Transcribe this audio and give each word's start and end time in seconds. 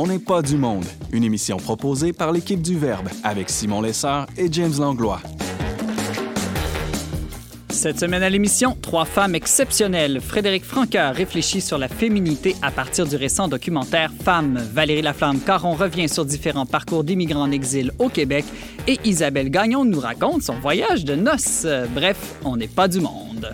On 0.00 0.06
n'est 0.06 0.20
pas 0.20 0.42
du 0.42 0.56
monde, 0.56 0.84
une 1.10 1.24
émission 1.24 1.56
proposée 1.56 2.12
par 2.12 2.30
l'équipe 2.30 2.62
du 2.62 2.78
Verbe 2.78 3.08
avec 3.24 3.50
Simon 3.50 3.80
Lessard 3.80 4.28
et 4.36 4.46
James 4.48 4.74
Langlois. 4.78 5.20
Cette 7.68 7.98
semaine 7.98 8.22
à 8.22 8.30
l'émission, 8.30 8.76
trois 8.80 9.04
femmes 9.04 9.34
exceptionnelles. 9.34 10.20
Frédéric 10.20 10.64
Franqueur 10.64 11.16
réfléchit 11.16 11.60
sur 11.60 11.78
la 11.78 11.88
féminité 11.88 12.54
à 12.62 12.70
partir 12.70 13.06
du 13.06 13.16
récent 13.16 13.48
documentaire 13.48 14.12
Femmes. 14.22 14.62
Valérie 14.72 15.02
Laflamme 15.02 15.40
Caron 15.40 15.74
revient 15.74 16.08
sur 16.08 16.24
différents 16.24 16.64
parcours 16.64 17.02
d'immigrants 17.02 17.42
en 17.42 17.50
exil 17.50 17.90
au 17.98 18.08
Québec. 18.08 18.44
Et 18.86 19.00
Isabelle 19.04 19.50
Gagnon 19.50 19.84
nous 19.84 19.98
raconte 19.98 20.44
son 20.44 20.60
voyage 20.60 21.04
de 21.04 21.16
noces. 21.16 21.66
Bref, 21.92 22.36
on 22.44 22.56
n'est 22.56 22.68
pas 22.68 22.86
du 22.86 23.00
monde. 23.00 23.52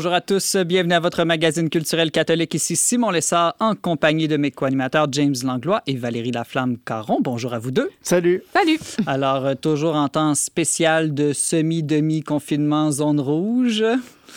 Bonjour 0.00 0.14
à 0.14 0.22
tous, 0.22 0.56
bienvenue 0.56 0.94
à 0.94 0.98
votre 0.98 1.24
magazine 1.24 1.68
culturel 1.68 2.10
catholique. 2.10 2.54
Ici 2.54 2.74
Simon 2.74 3.10
Lessard 3.10 3.54
en 3.60 3.74
compagnie 3.74 4.28
de 4.28 4.38
mes 4.38 4.50
co-animateurs 4.50 5.08
James 5.12 5.34
Langlois 5.44 5.82
et 5.86 5.94
Valérie 5.94 6.30
Laflamme-Caron. 6.30 7.18
Bonjour 7.20 7.52
à 7.52 7.58
vous 7.58 7.70
deux. 7.70 7.90
Salut. 8.00 8.42
Salut. 8.54 8.80
Alors, 9.06 9.44
euh, 9.44 9.54
toujours 9.54 9.96
en 9.96 10.08
temps 10.08 10.34
spécial 10.34 11.12
de 11.12 11.34
semi-demi-confinement 11.34 12.90
zone 12.92 13.20
rouge. 13.20 13.84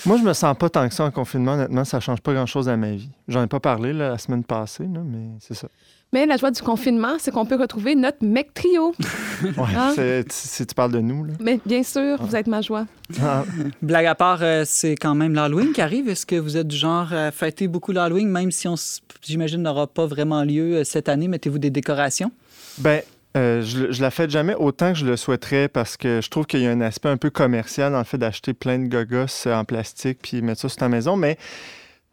Moi, 0.05 0.17
je 0.17 0.23
me 0.23 0.33
sens 0.33 0.53
pas 0.57 0.69
tant 0.69 0.89
que 0.89 0.93
ça 0.93 1.05
en 1.05 1.11
confinement. 1.11 1.53
Honnêtement, 1.53 1.85
ça 1.85 2.01
change 2.01 2.19
pas 2.19 2.33
grand-chose 2.33 2.67
à 2.67 2.75
ma 2.75 2.91
vie. 2.91 3.09
J'en 3.29 3.41
ai 3.41 3.47
pas 3.47 3.61
parlé 3.61 3.93
là, 3.93 4.09
la 4.09 4.17
semaine 4.17 4.43
passée, 4.43 4.83
là, 4.83 4.99
mais 5.05 5.29
c'est 5.39 5.53
ça. 5.53 5.69
Mais 6.13 6.25
la 6.25 6.37
joie 6.37 6.51
du 6.51 6.61
confinement, 6.61 7.15
c'est 7.19 7.31
qu'on 7.31 7.45
peut 7.45 7.55
retrouver 7.55 7.95
notre 7.95 8.23
mec 8.25 8.53
trio. 8.53 8.93
Ouais, 9.43 9.51
Ah. 9.75 9.91
c'est- 9.93 10.31
si 10.31 10.65
tu 10.65 10.73
parles 10.73 10.93
de 10.93 10.99
nous, 10.99 11.25
là. 11.25 11.33
Mais 11.41 11.59
bien 11.65 11.83
sûr, 11.83 12.17
vous 12.23 12.35
êtes 12.35 12.47
ma 12.47 12.61
joie. 12.61 12.85
Ah, 13.21 13.43
Blague 13.81 14.05
à 14.05 14.15
part, 14.15 14.39
euh, 14.41 14.63
c'est 14.65 14.95
quand 14.95 15.15
même 15.15 15.33
l'Halloween 15.33 15.73
qui 15.73 15.81
arrive. 15.81 16.07
Est-ce 16.07 16.25
que 16.25 16.35
vous 16.37 16.55
êtes 16.55 16.67
du 16.67 16.77
genre 16.77 17.11
à 17.11 17.31
fêter 17.31 17.67
beaucoup 17.67 17.91
l'Halloween, 17.91 18.29
même 18.29 18.51
si 18.51 18.67
on, 18.69 18.75
j'imagine, 19.21 19.61
n'aura 19.63 19.87
pas 19.87 20.05
vraiment 20.05 20.43
lieu 20.43 20.75
euh, 20.77 20.83
cette 20.85 21.09
année? 21.09 21.27
Mettez-vous 21.27 21.59
des 21.59 21.71
décorations? 21.71 22.31
ben, 22.77 23.01
euh, 23.35 23.61
je, 23.63 23.91
je 23.91 24.01
la 24.01 24.11
fête 24.11 24.29
jamais 24.29 24.53
autant 24.55 24.93
que 24.93 24.99
je 24.99 25.05
le 25.05 25.17
souhaiterais 25.17 25.67
parce 25.67 25.97
que 25.97 26.21
je 26.21 26.29
trouve 26.29 26.45
qu'il 26.45 26.61
y 26.61 26.67
a 26.67 26.71
un 26.71 26.81
aspect 26.81 27.09
un 27.09 27.17
peu 27.17 27.31
commercial 27.31 27.91
dans 27.91 27.97
le 27.97 28.03
fait 28.03 28.19
d'acheter 28.19 28.53
plein 28.53 28.77
de 28.79 28.85
gogos 28.87 29.47
en 29.47 29.65
plastique 29.65 30.19
puis 30.21 30.41
mettre 30.43 30.61
ça 30.61 30.69
sur 30.69 30.77
ta 30.77 30.87
maison. 30.87 31.15
Mais 31.17 31.37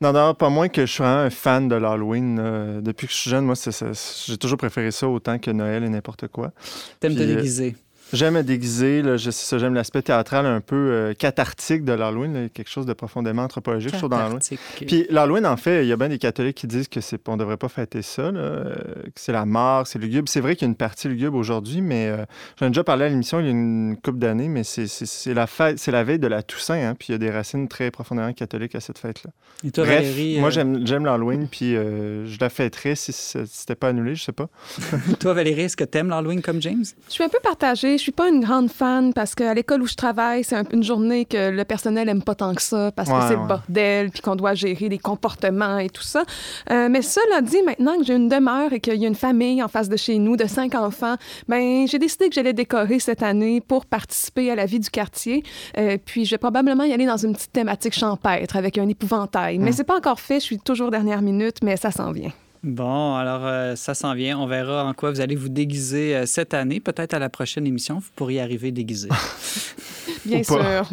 non, 0.00 0.12
non, 0.12 0.34
pas 0.34 0.48
moins 0.48 0.68
que 0.68 0.86
je 0.86 0.92
suis 0.92 1.02
vraiment 1.02 1.20
un 1.20 1.30
fan 1.30 1.68
de 1.68 1.74
l'Halloween. 1.74 2.36
là. 2.36 2.80
Depuis 2.80 3.06
que 3.06 3.12
je 3.12 3.18
suis 3.18 3.30
jeune, 3.30 3.44
moi, 3.44 3.54
j'ai 3.54 4.38
toujours 4.38 4.58
préféré 4.58 4.90
ça 4.90 5.08
autant 5.08 5.38
que 5.38 5.50
Noël 5.50 5.84
et 5.84 5.88
n'importe 5.88 6.28
quoi. 6.28 6.52
T'aimes 7.00 7.14
te 7.14 7.20
euh, 7.20 7.36
déguiser? 7.36 7.76
J'aime 8.12 8.34
me 8.34 8.42
déguiser, 8.42 9.02
là, 9.02 9.16
je- 9.16 9.30
c'est 9.30 9.44
ça, 9.46 9.58
j'aime 9.58 9.74
l'aspect 9.74 10.02
théâtral 10.02 10.46
un 10.46 10.60
peu 10.60 10.74
euh, 10.76 11.14
cathartique 11.14 11.84
de 11.84 11.92
l'Halloween, 11.92 12.34
là, 12.34 12.48
quelque 12.48 12.68
chose 12.70 12.86
de 12.86 12.92
profondément 12.92 13.42
anthropologique, 13.42 13.92
je 13.92 13.98
trouve, 13.98 14.10
dans 14.10 14.18
l'Halloween. 14.18 14.40
Cathartique. 14.40 14.86
Puis 14.88 15.06
l'Halloween, 15.10 15.46
en 15.46 15.56
fait, 15.56 15.84
il 15.84 15.88
y 15.88 15.92
a 15.92 15.96
bien 15.96 16.08
des 16.08 16.18
catholiques 16.18 16.56
qui 16.56 16.66
disent 16.66 16.88
que 16.88 17.00
c'est 17.00 17.20
on 17.28 17.36
devrait 17.36 17.56
pas 17.56 17.68
fêter 17.68 18.02
ça, 18.02 18.30
là, 18.32 18.40
euh, 18.40 18.74
que 19.04 19.10
c'est 19.20 19.32
la 19.32 19.44
mort, 19.44 19.86
c'est 19.86 19.98
lugubre. 19.98 20.28
C'est 20.28 20.40
vrai 20.40 20.56
qu'il 20.56 20.66
y 20.66 20.68
a 20.68 20.70
une 20.70 20.74
partie 20.76 21.08
lugubre 21.08 21.36
aujourd'hui, 21.36 21.80
mais 21.82 22.08
euh, 22.08 22.24
j'en 22.58 22.66
ai 22.66 22.70
déjà 22.70 22.82
parlé 22.84 23.04
à 23.04 23.08
l'émission 23.08 23.38
il 23.40 23.44
y 23.46 23.48
a 23.48 23.52
une 23.52 23.96
couple 24.02 24.18
d'années, 24.18 24.48
mais 24.48 24.64
c'est- 24.64 24.86
c'est 24.86 25.06
c'est 25.06 25.34
la 25.34 25.46
fête, 25.46 25.78
c'est 25.78 25.92
la 25.92 26.02
veille 26.02 26.18
de 26.18 26.26
la 26.26 26.42
Toussaint, 26.42 26.74
hein, 26.88 26.94
puis 26.98 27.08
il 27.10 27.12
y 27.12 27.14
a 27.14 27.18
des 27.18 27.30
racines 27.30 27.68
très 27.68 27.90
profondément 27.90 28.32
catholiques 28.32 28.74
à 28.74 28.80
cette 28.80 28.98
fête-là. 28.98 29.30
Et 29.64 29.70
toi, 29.70 29.84
Bref, 29.84 29.98
Valérie, 30.00 30.38
moi 30.40 30.48
euh, 30.48 30.50
j'aime 30.50 30.86
j'aime 30.86 31.04
l'Halloween, 31.04 31.46
puis 31.48 31.76
euh, 31.76 32.26
je 32.26 32.38
la 32.40 32.48
fêterais 32.48 32.94
si 32.96 33.12
ce- 33.12 33.44
si 33.46 33.58
c'était 33.58 33.74
pas 33.76 33.88
annulé, 33.88 34.14
je 34.16 34.24
sais 34.24 34.32
pas. 34.32 34.48
toi, 35.20 35.34
Valérie, 35.34 35.62
est-ce 35.62 35.76
que 35.76 35.84
t'aimes 35.84 36.08
l'Halloween 36.08 36.42
comme 36.42 36.60
James? 36.60 36.84
Je 37.08 37.12
suis 37.12 37.22
un 37.24 37.28
peu 37.28 37.38
partagée. 37.42 37.98
Je 38.00 38.04
suis 38.04 38.12
pas 38.12 38.30
une 38.30 38.40
grande 38.40 38.70
fan 38.70 39.12
parce 39.12 39.34
qu'à 39.34 39.52
l'école 39.52 39.82
où 39.82 39.86
je 39.86 39.94
travaille, 39.94 40.42
c'est 40.42 40.56
un- 40.56 40.64
une 40.72 40.82
journée 40.82 41.26
que 41.26 41.50
le 41.50 41.64
personnel 41.64 42.08
aime 42.08 42.22
pas 42.22 42.34
tant 42.34 42.54
que 42.54 42.62
ça 42.62 42.90
parce 42.96 43.10
que 43.10 43.14
Ouais, 43.14 43.20
c'est 43.28 43.36
le 43.36 43.46
bordel 43.46 44.10
puis 44.10 44.22
qu'on 44.22 44.36
doit 44.36 44.54
gérer 44.54 44.88
les 44.88 44.96
comportements 44.98 45.76
et 45.76 45.90
tout 45.90 46.02
ça. 46.02 46.22
Euh, 46.70 46.88
mais 46.90 47.02
cela 47.02 47.42
dit, 47.42 47.58
maintenant 47.62 47.98
que 47.98 48.04
j'ai 48.04 48.14
une 48.14 48.30
demeure 48.30 48.72
et 48.72 48.80
qu'il 48.80 48.94
y 48.96 49.04
a 49.04 49.08
une 49.08 49.14
famille 49.14 49.62
en 49.62 49.68
face 49.68 49.90
de 49.90 49.98
chez 49.98 50.18
nous 50.18 50.36
de 50.38 50.46
cinq 50.46 50.74
enfants, 50.74 51.16
ben 51.46 51.86
j'ai 51.86 51.98
décidé 51.98 52.30
que 52.30 52.34
j'allais 52.34 52.54
décorer 52.54 53.00
cette 53.00 53.22
année 53.22 53.60
pour 53.60 53.84
participer 53.84 54.50
à 54.50 54.54
la 54.54 54.64
vie 54.64 54.80
du 54.80 54.88
quartier. 54.88 55.42
Euh, 55.76 55.98
puis 56.02 56.24
je 56.24 56.30
vais 56.30 56.38
probablement 56.38 56.84
y 56.84 56.94
aller 56.94 57.04
dans 57.04 57.18
une 57.18 57.34
petite 57.34 57.52
thématique 57.52 57.92
champêtre 57.94 58.56
avec 58.56 58.78
un 58.78 58.88
épouvantail. 58.88 59.58
Mais 59.58 59.72
c'est 59.72 59.84
pas 59.84 59.98
encore 59.98 60.20
fait. 60.20 60.40
Je 60.40 60.44
suis 60.46 60.58
toujours 60.58 60.90
dernière 60.90 61.20
minute, 61.20 61.58
mais 61.62 61.76
ça 61.76 61.90
s'en 61.90 62.12
vient. 62.12 62.32
Bon, 62.62 63.14
alors 63.14 63.46
euh, 63.46 63.74
ça 63.74 63.94
s'en 63.94 64.14
vient. 64.14 64.38
On 64.38 64.46
verra 64.46 64.84
en 64.84 64.92
quoi 64.92 65.10
vous 65.10 65.20
allez 65.20 65.36
vous 65.36 65.48
déguiser 65.48 66.14
euh, 66.14 66.26
cette 66.26 66.54
année. 66.54 66.80
Peut-être 66.80 67.14
à 67.14 67.18
la 67.18 67.28
prochaine 67.28 67.66
émission, 67.66 67.98
vous 67.98 68.10
pourriez 68.14 68.40
arriver 68.40 68.70
déguisé. 68.70 69.08
Bien 70.26 70.42
sûr. 70.42 70.88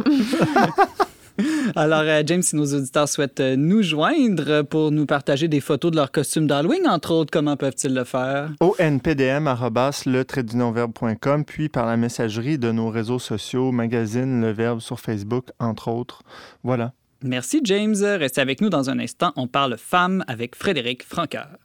alors, 1.75 2.01
euh, 2.01 2.23
James, 2.25 2.41
si 2.41 2.55
nos 2.55 2.73
auditeurs 2.73 3.07
souhaitent 3.07 3.39
euh, 3.39 3.55
nous 3.55 3.83
joindre 3.83 4.63
pour 4.63 4.91
nous 4.91 5.05
partager 5.05 5.47
des 5.47 5.59
photos 5.59 5.91
de 5.91 5.97
leurs 5.97 6.11
costumes 6.11 6.47
d'Halloween, 6.47 6.87
entre 6.87 7.11
autres, 7.11 7.31
comment 7.31 7.55
peuvent-ils 7.57 7.93
le 7.93 8.03
faire? 8.03 8.51
onpdm 8.59 9.53
le 10.05 10.23
trait 10.23 10.43
d'union 10.43 10.71
verbe.com, 10.71 11.45
puis 11.45 11.69
par 11.69 11.85
la 11.85 11.97
messagerie 11.97 12.57
de 12.57 12.71
nos 12.71 12.89
réseaux 12.89 13.19
sociaux, 13.19 13.71
magazine 13.71 14.41
Le 14.41 14.51
Verbe 14.51 14.79
sur 14.79 14.99
Facebook, 14.99 15.49
entre 15.59 15.89
autres. 15.89 16.23
Voilà. 16.63 16.93
Merci, 17.23 17.61
James. 17.63 17.95
Restez 17.95 18.41
avec 18.41 18.61
nous 18.61 18.69
dans 18.69 18.89
un 18.89 18.99
instant. 18.99 19.33
On 19.35 19.47
parle 19.47 19.77
femmes 19.77 20.23
avec 20.27 20.55
Frédéric 20.55 21.03
Franqueur. 21.03 21.57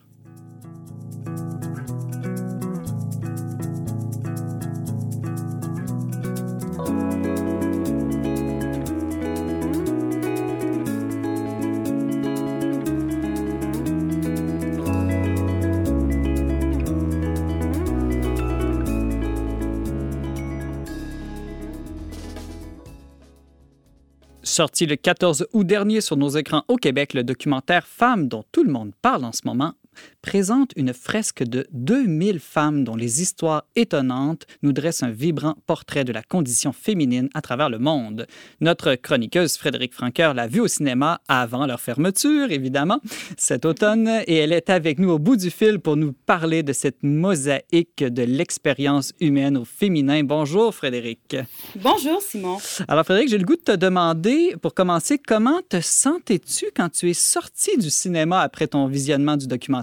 Sorti 24.53 24.85
le 24.85 24.97
14 24.97 25.47
août 25.55 25.67
dernier 25.67 26.03
sur 26.03 26.19
nos 26.19 26.29
écrans 26.29 26.63
au 26.69 26.77
Québec, 26.77 27.15
le 27.15 27.25
documentaire 27.25 27.87
Femmes 27.87 28.29
dont 28.29 28.45
tout 28.53 28.65
le 28.65 28.71
monde 28.71 28.93
parle 29.01 29.25
en 29.25 29.33
ce 29.33 29.41
moment 29.47 29.73
présente 30.22 30.72
une 30.76 30.92
fresque 30.92 31.42
de 31.42 31.66
2000 31.72 32.38
femmes 32.38 32.84
dont 32.84 32.97
les 32.97 33.20
histoires 33.20 33.64
étonnantes 33.76 34.47
nous 34.62 34.72
dressent 34.72 35.03
un 35.03 35.10
vibrant 35.10 35.56
portrait 35.66 36.04
de 36.04 36.12
la 36.12 36.22
condition 36.22 36.72
féminine 36.72 37.28
à 37.34 37.42
travers 37.42 37.69
le 37.69 37.78
monde. 37.78 38.26
Notre 38.60 38.94
chroniqueuse 38.94 39.56
Frédéric 39.56 39.92
Franqueur 39.92 40.34
l'a 40.34 40.47
vue 40.47 40.60
au 40.60 40.69
cinéma 40.69 41.20
avant 41.28 41.66
leur 41.66 41.80
fermeture, 41.80 42.50
évidemment, 42.50 43.00
cet 43.36 43.64
automne, 43.64 44.08
et 44.26 44.36
elle 44.36 44.53
est 44.53 44.70
avec 44.70 44.98
nous 44.98 45.10
au 45.10 45.19
bout 45.19 45.36
du 45.36 45.50
fil 45.50 45.80
pour 45.80 45.97
nous 45.97 46.12
parler 46.12 46.62
de 46.62 46.72
cette 46.72 47.03
mosaïque 47.03 48.04
de 48.04 48.22
l'expérience 48.22 49.12
humaine 49.20 49.56
au 49.56 49.64
féminin. 49.64 50.22
Bonjour 50.22 50.74
Frédéric. 50.74 51.36
Bonjour 51.76 52.22
Simon. 52.22 52.59
Alors, 52.88 53.04
Frédéric, 53.04 53.30
j'ai 53.30 53.38
le 53.38 53.44
goût 53.44 53.56
de 53.56 53.62
te 53.62 53.76
demander, 53.76 54.54
pour 54.62 54.74
commencer, 54.74 55.19
comment 55.19 55.60
te 55.69 55.80
sentais-tu 55.80 56.66
quand 56.74 56.91
tu 56.91 57.10
es 57.10 57.14
sorti 57.14 57.76
du 57.76 57.91
cinéma 57.91 58.41
après 58.41 58.69
ton 58.69 58.86
visionnement 58.86 59.36
du 59.36 59.47
documentaire? 59.47 59.81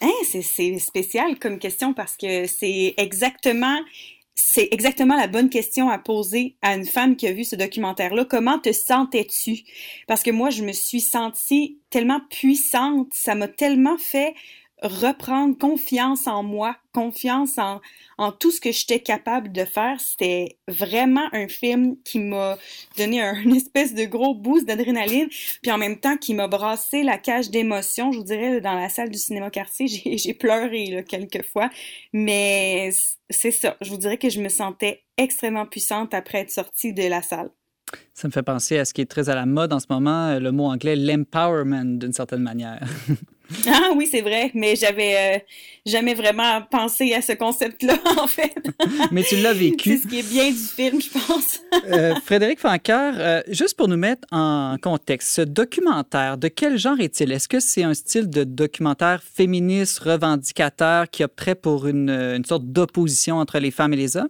Hein, 0.00 0.10
c'est, 0.30 0.42
c'est 0.42 0.78
spécial 0.78 1.38
comme 1.38 1.58
question 1.58 1.94
parce 1.94 2.16
que 2.16 2.46
c'est 2.46 2.94
exactement, 2.96 3.78
c'est 4.34 4.68
exactement 4.70 5.16
la 5.16 5.28
bonne 5.28 5.48
question 5.48 5.88
à 5.88 5.98
poser 5.98 6.56
à 6.62 6.74
une 6.74 6.84
femme 6.84 7.16
qui 7.16 7.26
a 7.26 7.32
vu 7.32 7.44
ce 7.44 7.56
documentaire-là. 7.56 8.24
Comment 8.24 8.58
te 8.58 8.72
sentais-tu? 8.72 9.60
Parce 10.06 10.22
que 10.22 10.30
moi, 10.30 10.50
je 10.50 10.64
me 10.64 10.72
suis 10.72 11.00
sentie 11.00 11.78
tellement 11.90 12.20
puissante, 12.28 13.08
ça 13.12 13.34
m'a 13.34 13.48
tellement 13.48 13.96
fait 13.98 14.34
reprendre 14.84 15.56
confiance 15.56 16.26
en 16.26 16.42
moi, 16.42 16.76
confiance 16.92 17.56
en, 17.58 17.80
en 18.18 18.32
tout 18.32 18.50
ce 18.50 18.60
que 18.60 18.70
j'étais 18.70 19.00
capable 19.00 19.50
de 19.50 19.64
faire. 19.64 19.98
C'était 19.98 20.58
vraiment 20.68 21.26
un 21.32 21.48
film 21.48 21.96
qui 22.04 22.18
m'a 22.18 22.58
donné 22.98 23.22
un, 23.22 23.34
une 23.34 23.56
espèce 23.56 23.94
de 23.94 24.04
gros 24.04 24.34
boost 24.34 24.66
d'adrénaline, 24.66 25.28
puis 25.62 25.72
en 25.72 25.78
même 25.78 25.98
temps 25.98 26.16
qui 26.18 26.34
m'a 26.34 26.48
brassé 26.48 27.02
la 27.02 27.16
cage 27.16 27.50
d'émotions. 27.50 28.12
Je 28.12 28.18
vous 28.18 28.24
dirais, 28.24 28.60
dans 28.60 28.74
la 28.74 28.90
salle 28.90 29.10
du 29.10 29.18
cinéma 29.18 29.50
quartier, 29.50 29.86
j'ai, 30.18 30.34
pleuré 30.34 31.04
quelques 31.08 31.44
fois, 31.46 31.70
mais 32.12 32.90
c'est 33.30 33.50
ça. 33.50 33.76
Je 33.80 33.90
vous 33.90 33.96
dirais 33.96 34.18
que 34.18 34.28
je 34.28 34.40
me 34.40 34.50
sentais 34.50 35.04
extrêmement 35.16 35.66
puissante 35.66 36.12
après 36.12 36.40
être 36.40 36.50
sortie 36.50 36.92
de 36.92 37.04
la 37.04 37.22
salle. 37.22 37.50
Ça 38.12 38.28
me 38.28 38.32
fait 38.32 38.42
penser 38.42 38.78
à 38.78 38.84
ce 38.84 38.92
qui 38.92 39.00
est 39.00 39.10
très 39.10 39.30
à 39.30 39.34
la 39.34 39.46
mode 39.46 39.72
en 39.72 39.78
ce 39.78 39.86
moment, 39.88 40.38
le 40.38 40.52
mot 40.52 40.64
anglais, 40.64 40.96
l'empowerment, 40.96 41.98
d'une 41.98 42.12
certaine 42.12 42.42
manière. 42.42 42.80
Ah 43.66 43.90
oui, 43.94 44.08
c'est 44.10 44.20
vrai, 44.22 44.50
mais 44.54 44.74
j'avais 44.76 45.36
euh, 45.36 45.38
jamais 45.86 46.14
vraiment 46.14 46.62
pensé 46.70 47.12
à 47.14 47.20
ce 47.22 47.32
concept-là, 47.32 47.98
en 48.18 48.26
fait. 48.26 48.54
mais 49.10 49.22
tu 49.22 49.36
l'as 49.36 49.52
vécu. 49.66 49.90
C'est 49.90 50.02
ce 50.02 50.08
qui 50.08 50.18
est 50.20 50.28
bien 50.28 50.50
du 50.50 50.56
film, 50.56 51.00
je 51.00 51.10
pense. 51.10 51.60
euh, 51.88 52.14
Frédéric 52.24 52.58
Fanker, 52.60 53.12
euh, 53.18 53.42
juste 53.48 53.76
pour 53.76 53.88
nous 53.88 53.96
mettre 53.96 54.26
en 54.32 54.76
contexte, 54.80 55.28
ce 55.34 55.42
documentaire, 55.42 56.38
de 56.38 56.48
quel 56.48 56.78
genre 56.78 56.98
est-il? 57.00 57.32
Est-ce 57.32 57.48
que 57.48 57.60
c'est 57.60 57.82
un 57.82 57.94
style 57.94 58.28
de 58.30 58.44
documentaire 58.44 59.22
féministe, 59.22 59.98
revendicateur, 60.00 61.08
qui 61.10 61.22
opterait 61.22 61.54
pour 61.54 61.86
une, 61.86 62.10
une 62.10 62.44
sorte 62.44 62.64
d'opposition 62.64 63.36
entre 63.36 63.58
les 63.58 63.70
femmes 63.70 63.92
et 63.92 63.96
les 63.96 64.16
hommes? 64.16 64.28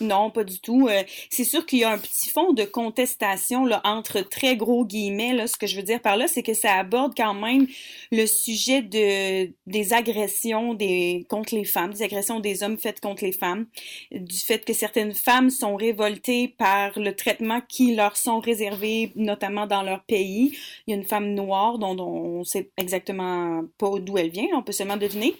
Non, 0.00 0.30
pas 0.30 0.44
du 0.44 0.60
tout. 0.60 0.88
Euh, 0.88 1.02
c'est 1.30 1.44
sûr 1.44 1.66
qu'il 1.66 1.80
y 1.80 1.84
a 1.84 1.90
un 1.90 1.98
petit 1.98 2.28
fond 2.30 2.52
de 2.52 2.64
contestation 2.64 3.64
là, 3.64 3.80
entre 3.84 4.20
très 4.20 4.56
gros 4.56 4.84
guillemets. 4.84 5.32
Là, 5.32 5.46
ce 5.46 5.56
que 5.56 5.66
je 5.66 5.76
veux 5.76 5.82
dire 5.82 6.00
par 6.00 6.16
là, 6.16 6.28
c'est 6.28 6.42
que 6.42 6.54
ça 6.54 6.74
aborde 6.74 7.14
quand 7.16 7.34
même 7.34 7.66
le 8.12 8.26
sujet 8.26 8.82
de 8.82 9.50
des 9.66 9.92
agressions 9.92 10.74
des 10.74 11.26
contre 11.28 11.54
les 11.54 11.64
femmes, 11.64 11.92
des 11.92 12.02
agressions 12.02 12.40
des 12.40 12.62
hommes 12.62 12.78
faites 12.78 13.00
contre 13.00 13.24
les 13.24 13.32
femmes, 13.32 13.66
du 14.12 14.38
fait 14.38 14.64
que 14.64 14.72
certaines 14.72 15.14
femmes 15.14 15.50
sont 15.50 15.76
révoltées 15.76 16.48
par 16.48 16.98
le 16.98 17.14
traitement 17.14 17.60
qui 17.68 17.94
leur 17.94 18.16
sont 18.16 18.40
réservés, 18.40 19.12
notamment 19.16 19.66
dans 19.66 19.82
leur 19.82 20.04
pays. 20.04 20.56
Il 20.86 20.90
y 20.90 20.94
a 20.94 20.96
une 20.96 21.06
femme 21.06 21.34
noire 21.34 21.78
dont, 21.78 21.94
dont 21.94 22.08
on 22.08 22.44
sait 22.44 22.70
exactement 22.76 23.62
pas 23.78 23.98
d'où 23.98 24.18
elle 24.18 24.30
vient, 24.30 24.46
on 24.54 24.62
peut 24.62 24.72
seulement 24.72 24.96
deviner 24.96 25.34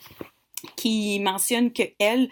qui 0.77 1.21
mentionne 1.21 1.73
que 1.73 1.83
elle, 1.99 2.29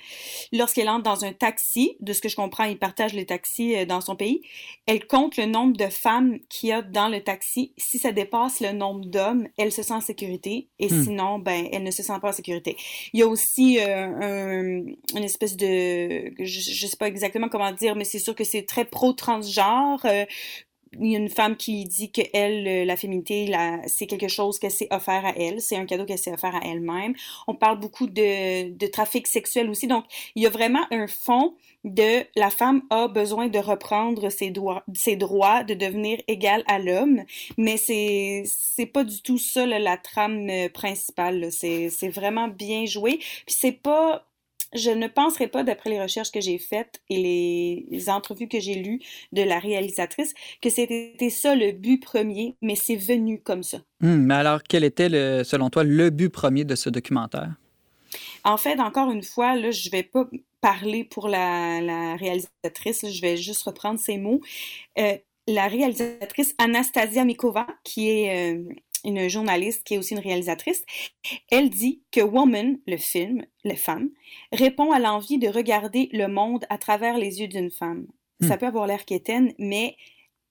lorsqu'elle 0.53 0.89
entre 0.89 1.05
dans 1.05 1.25
un 1.25 1.33
taxi, 1.33 1.97
de 2.01 2.13
ce 2.13 2.21
que 2.21 2.29
je 2.29 2.37
comprends, 2.37 2.65
il 2.65 2.79
partage 2.79 3.13
les 3.13 3.27
taxis 3.27 3.77
euh, 3.77 3.87
dans 3.87 4.01
son 4.01 4.17
pays, 4.17 4.43
elle 4.87 5.07
compte 5.07 5.37
le 5.37 5.47
nombre 5.47 5.77
de 5.77 5.87
femmes 5.87 6.39
qu'il 6.49 6.71
y 6.71 6.73
a 6.73 6.83
dans 6.83 7.09
le 7.09 7.21
taxi. 7.23 7.73
Si 7.77 7.99
ça 7.99 8.13
dépasse 8.13 8.61
le 8.61 8.73
nombre 8.73 9.05
d'hommes, 9.07 9.49
elle 9.57 9.73
se 9.73 9.83
sent 9.83 9.95
en 9.95 10.01
sécurité, 10.01 10.69
et 10.79 10.89
hmm. 10.89 11.05
sinon, 11.05 11.39
ben, 11.39 11.69
elle 11.73 11.85
ne 11.85 11.91
se 11.91 12.03
sent 12.03 12.19
pas 12.21 12.31
en 12.31 12.33
sécurité. 12.33 12.77
Il 13.13 13.21
y 13.21 13.23
a 13.23 13.29
aussi 13.29 13.79
euh, 13.79 14.07
un, 14.07 14.85
une 15.17 15.25
espèce 15.25 15.57
de, 15.57 16.33
je, 16.39 16.85
ne 16.85 16.91
sais 16.91 16.97
pas 16.99 17.09
exactement 17.09 17.49
comment 17.49 17.73
dire, 17.73 17.95
mais 17.95 18.05
c'est 18.05 18.19
sûr 18.19 18.35
que 18.35 18.45
c'est 18.45 18.65
très 18.65 18.85
pro-transgenre, 18.85 20.05
euh, 20.05 20.25
il 20.93 21.13
y 21.13 21.17
a 21.17 21.19
une 21.19 21.29
femme 21.29 21.57
qui 21.57 21.85
dit 21.85 22.11
que 22.11 22.23
elle, 22.33 22.87
la 22.87 22.97
féminité, 22.97 23.53
c'est 23.87 24.07
quelque 24.07 24.29
chose 24.29 24.59
qu'elle 24.59 24.71
s'est 24.71 24.89
offert 24.91 25.25
à 25.25 25.35
elle, 25.37 25.61
c'est 25.61 25.77
un 25.77 25.87
cadeau 25.87 26.05
qu'elle 26.05 26.19
s'est 26.19 26.33
offert 26.33 26.55
à 26.55 26.61
elle-même. 26.65 27.15
On 27.47 27.55
parle 27.55 27.79
beaucoup 27.79 28.07
de, 28.07 28.71
de, 28.71 28.87
trafic 28.87 29.27
sexuel 29.27 29.69
aussi, 29.69 29.87
donc 29.87 30.05
il 30.35 30.43
y 30.43 30.47
a 30.47 30.51
vraiment 30.51 30.87
un 30.91 31.07
fond 31.07 31.55
de 31.85 32.25
la 32.35 32.51
femme 32.51 32.83
a 32.91 33.09
besoin 33.09 33.49
de 33.49 33.59
reprendre 33.59 34.29
ses, 34.31 34.51
droits, 34.51 34.85
ses 34.95 35.17
droits 35.17 35.63
de 35.65 35.75
devenir 35.75 36.19
égale 36.29 36.65
à 36.67 36.79
l'homme, 36.79 37.23
mais 37.57 37.77
c'est 37.77 38.43
c'est 38.47 38.87
pas 38.87 39.05
du 39.05 39.23
tout 39.23 39.39
ça 39.39 39.67
la 39.67 39.97
trame 39.97 40.51
principale. 40.73 41.49
C'est 41.51 42.09
vraiment 42.09 42.49
bien 42.49 42.87
joué, 42.87 43.19
puis 43.19 43.55
c'est 43.59 43.73
pas 43.73 44.27
je 44.75 44.91
ne 44.91 45.09
penserais 45.09 45.49
pas, 45.49 45.63
d'après 45.65 45.91
les 45.91 46.01
recherches 46.01 46.31
que 46.31 46.41
j'ai 46.41 46.59
faites 46.59 47.01
et 47.09 47.87
les, 47.91 48.11
entrevues 48.11 48.49
que 48.49 48.61
j'ai 48.61 48.75
lues 48.75 49.01
de 49.33 49.43
la 49.43 49.59
réalisatrice, 49.59 50.35
que 50.63 50.71
c'était 50.71 51.31
ça 51.31 51.55
le 51.55 51.73
but 51.73 52.03
premier, 52.03 52.57
mais 52.63 52.77
c'est 52.77 52.97
venu 52.97 53.41
comme 53.41 53.63
ça. 53.63 53.79
Hum, 54.03 54.25
mais 54.25 54.35
alors, 54.35 54.63
quel 54.63 54.85
était, 54.85 55.09
le, 55.09 55.43
selon 55.45 55.71
toi, 55.71 55.85
le 55.85 56.11
but 56.11 56.29
premier 56.29 56.65
de 56.65 56.75
ce 56.75 56.89
documentaire? 56.89 57.55
En 58.45 58.57
fait, 58.57 58.79
encore 58.79 59.11
une 59.11 59.25
fois, 59.25 59.57
là, 59.57 59.71
je 59.71 59.89
ne 59.89 59.93
vais 59.93 60.03
pas 60.05 60.29
parler 60.61 61.05
pour 61.05 61.29
la, 61.29 62.17
réalisatrice, 62.17 63.05
je 63.11 63.21
vais 63.21 63.37
juste 63.37 63.63
reprendre 63.63 63.99
ses 63.99 64.19
mots. 64.19 64.41
Euh, 64.99 65.17
la 65.49 65.69
réalisatrice 65.69 66.55
Anastasia 66.59 67.25
Mikova, 67.25 67.67
qui 67.85 68.09
est 68.09 68.55
euh, 68.55 68.63
une 69.07 69.29
journaliste 69.29 69.85
qui 69.85 69.95
est 69.95 69.99
aussi 69.99 70.15
une 70.15 70.21
réalisatrice, 70.21 70.85
elle 71.51 71.71
dit 71.71 72.03
que 72.11 72.21
Woman, 72.21 72.79
le 72.87 72.97
film, 72.97 73.47
les 73.65 73.77
femmes, 73.77 74.11
répond 74.53 74.91
à 74.93 74.99
l'envie 74.99 75.39
de 75.39 75.49
regarder 75.49 76.11
le 76.13 76.27
monde 76.27 76.67
à 76.69 76.77
travers 76.77 77.17
les 77.17 77.41
yeux 77.41 77.49
d'une 77.49 77.71
femme. 77.71 78.07
Ça 78.43 78.57
hmm. 78.57 78.59
peut 78.59 78.67
avoir 78.67 78.87
l'air 78.87 79.05
quétaine, 79.05 79.55
mais 79.59 79.97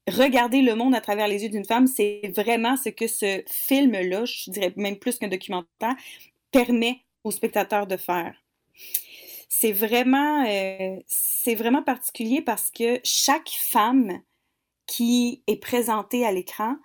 regarder 0.08 0.62
le 0.62 0.76
monde 0.76 0.96
à 0.96 1.02
travers 1.02 1.28
les 1.28 1.44
yeux 1.44 1.50
d'une 1.50 1.66
femme, 1.66 1.88
c'est 1.88 2.32
vraiment 2.36 2.78
ce 2.78 2.90
que 2.90 3.08
ce 3.08 3.44
film-là, 3.48 4.26
je 4.26 4.50
dirais 4.50 4.74
même 4.78 4.98
plus 4.98 5.18
qu'un 5.18 5.28
documentaire, 5.28 5.96
permet 6.52 7.02
aux 7.24 7.32
spectateurs 7.32 7.88
de 7.88 7.98
faire. 7.98 8.42
C'est 9.50 9.72
vraiment, 9.72 10.46
euh, 10.48 10.98
c'est 11.08 11.56
vraiment 11.56 11.84
particulier 11.84 12.42
parce 12.42 12.72
que 12.72 13.00
chaque 13.04 13.50
femme 13.50 14.22
qui 14.86 15.44
est 15.48 15.58
présentée 15.58 16.26
à 16.26 16.32
l'écran 16.32 16.76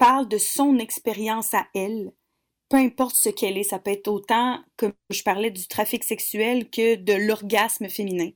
parle 0.00 0.26
de 0.28 0.38
son 0.38 0.78
expérience 0.78 1.52
à 1.52 1.66
elle, 1.74 2.10
peu 2.70 2.78
importe 2.78 3.14
ce 3.16 3.28
qu'elle 3.28 3.58
est. 3.58 3.64
Ça 3.64 3.78
peut 3.78 3.90
être 3.90 4.08
autant, 4.08 4.58
comme 4.78 4.94
je 5.10 5.22
parlais, 5.22 5.50
du 5.50 5.68
trafic 5.68 6.02
sexuel 6.02 6.70
que 6.70 6.94
de 6.94 7.12
l'orgasme 7.12 7.88
féminin. 7.88 8.30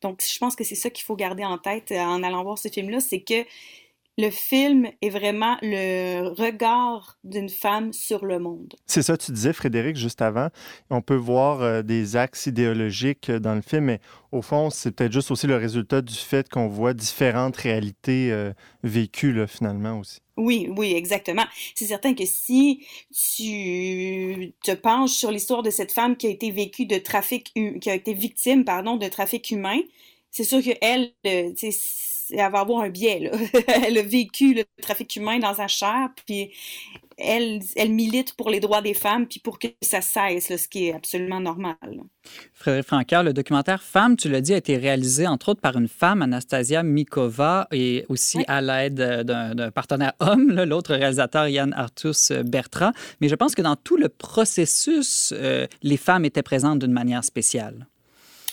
Donc, 0.00 0.22
je 0.22 0.38
pense 0.38 0.56
que 0.56 0.64
c'est 0.64 0.74
ça 0.74 0.88
qu'il 0.88 1.04
faut 1.04 1.14
garder 1.14 1.44
en 1.44 1.58
tête 1.58 1.92
euh, 1.92 1.98
en 1.98 2.22
allant 2.22 2.42
voir 2.42 2.58
ce 2.58 2.68
film-là, 2.68 3.00
c'est 3.00 3.20
que 3.20 3.44
le 4.16 4.30
film 4.30 4.88
est 5.02 5.10
vraiment 5.10 5.56
le 5.60 6.28
regard 6.28 7.18
d'une 7.24 7.48
femme 7.48 7.92
sur 7.92 8.24
le 8.24 8.38
monde. 8.38 8.74
C'est 8.86 9.02
ça, 9.02 9.16
tu 9.16 9.32
disais, 9.32 9.52
Frédéric, 9.52 9.96
juste 9.96 10.22
avant. 10.22 10.48
On 10.90 11.02
peut 11.02 11.16
voir 11.16 11.62
euh, 11.62 11.82
des 11.82 12.14
axes 12.14 12.46
idéologiques 12.46 13.28
euh, 13.30 13.40
dans 13.40 13.54
le 13.54 13.60
film, 13.60 13.86
mais 13.86 14.00
au 14.30 14.40
fond, 14.40 14.70
c'est 14.70 14.92
peut-être 14.92 15.12
juste 15.12 15.30
aussi 15.30 15.46
le 15.46 15.56
résultat 15.56 16.00
du 16.00 16.14
fait 16.14 16.48
qu'on 16.48 16.68
voit 16.68 16.94
différentes 16.94 17.56
réalités 17.56 18.30
euh, 18.30 18.52
vécues, 18.84 19.32
là, 19.32 19.48
finalement, 19.48 19.98
aussi. 19.98 20.20
Oui, 20.36 20.68
oui, 20.76 20.94
exactement. 20.94 21.44
C'est 21.74 21.86
certain 21.86 22.14
que 22.14 22.24
si 22.26 22.86
tu 23.10 24.52
te 24.64 24.72
penches 24.72 25.12
sur 25.12 25.30
l'histoire 25.30 25.62
de 25.62 25.70
cette 25.70 25.92
femme 25.92 26.16
qui 26.16 26.26
a 26.26 26.30
été 26.30 26.50
vécue 26.50 26.86
de 26.86 26.98
trafic, 26.98 27.52
qui 27.52 27.90
a 27.90 27.94
été 27.94 28.14
victime, 28.14 28.64
pardon, 28.64 28.96
de 28.96 29.06
trafic 29.08 29.50
humain, 29.50 29.80
c'est 30.30 30.42
sûr 30.42 30.60
qu'elle, 30.60 31.12
elle 31.22 31.54
va 32.30 32.60
avoir 32.60 32.82
un 32.82 32.90
biais. 32.90 33.20
Là. 33.20 33.30
elle 33.86 33.98
a 33.98 34.02
vécu 34.02 34.54
le 34.54 34.64
trafic 34.80 35.16
humain 35.16 35.38
dans 35.38 35.54
sa 35.54 35.68
chair, 35.68 36.08
puis 36.26 36.50
elle, 37.18 37.60
elle 37.76 37.92
milite 37.92 38.34
pour 38.34 38.50
les 38.50 38.60
droits 38.60 38.82
des 38.82 38.94
femmes, 38.94 39.26
puis 39.26 39.40
pour 39.40 39.58
que 39.58 39.68
ça 39.82 40.00
cesse, 40.00 40.54
ce 40.56 40.68
qui 40.68 40.86
est 40.86 40.94
absolument 40.94 41.40
normal. 41.40 41.76
Frédéric 42.52 42.86
Francaire, 42.86 43.22
le 43.22 43.32
documentaire 43.32 43.82
Femmes, 43.82 44.16
tu 44.16 44.28
l'as 44.28 44.40
dit, 44.40 44.54
a 44.54 44.56
été 44.56 44.76
réalisé 44.76 45.26
entre 45.26 45.50
autres 45.50 45.60
par 45.60 45.76
une 45.76 45.88
femme, 45.88 46.22
Anastasia 46.22 46.82
Mikova, 46.82 47.68
et 47.72 48.04
aussi 48.08 48.44
à 48.48 48.60
l'aide 48.60 49.22
d'un 49.22 49.70
partenaire 49.70 50.12
homme, 50.20 50.52
l'autre 50.64 50.94
réalisateur, 50.94 51.48
Yann 51.48 51.72
Artus 51.74 52.32
Bertrand. 52.32 52.92
Mais 53.20 53.28
je 53.28 53.34
pense 53.34 53.54
que 53.54 53.62
dans 53.62 53.76
tout 53.76 53.96
le 53.96 54.08
processus, 54.08 55.32
euh, 55.36 55.66
les 55.82 55.96
femmes 55.96 56.24
étaient 56.24 56.42
présentes 56.42 56.80
d'une 56.80 56.92
manière 56.92 57.24
spéciale. 57.24 57.86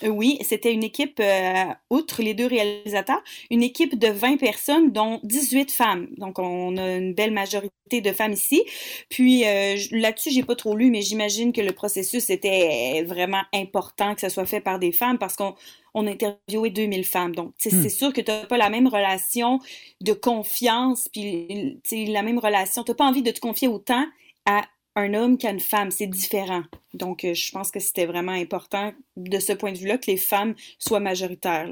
Oui, 0.03 0.37
c'était 0.41 0.73
une 0.73 0.83
équipe, 0.83 1.19
euh, 1.19 1.65
outre 1.89 2.21
les 2.21 2.33
deux 2.33 2.47
réalisateurs, 2.47 3.21
une 3.49 3.63
équipe 3.63 3.97
de 3.97 4.07
20 4.07 4.37
personnes, 4.37 4.91
dont 4.91 5.19
18 5.23 5.71
femmes. 5.71 6.07
Donc, 6.17 6.39
on 6.39 6.77
a 6.77 6.95
une 6.95 7.13
belle 7.13 7.31
majorité 7.31 8.01
de 8.01 8.11
femmes 8.11 8.33
ici. 8.33 8.63
Puis, 9.09 9.45
euh, 9.45 9.75
là-dessus, 9.91 10.31
j'ai 10.31 10.43
pas 10.43 10.55
trop 10.55 10.75
lu, 10.75 10.89
mais 10.91 11.01
j'imagine 11.01 11.51
que 11.53 11.61
le 11.61 11.71
processus 11.71 12.29
était 12.29 13.03
vraiment 13.03 13.41
important 13.53 14.15
que 14.15 14.21
ça 14.21 14.29
soit 14.29 14.45
fait 14.45 14.61
par 14.61 14.79
des 14.79 14.91
femmes 14.91 15.17
parce 15.17 15.35
qu'on 15.35 15.55
on 15.93 16.07
a 16.07 16.11
interviewé 16.11 16.69
2000 16.69 17.05
femmes. 17.05 17.35
Donc, 17.35 17.53
c'est 17.57 17.73
hmm. 17.73 17.89
sûr 17.89 18.13
que 18.13 18.21
tu 18.21 18.31
n'as 18.31 18.45
pas 18.45 18.57
la 18.57 18.69
même 18.69 18.87
relation 18.87 19.59
de 19.99 20.13
confiance, 20.13 21.09
puis 21.09 21.79
la 21.91 22.23
même 22.23 22.39
relation. 22.39 22.83
Tu 22.83 22.91
n'as 22.91 22.95
pas 22.95 23.05
envie 23.05 23.23
de 23.23 23.31
te 23.31 23.39
confier 23.39 23.67
autant 23.67 24.05
à 24.45 24.61
un 24.95 25.13
homme 25.13 25.37
qu'à 25.37 25.51
une 25.51 25.59
femme, 25.59 25.91
c'est 25.91 26.07
différent. 26.07 26.63
Donc, 26.93 27.23
euh, 27.23 27.33
je 27.33 27.51
pense 27.51 27.71
que 27.71 27.79
c'était 27.79 28.05
vraiment 28.05 28.33
important 28.33 28.91
de 29.17 29.39
ce 29.39 29.53
point 29.53 29.71
de 29.71 29.77
vue-là 29.77 29.97
que 29.97 30.09
les 30.11 30.17
femmes 30.17 30.53
soient 30.79 30.99
majoritaires. 30.99 31.69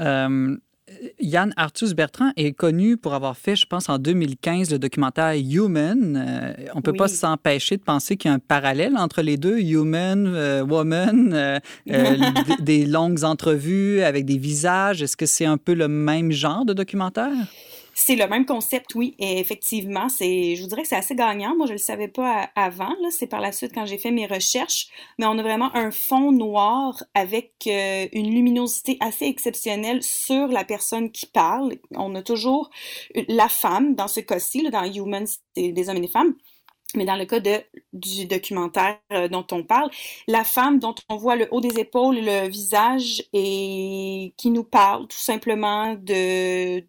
Euh, 0.00 0.56
Yann 1.18 1.52
Arthus 1.56 1.94
Bertrand 1.94 2.30
est 2.36 2.52
connu 2.52 2.96
pour 2.96 3.14
avoir 3.14 3.36
fait, 3.36 3.56
je 3.56 3.66
pense, 3.66 3.88
en 3.88 3.98
2015, 3.98 4.70
le 4.70 4.78
documentaire 4.78 5.32
Human. 5.34 6.16
Euh, 6.16 6.52
on 6.74 6.78
ne 6.78 6.82
peut 6.82 6.92
pas 6.92 7.08
s'empêcher 7.08 7.78
de 7.78 7.82
penser 7.82 8.16
qu'il 8.16 8.28
y 8.28 8.32
a 8.32 8.34
un 8.34 8.38
parallèle 8.38 8.96
entre 8.96 9.22
les 9.22 9.36
deux, 9.36 9.58
Human, 9.58 10.62
Woman, 10.62 11.60
des 12.60 12.86
longues 12.86 13.24
entrevues 13.24 14.02
avec 14.02 14.26
des 14.26 14.38
visages. 14.38 15.02
Est-ce 15.02 15.16
que 15.16 15.26
c'est 15.26 15.46
un 15.46 15.56
peu 15.56 15.74
le 15.74 15.88
même 15.88 16.30
genre 16.30 16.64
de 16.64 16.74
documentaire? 16.74 17.32
C'est 17.98 18.14
le 18.14 18.26
même 18.28 18.44
concept, 18.44 18.94
oui. 18.94 19.14
Et 19.18 19.38
effectivement, 19.40 20.10
c'est, 20.10 20.54
je 20.54 20.60
vous 20.60 20.68
dirais 20.68 20.82
que 20.82 20.88
c'est 20.88 20.96
assez 20.96 21.14
gagnant. 21.14 21.56
Moi, 21.56 21.64
je 21.64 21.72
ne 21.72 21.78
le 21.78 21.82
savais 21.82 22.08
pas 22.08 22.50
avant. 22.54 22.90
Là. 23.00 23.08
C'est 23.10 23.26
par 23.26 23.40
la 23.40 23.52
suite 23.52 23.72
quand 23.74 23.86
j'ai 23.86 23.96
fait 23.96 24.10
mes 24.10 24.26
recherches. 24.26 24.88
Mais 25.18 25.24
on 25.24 25.38
a 25.38 25.42
vraiment 25.42 25.74
un 25.74 25.90
fond 25.90 26.30
noir 26.30 27.02
avec 27.14 27.54
euh, 27.66 28.06
une 28.12 28.34
luminosité 28.34 28.98
assez 29.00 29.24
exceptionnelle 29.24 30.02
sur 30.02 30.48
la 30.48 30.62
personne 30.64 31.10
qui 31.10 31.24
parle. 31.24 31.76
On 31.94 32.14
a 32.14 32.22
toujours 32.22 32.68
la 33.28 33.48
femme, 33.48 33.94
dans 33.94 34.08
ce 34.08 34.20
cas-ci, 34.20 34.68
dans 34.70 34.84
Humans, 34.84 35.24
c'est 35.56 35.72
des 35.72 35.88
hommes 35.88 35.96
et 35.96 36.00
des 36.00 36.08
femmes. 36.08 36.34
Mais 36.94 37.06
dans 37.06 37.16
le 37.16 37.24
cas 37.24 37.40
de, 37.40 37.62
du 37.94 38.26
documentaire 38.26 38.98
euh, 39.12 39.28
dont 39.28 39.46
on 39.52 39.64
parle, 39.64 39.90
la 40.28 40.44
femme 40.44 40.78
dont 40.80 40.94
on 41.08 41.16
voit 41.16 41.36
le 41.36 41.48
haut 41.50 41.62
des 41.62 41.78
épaules, 41.80 42.16
le 42.20 42.46
visage 42.48 43.24
et 43.32 44.34
qui 44.36 44.50
nous 44.50 44.64
parle 44.64 45.08
tout 45.08 45.16
simplement 45.16 45.94
de, 45.94 46.84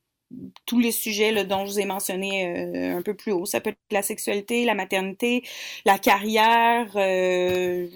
tous 0.66 0.80
les 0.80 0.92
sujets 0.92 1.32
là, 1.32 1.44
dont 1.44 1.66
je 1.66 1.72
vous 1.72 1.80
ai 1.80 1.86
mentionné 1.86 2.48
euh, 2.48 2.98
un 2.98 3.02
peu 3.02 3.14
plus 3.14 3.32
haut. 3.32 3.46
Ça 3.46 3.62
peut 3.62 3.70
être 3.70 3.78
la 3.92 4.02
sexualité, 4.02 4.66
la 4.66 4.74
maternité, 4.74 5.44
la 5.86 5.98
carrière, 5.98 6.92
euh, 6.96 7.88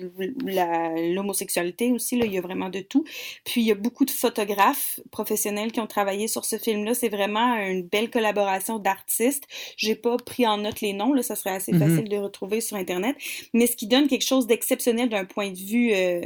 l'homosexualité 1.13 1.91
aussi. 1.91 2.17
Là, 2.17 2.25
il 2.25 2.33
y 2.33 2.37
a 2.37 2.41
vraiment 2.41 2.69
de 2.69 2.79
tout. 2.79 3.03
Puis 3.43 3.61
il 3.61 3.67
y 3.67 3.71
a 3.71 3.75
beaucoup 3.75 4.05
de 4.05 4.11
photographes 4.11 4.99
professionnels 5.11 5.71
qui 5.71 5.81
ont 5.81 5.87
travaillé 5.87 6.27
sur 6.27 6.45
ce 6.45 6.57
film-là. 6.57 6.93
C'est 6.93 7.09
vraiment 7.09 7.55
une 7.55 7.83
belle 7.83 8.09
collaboration 8.09 8.79
d'artistes. 8.79 9.43
J'ai 9.75 9.95
pas 9.95 10.15
pris 10.17 10.47
en 10.47 10.57
note 10.57 10.81
les 10.81 10.93
noms, 10.93 11.13
là, 11.13 11.23
ça 11.23 11.35
serait 11.35 11.51
assez 11.51 11.73
mm-hmm. 11.73 11.79
facile 11.79 12.09
de 12.09 12.17
retrouver 12.17 12.61
sur 12.61 12.77
Internet. 12.77 13.15
Mais 13.53 13.67
ce 13.67 13.75
qui 13.75 13.87
donne 13.87 14.07
quelque 14.07 14.25
chose 14.25 14.47
d'exceptionnel 14.47 15.09
d'un 15.09 15.25
point 15.25 15.49
de 15.49 15.57
vue 15.57 15.91
euh, 15.93 16.21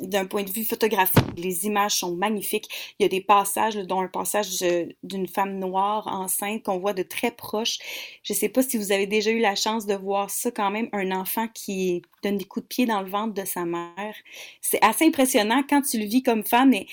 d'un 0.00 0.26
point 0.26 0.42
de 0.42 0.50
vue 0.50 0.64
photographique. 0.64 1.24
Les 1.36 1.66
images 1.66 1.96
sont 1.96 2.14
magnifiques. 2.14 2.68
Il 2.98 3.04
y 3.04 3.06
a 3.06 3.08
des 3.08 3.20
passages, 3.20 3.76
dont 3.76 4.00
un 4.00 4.08
passage 4.08 4.64
d'une 5.02 5.26
femme 5.26 5.43
noire 5.46 6.06
enceinte 6.08 6.62
qu'on 6.62 6.78
voit 6.78 6.92
de 6.92 7.02
très 7.02 7.30
proche. 7.30 7.78
Je 8.22 8.32
ne 8.32 8.38
sais 8.38 8.48
pas 8.48 8.62
si 8.62 8.78
vous 8.78 8.92
avez 8.92 9.06
déjà 9.06 9.30
eu 9.30 9.40
la 9.40 9.54
chance 9.54 9.86
de 9.86 9.94
voir 9.94 10.30
ça 10.30 10.50
quand 10.50 10.70
même, 10.70 10.88
un 10.92 11.10
enfant 11.12 11.48
qui 11.48 12.02
donne 12.22 12.36
des 12.36 12.44
coups 12.44 12.64
de 12.64 12.68
pied 12.68 12.86
dans 12.86 13.02
le 13.02 13.10
ventre 13.10 13.34
de 13.34 13.44
sa 13.44 13.64
mère. 13.64 14.14
C'est 14.60 14.82
assez 14.82 15.06
impressionnant 15.06 15.62
quand 15.68 15.82
tu 15.82 15.98
le 15.98 16.06
vis 16.06 16.22
comme 16.22 16.44
femme, 16.44 16.70
mais 16.70 16.86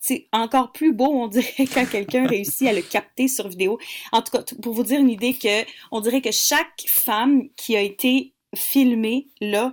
c'est 0.00 0.28
encore 0.32 0.72
plus 0.72 0.92
beau, 0.92 1.06
on 1.06 1.28
dirait, 1.28 1.66
quand 1.74 1.86
quelqu'un 1.86 2.26
réussit 2.26 2.68
à 2.68 2.72
le 2.72 2.82
capter 2.82 3.28
sur 3.28 3.48
vidéo. 3.48 3.78
En 4.12 4.22
tout 4.22 4.32
cas, 4.32 4.44
pour 4.62 4.74
vous 4.74 4.84
dire 4.84 5.00
une 5.00 5.10
idée 5.10 5.34
que, 5.34 5.64
on 5.90 6.00
dirait 6.00 6.20
que 6.20 6.32
chaque 6.32 6.84
femme 6.86 7.48
qui 7.56 7.76
a 7.76 7.80
été 7.80 8.34
filmée 8.54 9.26
là, 9.40 9.72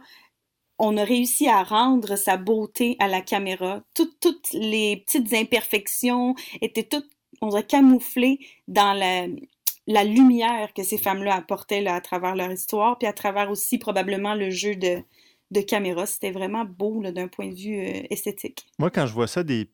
on 0.84 0.98
a 0.98 1.04
réussi 1.04 1.48
à 1.48 1.64
rendre 1.64 2.16
sa 2.16 2.38
beauté 2.38 2.96
à 2.98 3.08
la 3.08 3.22
caméra. 3.22 3.84
Toutes 3.94 4.52
les 4.52 4.98
petites 4.98 5.32
imperfections 5.34 6.34
étaient 6.60 6.84
toutes 6.84 7.10
on 7.42 7.50
dirait, 7.50 7.64
camouflé 7.64 8.40
dans 8.68 8.94
la, 8.94 10.04
lumière 10.04 10.74
que 10.74 10.84
ces 10.84 10.98
femmes-là 10.98 11.36
apportaient 11.36 11.82
là, 11.82 11.96
à 11.96 12.02
travers 12.02 12.36
leur 12.36 12.52
histoire, 12.52 12.98
puis 12.98 13.08
à 13.08 13.14
travers 13.14 13.50
aussi 13.52 13.78
probablement 13.78 14.36
le 14.36 14.50
jeu 14.50 14.76
de, 14.76 15.62
caméra. 15.62 16.06
C'était 16.06 16.32
vraiment 16.32 16.66
beau 16.66 17.02
d'un 17.02 17.28
point 17.28 17.50
de 17.50 17.56
vue 17.56 17.80
euh, 17.80 18.04
esthétique. 18.10 18.68
Moi, 18.80 18.90
quand 18.90 19.06
je 19.06 19.14
vois 19.14 19.28
ça, 19.28 19.44
des, 19.44 19.68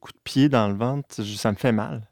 coups 0.00 0.14
de 0.14 0.20
pied 0.22 0.48
dans 0.48 0.68
le 0.68 0.74
ventre, 0.74 1.22
ça 1.22 1.50
me 1.50 1.56
fait 1.56 1.72
mal 1.72 2.08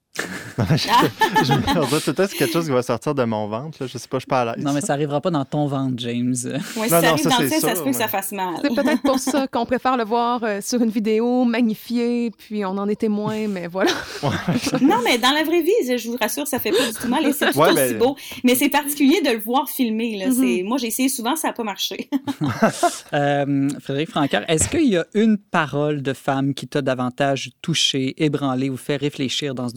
je, 0.58 1.52
me 1.52 2.00
peut-être 2.12 2.32
quelque 2.32 2.52
chose 2.52 2.66
qui 2.66 2.72
va 2.72 2.82
sortir 2.82 3.14
de 3.14 3.24
mon 3.24 3.46
ventre. 3.48 3.78
Là? 3.80 3.86
Je 3.86 3.98
sais 3.98 4.08
pas, 4.08 4.18
je 4.18 4.20
suis 4.20 4.26
pas 4.26 4.42
à 4.42 4.56
l'aise. 4.56 4.64
Non, 4.64 4.72
mais 4.72 4.80
ça 4.80 4.94
arrivera 4.94 5.20
pas 5.20 5.30
dans 5.30 5.44
ton 5.44 5.66
ventre, 5.66 5.94
James. 5.98 6.34
Oui, 6.76 6.84
si 6.84 6.88
ça 6.88 6.98
arrive 6.98 7.24
dans 7.24 7.38
le 7.38 7.48
ça 7.48 7.74
se 7.74 7.82
peut 7.82 7.90
que 7.90 7.96
ça 7.96 8.08
fasse 8.08 8.32
mal. 8.32 8.54
C'est 8.62 8.74
peut-être 8.74 9.02
pour 9.02 9.18
ça 9.18 9.46
qu'on 9.52 9.66
préfère 9.66 9.96
le 9.96 10.04
voir 10.04 10.40
euh, 10.42 10.60
sur 10.62 10.80
une 10.82 10.90
vidéo 10.90 11.44
magnifiée, 11.44 12.30
puis 12.36 12.64
on 12.64 12.70
en 12.78 12.88
est 12.88 13.00
témoin, 13.00 13.48
mais 13.48 13.66
voilà. 13.66 13.92
non, 14.80 14.96
mais 15.04 15.18
dans 15.18 15.32
la 15.32 15.44
vraie 15.44 15.62
vie, 15.62 15.96
je 15.96 16.08
vous 16.08 16.16
rassure, 16.20 16.46
ça 16.46 16.58
fait 16.58 16.70
pas 16.70 16.86
du 16.86 16.94
tout 16.94 17.08
mal 17.08 17.26
et 17.26 17.32
c'est 17.32 17.52
tout 17.52 17.60
aussi 17.60 17.94
beau. 17.94 18.16
Mais 18.44 18.54
c'est 18.54 18.68
particulier 18.68 19.20
de 19.22 19.30
le 19.30 19.38
voir 19.38 19.68
filmer. 19.68 20.16
Là. 20.18 20.28
Mm-hmm. 20.28 20.64
Moi, 20.64 20.78
j'ai 20.78 20.88
essayé 20.88 21.08
souvent, 21.08 21.36
ça 21.36 21.48
n'a 21.48 21.54
pas 21.54 21.64
marché. 21.64 22.08
euh, 23.12 23.68
Frédéric 23.80 24.10
Francaire, 24.10 24.44
est-ce 24.48 24.68
qu'il 24.68 24.88
y 24.88 24.96
a 24.96 25.06
une 25.14 25.38
parole 25.38 26.02
de 26.02 26.12
femme 26.12 26.54
qui 26.54 26.66
t'a 26.66 26.82
davantage 26.82 27.50
touché, 27.62 28.14
ébranlé 28.22 28.70
ou 28.70 28.76
fait 28.76 28.96
réfléchir 28.96 29.54
dans 29.54 29.68
ce 29.68 29.74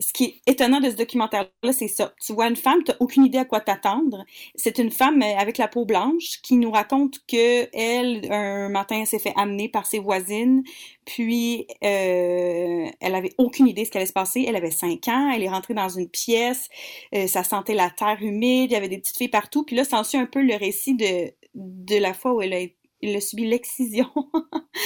Ce 0.00 0.12
qui 0.12 0.24
est 0.24 0.50
étonnant 0.50 0.80
de 0.80 0.90
ce 0.90 0.96
documentaire-là, 0.96 1.72
c'est 1.72 1.88
ça. 1.88 2.14
Tu 2.20 2.32
vois 2.32 2.48
une 2.48 2.56
femme, 2.56 2.82
tu 2.84 2.90
n'as 2.90 2.96
aucune 3.00 3.24
idée 3.24 3.38
à 3.38 3.44
quoi 3.44 3.60
t'attendre. 3.60 4.24
C'est 4.54 4.78
une 4.78 4.90
femme 4.90 5.22
euh, 5.22 5.36
avec 5.38 5.58
la 5.58 5.68
peau 5.68 5.84
blanche 5.84 6.40
qui 6.42 6.56
nous 6.56 6.70
raconte 6.70 7.20
que 7.28 7.68
elle, 7.72 8.30
un 8.32 8.68
matin, 8.68 9.04
s'est 9.04 9.18
fait 9.18 9.32
amener 9.36 9.68
par 9.68 9.86
ses 9.86 9.98
voisines, 9.98 10.62
puis 11.04 11.66
euh, 11.84 12.86
elle 13.00 13.14
avait 13.14 13.32
aucune 13.38 13.68
idée 13.68 13.82
de 13.82 13.86
ce 13.86 13.92
qui 13.92 13.98
allait 13.98 14.06
se 14.06 14.12
passer. 14.12 14.44
Elle 14.48 14.56
avait 14.56 14.70
cinq 14.70 15.06
ans, 15.08 15.30
elle 15.30 15.42
est 15.42 15.48
rentrée 15.48 15.74
dans 15.74 15.88
une 15.88 16.08
pièce, 16.08 16.68
euh, 17.14 17.26
ça 17.26 17.44
sentait 17.44 17.74
la 17.74 17.90
terre 17.90 18.18
humide, 18.20 18.70
il 18.70 18.74
y 18.74 18.76
avait 18.76 18.88
des 18.88 18.98
petites 18.98 19.16
filles 19.16 19.28
partout. 19.28 19.64
Puis 19.64 19.76
là, 19.76 19.84
s'ensuit 19.84 20.18
un 20.18 20.26
peu 20.26 20.42
le 20.42 20.56
récit 20.56 20.94
de, 20.94 21.30
de 21.54 21.96
la 21.98 22.14
fois 22.14 22.34
où 22.34 22.42
elle 22.42 22.52
a 22.52 22.58
été 22.58 22.76
il 23.04 23.16
a 23.16 23.20
subi 23.20 23.46
l'excision. 23.46 24.10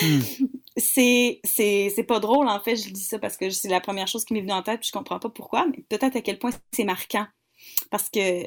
Hmm. 0.03 0.21
C'est 0.77 1.41
C'est 1.45 2.07
pas 2.07 2.21
drôle, 2.21 2.49
en 2.49 2.61
fait, 2.61 2.77
je 2.77 2.91
dis 2.91 3.03
ça 3.03 3.19
parce 3.19 3.37
que 3.37 3.51
c'est 3.51 3.69
la 3.69 3.81
première 3.81 4.07
chose 4.07 4.25
qui 4.25 4.35
m'est 4.35 4.41
venue 4.41 4.53
en 4.53 4.63
tête, 4.63 4.81
puis 4.81 4.89
je 4.89 4.93
comprends 4.93 5.19
pas 5.19 5.31
pourquoi, 5.31 5.67
mais 5.67 5.83
peut-être 5.89 6.17
à 6.17 6.21
quel 6.21 6.39
point 6.39 6.51
c'est 6.73 6.85
marquant. 6.85 7.27
Parce 7.91 8.09
que 8.11 8.45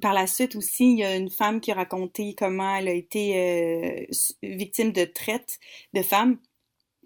par 0.00 0.12
la 0.12 0.26
suite 0.26 0.56
aussi, 0.56 0.92
il 0.92 0.98
y 0.98 1.04
a 1.04 1.16
une 1.16 1.30
femme 1.30 1.60
qui 1.60 1.70
a 1.70 1.74
raconté 1.74 2.34
comment 2.34 2.76
elle 2.76 2.88
a 2.88 2.92
été 2.92 3.38
euh, 3.38 4.06
victime 4.42 4.92
de 4.92 5.04
traite 5.04 5.58
de 5.92 6.02
femmes. 6.02 6.38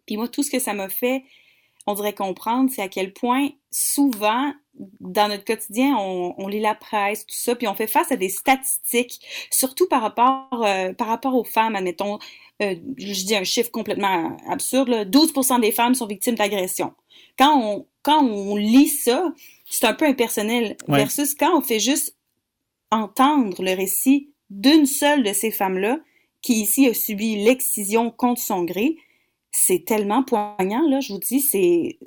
Puis 0.06 0.16
moi, 0.16 0.28
tout 0.28 0.42
ce 0.42 0.50
que 0.50 0.58
ça 0.58 0.72
m'a 0.72 0.88
fait, 0.88 1.24
on 1.88 1.94
dirait 1.94 2.14
comprendre, 2.14 2.70
c'est 2.70 2.82
à 2.82 2.88
quel 2.88 3.14
point 3.14 3.48
souvent 3.70 4.52
dans 5.00 5.26
notre 5.26 5.44
quotidien, 5.44 5.96
on, 5.96 6.46
lit 6.46 6.60
la 6.60 6.74
presse, 6.74 7.26
tout 7.26 7.34
ça, 7.34 7.56
puis 7.56 7.66
on 7.66 7.74
fait 7.74 7.86
face 7.86 8.12
à 8.12 8.16
des 8.16 8.28
statistiques, 8.28 9.20
surtout 9.50 9.88
par 9.88 10.02
rapport, 10.02 10.64
euh, 10.64 10.92
par 10.92 11.08
rapport 11.08 11.34
aux 11.34 11.44
femmes, 11.44 11.74
admettons, 11.74 12.18
euh, 12.62 12.76
je 12.96 13.24
dis 13.24 13.34
un 13.34 13.42
chiffre 13.42 13.70
complètement 13.70 14.36
absurde, 14.48 14.88
là, 14.88 15.04
12% 15.04 15.60
des 15.60 15.72
femmes 15.72 15.94
sont 15.94 16.06
victimes 16.06 16.36
d'agression. 16.36 16.92
Quand 17.38 17.58
on, 17.58 17.86
quand 18.02 18.22
on 18.22 18.54
lit 18.54 18.88
ça, 18.88 19.32
c'est 19.68 19.86
un 19.86 19.94
peu 19.94 20.04
impersonnel, 20.04 20.76
versus 20.86 21.34
quand 21.34 21.58
on 21.58 21.62
fait 21.62 21.80
juste 21.80 22.16
entendre 22.90 23.62
le 23.62 23.74
récit 23.74 24.30
d'une 24.50 24.86
seule 24.86 25.22
de 25.22 25.32
ces 25.32 25.50
femmes-là, 25.50 25.98
qui 26.42 26.60
ici 26.60 26.86
a 26.86 26.94
subi 26.94 27.42
l'excision 27.42 28.10
contre 28.10 28.40
son 28.40 28.62
gré, 28.62 28.96
c'est 29.50 29.84
tellement 29.84 30.22
poignant, 30.22 30.86
là, 30.88 31.00
je 31.00 31.12
vous 31.12 31.18
dis, 31.18 31.40
c'est, 31.40 31.98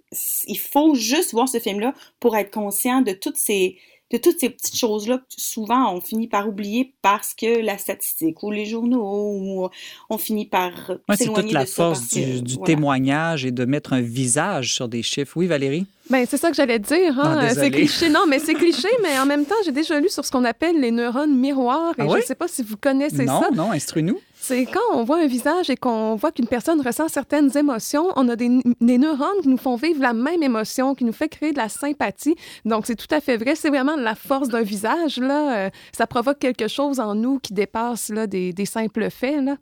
il 0.46 0.60
faut 0.60 0.96
juste 0.96 1.32
voir 1.34 1.50
ce 1.50 1.60
film-là 1.60 1.94
pour 2.20 2.36
être 2.36 2.52
conscient 2.52 3.02
de 3.02 3.12
toutes 3.14 3.38
ces, 3.38 3.78
de 4.12 4.18
toutes 4.18 4.40
ces 4.40 4.50
petites 4.50 4.76
choses-là 4.76 5.18
que 5.18 5.24
souvent 5.30 5.94
on 5.94 6.02
finit 6.02 6.28
par 6.28 6.48
oublier 6.48 6.94
parce 7.02 7.34
que 7.34 7.62
la 7.62 7.78
statistique 7.78 8.44
ou 8.44 8.52
les 8.52 8.66
journaux 8.66 9.34
ou 9.34 9.70
on 10.10 10.18
finit 10.18 10.46
par 10.46 10.72
ouais, 10.90 11.16
C'est 11.16 11.34
toute 11.34 11.52
la 11.52 11.66
force 11.66 12.10
du, 12.10 12.58
témoignage 12.66 13.46
et 13.46 13.52
de 13.52 13.66
mettre 13.66 13.94
un 13.94 14.02
visage 14.02 14.74
sur 14.74 14.88
des 14.88 15.02
chiffres. 15.02 15.38
Oui, 15.38 15.48
Valérie? 15.48 15.86
Ben, 16.10 16.26
c'est 16.30 16.38
ça 16.38 16.50
que 16.50 16.56
j'allais 16.58 16.80
dire. 16.80 17.18
Hein? 17.20 17.50
c'est 17.54 17.72
cliché. 17.72 18.10
Non, 18.10 18.26
mais 18.28 18.40
c'est 18.40 18.54
cliché, 18.54 18.90
mais 19.02 19.18
en 19.18 19.26
même 19.26 19.46
temps, 19.46 19.56
j'ai 19.64 19.72
déjà 19.72 20.00
lu 20.00 20.10
sur 20.10 20.26
ce 20.26 20.32
qu'on 20.32 20.44
appelle 20.44 20.80
les 20.80 20.92
neurones 20.92 21.38
miroirs 21.38 21.94
et 21.98 22.02
ah 22.02 22.08
je 22.12 22.18
ne 22.18 22.22
sais 22.22 22.36
pas 22.36 22.50
si 22.50 22.64
vous 22.64 22.76
connaissez 22.76 23.26
ça. 23.26 23.50
Non, 23.50 23.50
non, 23.54 23.72
instruis-nous. 23.72 24.20
C'est 24.44 24.66
quand 24.66 24.80
on 24.96 25.04
voit 25.04 25.20
un 25.20 25.28
visage 25.28 25.70
et 25.70 25.76
qu'on 25.78 26.16
voit 26.16 26.32
qu'une 26.32 26.48
personne 26.48 26.82
ressent 26.82 27.08
certaines 27.10 27.56
émotions, 27.56 28.08
on 28.16 28.28
a 28.28 28.36
des, 28.36 28.50
neurones 28.50 29.42
qui 29.44 29.50
nous 29.50 29.58
font 29.58 29.76
vivre 29.76 30.02
la 30.02 30.14
même 30.14 30.42
émotion, 30.42 30.96
qui 30.96 31.06
nous 31.06 31.14
fait 31.14 31.30
créer 31.30 31.52
de 31.52 31.58
la 31.58 31.70
sympathie. 31.70 32.36
Donc, 32.66 32.88
c'est 32.88 32.96
tout 32.96 33.14
à 33.14 33.22
fait 33.22 33.38
vrai. 33.38 33.54
C'est 33.54 33.70
vraiment 33.70 33.96
la 33.96 34.16
force 34.16 34.50
d'un 34.50 34.64
visage. 34.64 35.18
Là. 35.18 35.68
Euh, 35.68 35.70
ça 35.92 36.08
provoque 36.08 36.40
quelque 36.40 36.68
chose 36.68 37.00
en 37.00 37.14
nous 37.14 37.38
qui 37.38 37.54
dépasse 37.54 38.10
là, 38.10 38.26
des, 38.26 38.66
simples 38.66 39.12
faits. 39.12 39.44
Là. 39.44 39.58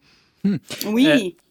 Hmm. 0.45 0.55
Oui. 0.87 1.07
Euh, 1.09 1.48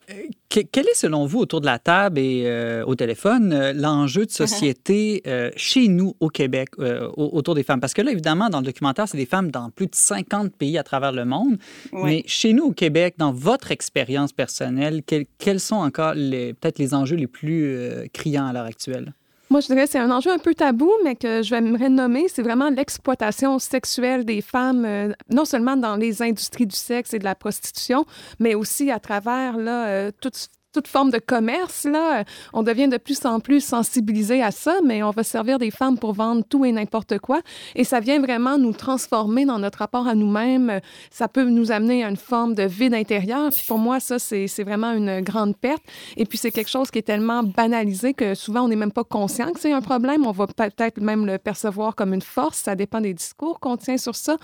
quel 0.49 0.89
est, 0.89 0.95
selon 0.95 1.27
vous, 1.27 1.39
autour 1.39 1.61
de 1.61 1.67
la 1.67 1.79
table 1.79 2.19
et 2.19 2.45
euh, 2.47 2.85
au 2.85 2.95
téléphone, 2.95 3.53
euh, 3.53 3.73
l'enjeu 3.73 4.25
de 4.25 4.31
société 4.31 5.23
euh, 5.27 5.51
chez 5.57 5.89
nous 5.89 6.15
au 6.21 6.29
Québec 6.29 6.71
autour 7.17 7.55
des 7.55 7.63
femmes? 7.63 7.81
Parce 7.81 7.95
que 7.95 8.03
là, 8.03 8.11
évidemment, 8.11 8.49
dans 8.49 8.61
le 8.61 8.65
documentaire, 8.65 9.09
c'est 9.09 9.19
des 9.19 9.27
femmes 9.27 9.51
dans 9.51 9.71
plus 9.71 9.87
de 9.87 9.95
50 9.95 10.55
pays 10.57 10.79
à 10.79 10.83
travers 10.83 11.13
le 11.13 11.25
monde. 11.25 11.59
Mais 11.93 12.25
chez 12.27 12.53
nous 12.53 12.65
au 12.65 12.73
Québec, 12.73 13.15
dans 13.19 13.33
votre 13.33 13.71
expérience 13.71 14.33
personnelle, 14.33 15.03
quels 15.39 15.61
sont 15.61 15.77
encore 15.77 16.15
peut-être 16.15 16.79
les 16.79 16.95
enjeux 16.95 17.17
les 17.17 17.27
plus 17.27 18.09
criants 18.13 18.47
à 18.47 18.53
l'heure 18.53 18.65
actuelle? 18.65 19.13
Moi, 19.51 19.61
je 19.61 19.67
dirais 19.69 19.85
que 19.87 19.91
c'est 19.91 19.99
un 19.99 20.11
enjeu 20.11 20.31
un 20.31 20.39
peu 20.39 20.55
tabou, 20.55 20.93
mais 21.05 21.17
que 21.17 21.43
je 21.43 21.55
vais 21.55 21.89
nommer, 21.89 22.29
c'est 22.29 22.43
vraiment 22.43 22.69
l'exploitation 22.69 23.59
sexuelle 23.59 24.27
des 24.27 24.43
femmes, 24.43 24.85
euh, 24.85 25.13
non 25.31 25.47
seulement 25.47 25.77
dans 25.77 25.97
les 25.97 26.21
industries 26.21 26.67
du 26.67 26.77
sexe 26.77 27.15
et 27.15 27.19
de 27.19 27.25
la 27.25 27.35
prostitution, 27.35 28.05
mais 28.41 28.55
aussi 28.55 28.91
à 28.91 29.01
travers 29.01 29.57
là, 29.57 29.87
euh, 29.87 30.11
toute 30.21 30.49
toute 30.73 30.89
forme 30.89 31.11
de 31.11 31.19
commerce, 31.19 31.85
là, 31.85 32.25
on 32.53 32.63
devient 32.63 32.89
de 32.89 32.99
plus 32.99 33.25
en 33.25 33.41
plus 33.41 33.61
sensibilisé 33.61 34.43
à 34.43 34.51
ça, 34.51 34.79
mais 34.85 35.03
on 35.03 35.11
va 35.11 35.23
servir 35.23 35.59
des 35.59 35.71
femmes 35.71 35.99
pour 35.99 36.13
vendre 36.13 36.45
tout 36.49 36.65
et 36.65 36.73
n'importe 36.73 37.19
quoi. 37.19 37.41
Et 37.75 37.85
ça 37.85 38.01
vient 38.01 38.21
vraiment 38.21 38.59
nous 38.59 38.73
transformer 38.73 39.45
dans 39.45 39.59
notre 39.59 39.79
rapport 39.79 40.07
à 40.07 40.15
nous-mêmes. 40.15 40.81
Ça 41.11 41.29
peut 41.29 41.45
nous 41.45 41.73
amener 41.73 42.05
à 42.05 42.09
une 42.09 42.17
forme 42.17 42.55
de 42.55 42.65
vide 42.65 42.95
intérieur. 42.95 43.51
Puis 43.51 43.65
pour 43.67 43.79
moi, 43.79 44.01
ça, 44.01 44.19
c'est 44.19 44.65
vraiment 44.65 44.93
une 44.93 45.21
grande 45.21 45.57
perte. 45.57 45.83
Et 46.17 46.27
puis 46.27 46.39
c'est 46.39 46.51
quelque 46.51 46.71
chose 46.71 46.91
qui 46.91 46.99
est 46.99 47.03
tellement 47.03 47.43
banalisé 47.43 48.15
que 48.15 48.35
souvent, 48.35 48.63
on 48.63 48.69
n'est 48.69 48.77
même 48.77 48.93
pas 48.93 49.05
conscient 49.05 49.53
que 49.53 49.61
c'est 49.61 49.73
un 49.73 49.81
problème. 49.81 50.27
On 50.27 50.33
va 50.33 50.47
peut-être 50.47 51.01
même 51.01 51.27
le 51.27 51.39
percevoir 51.39 51.95
comme 51.95 52.13
une 52.13 52.23
force. 52.23 52.59
Ça 52.59 52.75
dépend 52.75 53.01
des 53.01 53.15
discours 53.15 53.61
qu'on 53.61 53.77
tient 53.77 53.97
sur 53.97 54.17
ça. 54.17 54.37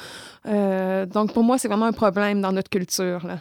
Euh, 0.46 1.06
donc 1.06 1.32
pour 1.32 1.44
moi, 1.44 1.58
c'est 1.58 1.68
vraiment 1.68 1.86
un 1.86 1.92
problème 1.92 2.40
dans 2.40 2.52
notre 2.52 2.70
culture. 2.70 3.26
Là. 3.26 3.38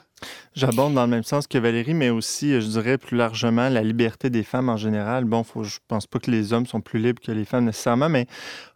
J'abonde 0.56 0.94
dans 0.94 1.04
le 1.04 1.10
même 1.10 1.24
sens 1.24 1.48
que 1.48 1.58
Valérie, 1.58 1.94
mais 1.94 2.10
aussi, 2.10 2.60
je 2.62 2.68
dirais 2.68 2.98
plus 2.98 3.18
largement, 3.18 3.70
la 3.70 3.82
liberté 3.82 4.30
des 4.30 4.44
femmes 4.44 4.70
en 4.70 4.78
général. 4.78 5.26
Bon, 5.26 5.44
faut, 5.44 5.64
je 5.64 5.80
pense 5.88 6.08
pas 6.08 6.20
que 6.20 6.32
les 6.32 6.54
hommes 6.54 6.66
sont 6.66 6.82
plus 6.82 7.00
libres 7.00 7.22
que 7.22 7.32
les 7.32 7.46
femmes 7.46 7.66
nécessairement, 7.66 8.10
mais 8.10 8.28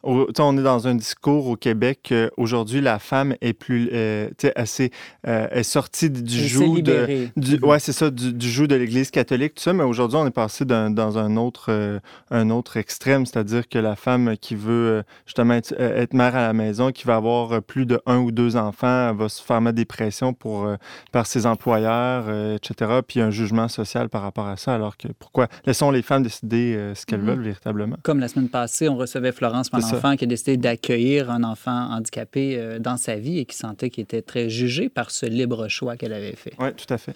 on 0.03 0.57
est 0.57 0.63
dans 0.63 0.87
un 0.87 0.95
discours 0.95 1.47
au 1.47 1.55
Québec 1.55 2.13
aujourd'hui 2.37 2.81
la 2.81 2.99
femme 2.99 3.35
est 3.41 3.53
plus, 3.53 3.89
euh, 3.93 4.29
assez, 4.55 4.91
euh, 5.27 5.47
est 5.51 5.63
sortie 5.63 6.09
du 6.09 6.47
joug 6.47 6.81
de, 6.81 7.27
du, 7.35 7.59
ouais, 7.59 7.79
c'est 7.79 7.93
ça, 7.93 8.09
du, 8.09 8.49
joug 8.49 8.67
de 8.67 8.75
l'Église 8.75 9.11
catholique, 9.11 9.55
tout 9.55 9.63
ça. 9.63 9.73
Mais 9.73 9.83
aujourd'hui, 9.83 10.17
on 10.17 10.25
est 10.25 10.31
passé 10.31 10.65
dans 10.65 11.17
un 11.17 11.37
autre, 11.37 11.67
euh, 11.69 11.99
un 12.31 12.49
autre 12.49 12.77
extrême, 12.77 13.25
c'est-à-dire 13.25 13.67
que 13.67 13.79
la 13.79 13.95
femme 13.95 14.35
qui 14.39 14.55
veut 14.55 15.03
justement 15.25 15.55
être, 15.55 15.73
être, 15.79 16.13
mère 16.13 16.35
à 16.35 16.41
la 16.41 16.53
maison, 16.53 16.91
qui 16.91 17.05
va 17.05 17.15
avoir 17.15 17.61
plus 17.61 17.85
de 17.85 17.99
un 18.05 18.19
ou 18.19 18.31
deux 18.31 18.55
enfants, 18.55 19.13
va 19.13 19.29
se 19.29 19.41
faire 19.41 19.61
mettre 19.61 19.75
des 19.75 19.85
pressions 19.85 20.33
pour, 20.33 20.69
par 21.11 21.27
ses 21.27 21.36
employeurs, 21.45 22.53
etc. 22.55 23.01
Puis 23.07 23.21
un 23.21 23.31
jugement 23.31 23.67
social 23.67 24.09
par 24.09 24.21
rapport 24.21 24.47
à 24.47 24.57
ça. 24.57 24.73
Alors 24.73 24.97
que 24.97 25.07
pourquoi 25.19 25.47
laissons 25.65 25.91
les 25.91 26.01
femmes 26.01 26.23
décider 26.23 26.91
ce 26.95 27.05
qu'elles 27.05 27.21
mm-hmm. 27.21 27.25
veulent 27.25 27.43
véritablement. 27.43 27.97
Comme 28.03 28.19
la 28.19 28.27
semaine 28.27 28.49
passée, 28.49 28.89
on 28.89 28.97
recevait 28.97 29.31
Florence, 29.31 29.71
mon 29.73 29.83
enfant, 29.83 30.15
qui 30.15 30.23
a 30.23 30.27
décidé 30.27 30.57
d'accueillir 30.57 31.29
un 31.29 31.43
enfant 31.43 31.89
handicapé 31.91 32.57
euh, 32.57 32.79
dans 32.79 32.97
sa 32.97 33.15
vie 33.15 33.39
et 33.39 33.45
qui 33.45 33.55
sentait 33.55 33.89
qu'il 33.89 34.03
était 34.03 34.21
très 34.21 34.49
jugé 34.49 34.89
par 34.89 35.11
ce 35.11 35.25
libre 35.25 35.67
choix 35.67 35.97
qu'elle 35.97 36.13
avait 36.13 36.35
fait. 36.35 36.53
Oui, 36.59 36.69
tout 36.75 36.91
à 36.93 36.97
fait. 36.97 37.15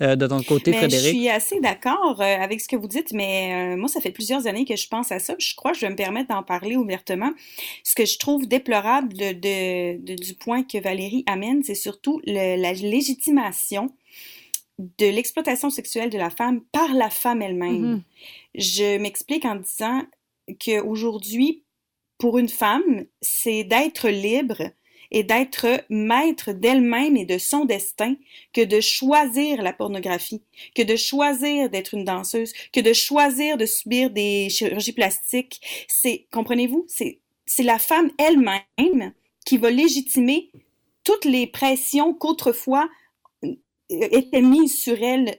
Euh, 0.00 0.16
de 0.16 0.26
ton 0.26 0.42
côté, 0.42 0.72
Frédéric? 0.72 1.06
Je 1.06 1.18
suis 1.18 1.28
assez 1.28 1.60
d'accord 1.60 2.20
euh, 2.20 2.24
avec 2.24 2.60
ce 2.60 2.68
que 2.68 2.76
vous 2.76 2.88
dites, 2.88 3.12
mais 3.12 3.76
moi, 3.76 3.88
ça 3.88 4.00
fait 4.00 4.10
plusieurs 4.10 4.46
années 4.46 4.64
que 4.64 4.76
je 4.76 4.88
pense 4.88 5.12
à 5.12 5.18
ça. 5.18 5.34
Je 5.38 5.54
crois 5.54 5.72
que 5.72 5.78
je 5.78 5.86
vais 5.86 5.90
me 5.90 5.96
permettre 5.96 6.28
d'en 6.28 6.42
parler 6.42 6.76
ouvertement. 6.76 7.30
Ce 7.84 7.94
que 7.94 8.04
je 8.04 8.18
trouve 8.18 8.46
déplorable 8.46 9.12
de, 9.14 10.16
du 10.16 10.34
point 10.34 10.62
que 10.62 10.78
Valérie 10.78 11.24
amène, 11.26 11.62
c'est 11.62 11.74
surtout 11.74 12.20
la 12.26 12.72
légitimation 12.72 13.51
de 14.78 15.06
l'exploitation 15.06 15.70
sexuelle 15.70 16.10
de 16.10 16.18
la 16.18 16.30
femme 16.30 16.62
par 16.72 16.94
la 16.94 17.10
femme 17.10 17.42
elle-même. 17.42 17.96
Mm-hmm. 17.96 18.02
Je 18.54 18.98
m'explique 18.98 19.44
en 19.44 19.56
disant 19.56 20.02
qu'aujourd'hui, 20.58 21.62
pour 22.18 22.38
une 22.38 22.48
femme, 22.48 23.04
c'est 23.20 23.64
d'être 23.64 24.08
libre 24.08 24.70
et 25.10 25.22
d'être 25.24 25.84
maître 25.90 26.52
d'elle-même 26.52 27.16
et 27.16 27.26
de 27.26 27.36
son 27.36 27.64
destin 27.64 28.16
que 28.52 28.64
de 28.64 28.80
choisir 28.80 29.62
la 29.62 29.72
pornographie, 29.72 30.42
que 30.74 30.82
de 30.82 30.96
choisir 30.96 31.68
d'être 31.68 31.94
une 31.94 32.04
danseuse, 32.04 32.52
que 32.72 32.80
de 32.80 32.92
choisir 32.92 33.58
de 33.58 33.66
subir 33.66 34.10
des 34.10 34.48
chirurgies 34.48 34.94
plastiques. 34.94 35.60
C'est, 35.86 36.26
comprenez-vous, 36.32 36.86
c'est, 36.88 37.18
c'est 37.44 37.62
la 37.62 37.78
femme 37.78 38.10
elle-même 38.18 39.12
qui 39.44 39.58
va 39.58 39.70
légitimer 39.70 40.50
toutes 41.04 41.26
les 41.26 41.46
pressions 41.46 42.14
qu'autrefois 42.14 42.88
étaient 43.92 44.42
mises 44.42 44.78
sur 44.78 45.02
elle 45.02 45.38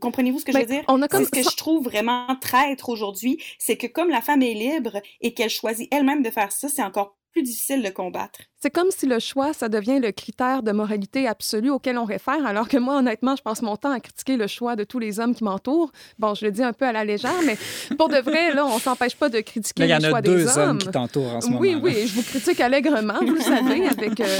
comprenez-vous 0.00 0.38
ce 0.40 0.44
que 0.44 0.52
je 0.52 0.58
veux 0.58 0.66
dire? 0.66 0.84
On 0.88 1.02
a 1.02 1.08
comme... 1.08 1.24
Ce 1.24 1.30
que 1.30 1.42
je 1.42 1.56
trouve 1.56 1.84
vraiment 1.84 2.34
traître 2.40 2.88
aujourd'hui, 2.88 3.42
c'est 3.58 3.76
que 3.76 3.86
comme 3.86 4.08
la 4.08 4.20
femme 4.20 4.42
est 4.42 4.54
libre 4.54 5.00
et 5.20 5.34
qu'elle 5.34 5.50
choisit 5.50 5.92
elle-même 5.92 6.22
de 6.22 6.30
faire 6.30 6.52
ça, 6.52 6.68
c'est 6.68 6.82
encore 6.82 7.16
plus 7.32 7.42
difficile 7.42 7.82
de 7.82 7.90
combattre. 7.90 8.40
C'est 8.62 8.68
comme 8.68 8.88
si 8.90 9.06
le 9.06 9.18
choix, 9.20 9.54
ça 9.54 9.70
devient 9.70 10.00
le 10.00 10.12
critère 10.12 10.62
de 10.62 10.70
moralité 10.70 11.26
absolu 11.26 11.70
auquel 11.70 11.96
on 11.96 12.04
réfère, 12.04 12.44
alors 12.44 12.68
que 12.68 12.76
moi, 12.76 12.98
honnêtement, 12.98 13.34
je 13.34 13.42
passe 13.42 13.62
mon 13.62 13.76
temps 13.76 13.90
à 13.90 14.00
critiquer 14.00 14.36
le 14.36 14.46
choix 14.46 14.76
de 14.76 14.84
tous 14.84 14.98
les 14.98 15.18
hommes 15.18 15.34
qui 15.34 15.44
m'entourent. 15.44 15.90
Bon, 16.18 16.34
je 16.34 16.44
le 16.44 16.52
dis 16.52 16.62
un 16.62 16.74
peu 16.74 16.84
à 16.84 16.92
la 16.92 17.06
légère, 17.06 17.40
mais 17.46 17.56
pour 17.96 18.10
de 18.10 18.18
vrai, 18.18 18.52
là, 18.52 18.66
on 18.66 18.78
s'empêche 18.78 19.16
pas 19.16 19.30
de 19.30 19.40
critiquer 19.40 19.86
le 19.86 19.98
choix 20.06 20.20
des 20.20 20.28
hommes. 20.28 20.38
Il 20.38 20.42
y 20.42 20.44
en 20.44 20.50
a 20.50 20.54
deux 20.54 20.58
hommes 20.58 20.78
qui 20.78 20.88
t'entourent 20.88 21.36
en 21.36 21.40
ce 21.40 21.46
moment. 21.46 21.58
Oui, 21.58 21.74
oui, 21.82 22.06
je 22.06 22.12
vous 22.12 22.22
critique 22.22 22.60
allègrement, 22.60 23.14
vous 23.22 23.32
le 23.32 23.40
savez, 23.40 23.86
avec, 23.86 24.20
euh, 24.20 24.38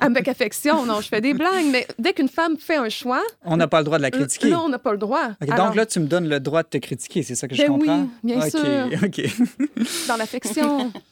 avec 0.00 0.28
affection. 0.28 0.86
Non, 0.86 1.00
je 1.00 1.08
fais 1.08 1.20
des 1.20 1.34
blagues, 1.34 1.66
mais 1.72 1.88
dès 1.98 2.12
qu'une 2.12 2.28
femme 2.28 2.56
fait 2.56 2.76
un 2.76 2.88
choix... 2.88 3.22
On 3.44 3.56
n'a 3.56 3.66
pas 3.66 3.78
le 3.78 3.84
droit 3.84 3.98
de 3.98 4.02
la 4.02 4.12
critiquer. 4.12 4.50
Non, 4.50 4.62
on 4.66 4.68
n'a 4.68 4.78
pas 4.78 4.92
le 4.92 4.98
droit. 4.98 5.30
donc 5.40 5.74
là, 5.74 5.86
tu 5.86 5.98
me 5.98 6.06
donnes 6.06 6.28
le 6.28 6.38
droit 6.38 6.62
de 6.62 6.68
te 6.68 6.78
critiquer, 6.78 7.24
c'est 7.24 7.34
ça 7.34 7.48
que 7.48 7.56
je 7.56 7.62
ben 7.62 7.68
comprends? 7.68 8.02
oui, 8.22 8.32
bien 8.36 8.48
sûr. 8.48 8.60
OK. 9.04 9.22
Dans 10.06 10.16
l'affection. 10.16 10.92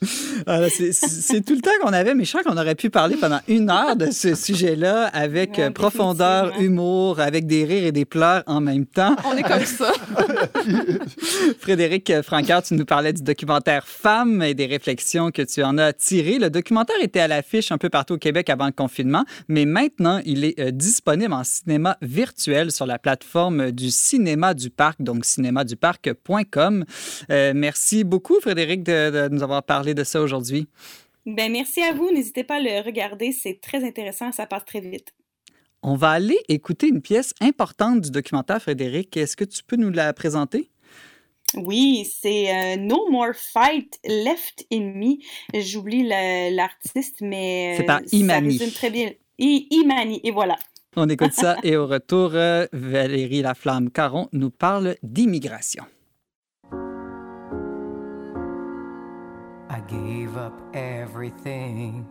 Ah, 0.47 0.61
c'est 0.71 1.45
tout 1.45 1.54
le 1.54 1.61
temps 1.61 1.71
qu'on 1.83 1.92
avait, 1.92 2.14
mais 2.14 2.25
je 2.28 2.37
crois 2.37 2.42
qu'on 2.42 2.58
aurait 2.58 2.75
pu 2.75 2.90
parler 2.90 3.16
pendant 3.16 3.40
une 3.49 3.70
heure 3.70 3.97
de 3.97 4.11
ce 4.11 4.35
sujet-là 4.47 5.06
avec 5.06 5.58
euh, 5.58 5.70
profondeur, 5.70 6.61
humour, 6.61 7.20
avec 7.20 7.47
des 7.47 7.64
rires 7.64 7.87
et 7.87 7.92
des 7.92 8.04
pleurs 8.04 8.42
en 8.47 8.61
même 8.61 8.85
temps. 8.85 9.16
On 9.25 9.35
est 9.35 9.42
comme 9.42 9.64
ça. 9.64 9.92
Frédéric 11.58 12.12
Francard, 12.23 12.62
tu 12.62 12.75
nous 12.75 12.85
parlais 12.85 13.14
du 13.14 13.23
documentaire 13.23 13.87
Femmes 13.87 14.42
et 14.42 14.52
des 14.52 14.66
réflexions 14.66 15.30
que 15.30 15.40
tu 15.40 15.62
en 15.62 15.78
as 15.78 15.94
tirées. 15.94 16.38
Le 16.38 16.50
documentaire 16.50 16.97
était 17.00 17.20
à 17.20 17.28
l'affiche 17.28 17.73
un 17.73 17.78
peu 17.78 17.88
partout 17.88 18.14
au 18.14 18.18
Québec 18.18 18.50
avant 18.50 18.66
le 18.66 18.73
confinement, 18.73 19.25
mais 19.49 19.64
maintenant, 19.64 20.20
il 20.26 20.44
est 20.44 20.61
euh, 20.61 20.70
disponible 20.70 21.32
en 21.32 21.44
cinéma 21.44 21.97
virtuel 22.02 22.73
sur 22.73 22.84
la 22.84 22.99
plateforme 22.99 23.71
du 23.71 23.91
Cinéma 23.91 24.52
du 24.52 24.69
Parc, 24.69 25.00
donc 25.00 25.25
cinémaduparc.com. 25.25 26.84
Euh, 27.30 27.52
merci 27.54 28.04
beaucoup, 28.04 28.38
Frédéric, 28.43 28.82
de 28.82 29.28
nous 29.30 29.43
avoir 29.43 29.62
parlé 29.62 29.95
de 29.95 30.04
ça 30.04 30.21
aujourd'hui. 30.21 30.69
Ben, 31.28 31.52
merci 31.52 31.82
à 31.82 31.93
vous. 31.93 32.10
N'hésitez 32.10 32.43
pas 32.43 32.56
à 32.56 32.60
le 32.60 32.80
regarder. 32.82 33.32
C'est 33.32 33.60
très 33.60 33.84
intéressant. 33.84 34.32
Ça 34.32 34.47
passe 34.47 34.64
très 34.64 34.80
vite. 34.80 35.12
On 35.82 35.95
va 35.95 36.12
aller 36.12 36.38
écouter 36.49 36.88
une 36.88 37.02
pièce 37.02 37.34
importante 37.43 38.00
du 38.00 38.10
documentaire, 38.10 38.62
Frédéric. 38.62 39.14
Est-ce 39.14 39.36
que 39.36 39.45
tu 39.45 39.62
peux 39.62 39.76
nous 39.76 39.91
la 39.91 40.10
présenter? 40.14 40.71
Oui, 41.54 42.10
c'est 42.21 42.54
euh, 42.54 42.76
No 42.76 43.10
More 43.10 43.34
Fight 43.34 43.99
Left 44.04 44.64
in 44.73 44.95
Me. 44.95 45.17
J'oublie 45.54 46.02
l'artiste, 46.02 47.21
mais. 47.21 47.75
C'est 47.76 47.84
par 47.84 48.00
Imani. 48.10 48.58
Ça 48.58 48.71
très 48.71 48.91
bien. 48.91 49.12
Imani, 49.38 50.21
et 50.25 50.30
voilà. 50.30 50.56
On 50.97 51.10
écoute 51.10 51.34
ça 51.34 51.58
et 51.62 51.76
au 51.76 51.86
retour, 51.86 52.30
euh, 52.32 52.67
Valérie 52.73 53.43
Laflamme-Caron 53.43 54.28
nous 54.32 54.50
parle 54.50 54.97
d'immigration. 55.02 55.84
Up 60.49 60.75
everything. 60.75 62.06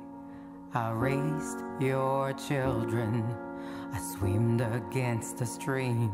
I 0.72 0.92
raised 0.92 1.60
your 1.80 2.34
children. 2.34 3.26
I 3.92 4.00
swam 4.00 4.62
against 4.62 5.40
the 5.40 5.46
stream. 5.46 6.12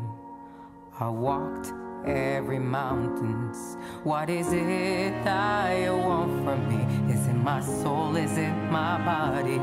I 1.02 1.10
walked 1.10 1.74
every 2.06 2.60
mountains. 2.60 3.76
What 4.06 4.30
is 4.30 4.54
it 4.54 5.12
that 5.26 5.84
you 5.84 5.98
want 5.98 6.46
from 6.46 6.60
me? 6.72 7.14
Is 7.14 7.28
it 7.28 7.34
my 7.34 7.60
soul? 7.60 8.16
Is 8.16 8.38
it 8.38 8.56
my 8.72 8.94
body? 9.04 9.60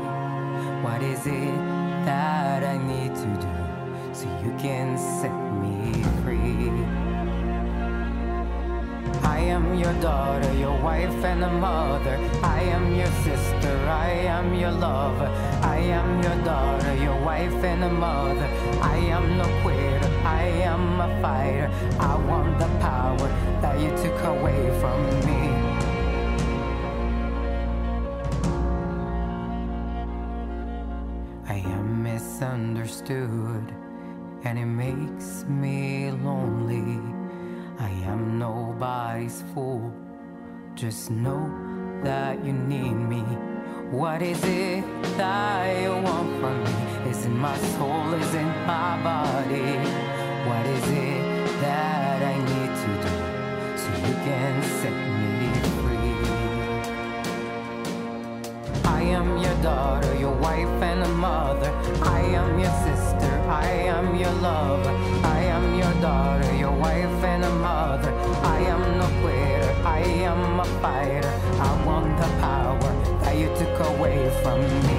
What 0.85 1.01
is 1.01 1.25
it 1.25 1.55
that 2.05 2.63
I 2.63 2.77
need 2.77 3.15
to 3.23 3.31
do 3.47 4.13
so 4.13 4.25
you 4.45 4.53
can 4.59 4.99
set 5.19 5.37
me 5.63 6.10
I 9.23 9.39
am 9.39 9.75
your 9.75 9.93
daughter, 10.01 10.51
your 10.53 10.77
wife 10.81 11.23
and 11.23 11.43
a 11.43 11.51
mother. 11.51 12.17
I 12.43 12.61
am 12.61 12.95
your 12.95 13.11
sister, 13.23 13.77
I 13.87 14.09
am 14.09 14.53
your 14.53 14.71
lover. 14.71 15.27
I 15.61 15.77
am 15.77 16.21
your 16.23 16.35
daughter, 16.43 16.95
your 16.95 17.19
wife 17.21 17.63
and 17.63 17.83
a 17.83 17.89
mother. 17.89 18.47
I 18.81 18.97
am 18.97 19.37
no 19.37 19.45
quitter, 19.61 20.11
I 20.25 20.43
am 20.43 20.99
a 20.99 21.21
fighter. 21.21 21.69
I 21.99 22.15
want 22.29 22.57
the 22.59 22.67
power 22.79 23.27
that 23.61 23.79
you 23.79 23.89
took 23.89 24.19
away 24.23 24.79
from 24.79 24.99
me. 25.27 25.41
I 31.47 31.55
am 31.55 32.03
misunderstood, 32.03 33.73
and 34.43 34.57
it 34.57 34.65
makes 34.65 35.43
me 35.47 36.11
lonely. 36.11 37.20
I 37.81 37.89
am 38.05 38.37
nobody's 38.37 39.43
fool. 39.53 39.91
Just 40.75 41.09
know 41.09 41.49
that 42.03 42.45
you 42.45 42.53
need 42.53 42.93
me. 42.93 43.23
What 43.89 44.21
is 44.21 44.39
it 44.43 44.83
that 45.17 45.81
you 45.81 45.89
want 45.89 46.29
from 46.39 46.63
me? 46.63 47.09
Is 47.09 47.25
it 47.25 47.29
my 47.29 47.57
soul? 47.57 48.13
Is 48.13 48.35
it 48.35 48.51
my 48.67 49.01
body? 49.01 49.71
What 50.47 50.65
is 50.77 50.87
it 50.91 51.21
that 51.61 52.21
I 52.21 52.35
need 52.51 52.71
to 52.83 52.89
do 53.05 53.15
so 53.81 53.89
you 54.07 54.15
can 54.27 54.61
set 54.77 54.97
me 55.39 55.49
free? 55.81 56.13
I 58.85 59.01
am 59.01 59.27
your 59.39 59.57
daughter, 59.63 60.15
your 60.19 60.35
wife 60.35 60.77
and 60.89 61.01
a 61.01 61.09
mother. 61.09 61.71
I 62.03 62.21
am 62.41 62.59
your 62.59 62.75
sister, 62.85 63.31
I 63.49 63.67
am 63.95 64.15
your 64.15 64.33
lover. 64.33 64.93
I 65.25 65.39
am 65.55 65.73
your 65.73 65.93
daughter, 65.99 66.53
and 67.23 67.43
a 67.43 67.49
mother. 67.55 68.11
I 68.43 68.59
am 68.61 68.97
no 68.97 69.07
quitter, 69.21 69.73
I 69.85 69.99
am 69.99 70.59
a 70.59 70.65
fighter. 70.81 71.33
I 71.59 71.85
want 71.85 72.17
the 72.17 72.27
power 72.39 72.91
that 73.21 73.37
you 73.37 73.47
took 73.57 73.79
away 73.91 74.29
from 74.43 74.61
me. 74.61 74.90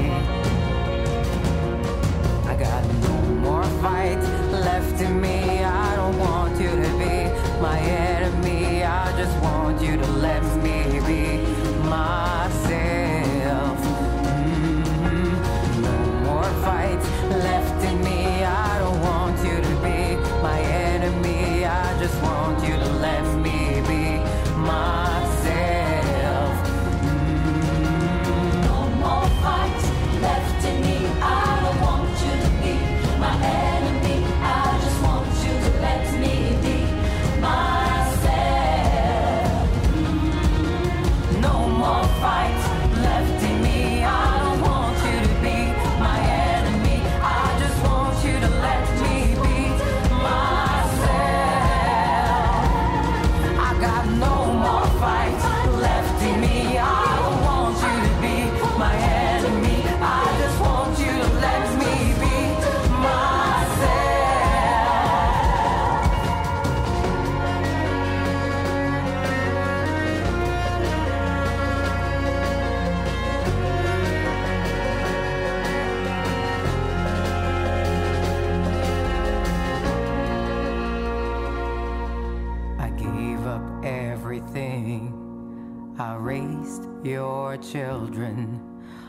Children. 87.73 88.61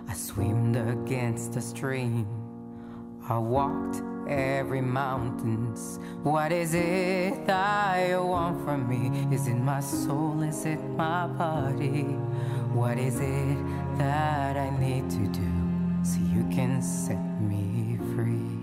I 0.08 0.14
swam 0.14 0.74
against 0.76 1.52
the 1.52 1.62
stream. 1.62 2.26
I 3.28 3.38
walked 3.38 4.02
every 4.30 4.80
mountains. 4.80 6.00
What 6.24 6.54
is 6.54 6.74
it 6.74 7.46
that 7.46 8.08
you 8.08 8.24
want 8.24 8.64
from 8.64 8.88
me? 8.88 9.36
Is 9.36 9.48
it 9.48 9.56
my 9.56 9.82
soul? 9.82 10.42
Is 10.44 10.66
it 10.66 10.82
my 10.96 11.28
body? 11.28 12.04
What 12.74 12.98
is 12.98 13.20
it 13.20 13.58
that 13.98 14.56
I 14.56 14.70
need 14.80 15.10
to 15.10 15.28
do 15.28 15.52
so 16.04 16.20
you 16.34 16.48
can 16.50 16.82
set 16.82 17.42
me 17.42 17.98
free? 18.16 18.63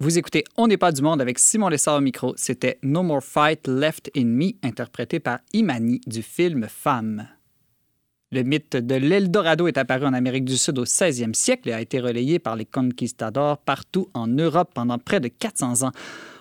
Vous 0.00 0.16
écoutez 0.16 0.44
On 0.56 0.68
n'est 0.68 0.76
pas 0.76 0.92
du 0.92 1.02
monde 1.02 1.20
avec 1.20 1.40
Simon 1.40 1.68
Lessard 1.68 1.96
au 1.96 2.00
micro. 2.00 2.32
C'était 2.36 2.78
No 2.84 3.02
More 3.02 3.20
Fight 3.20 3.66
Left 3.66 4.12
in 4.16 4.26
Me, 4.26 4.52
interprété 4.62 5.18
par 5.18 5.40
Imani 5.52 6.00
du 6.06 6.22
film 6.22 6.68
Femme. 6.68 7.26
Le 8.30 8.44
mythe 8.44 8.76
de 8.76 8.94
l'Eldorado 8.94 9.66
est 9.66 9.76
apparu 9.76 10.06
en 10.06 10.12
Amérique 10.12 10.44
du 10.44 10.56
Sud 10.56 10.78
au 10.78 10.84
16e 10.84 11.34
siècle 11.34 11.70
et 11.70 11.72
a 11.72 11.80
été 11.80 11.98
relayé 11.98 12.38
par 12.38 12.54
les 12.54 12.64
conquistadors 12.64 13.58
partout 13.58 14.08
en 14.14 14.28
Europe 14.28 14.70
pendant 14.72 14.98
près 14.98 15.18
de 15.18 15.26
400 15.26 15.88
ans. 15.88 15.92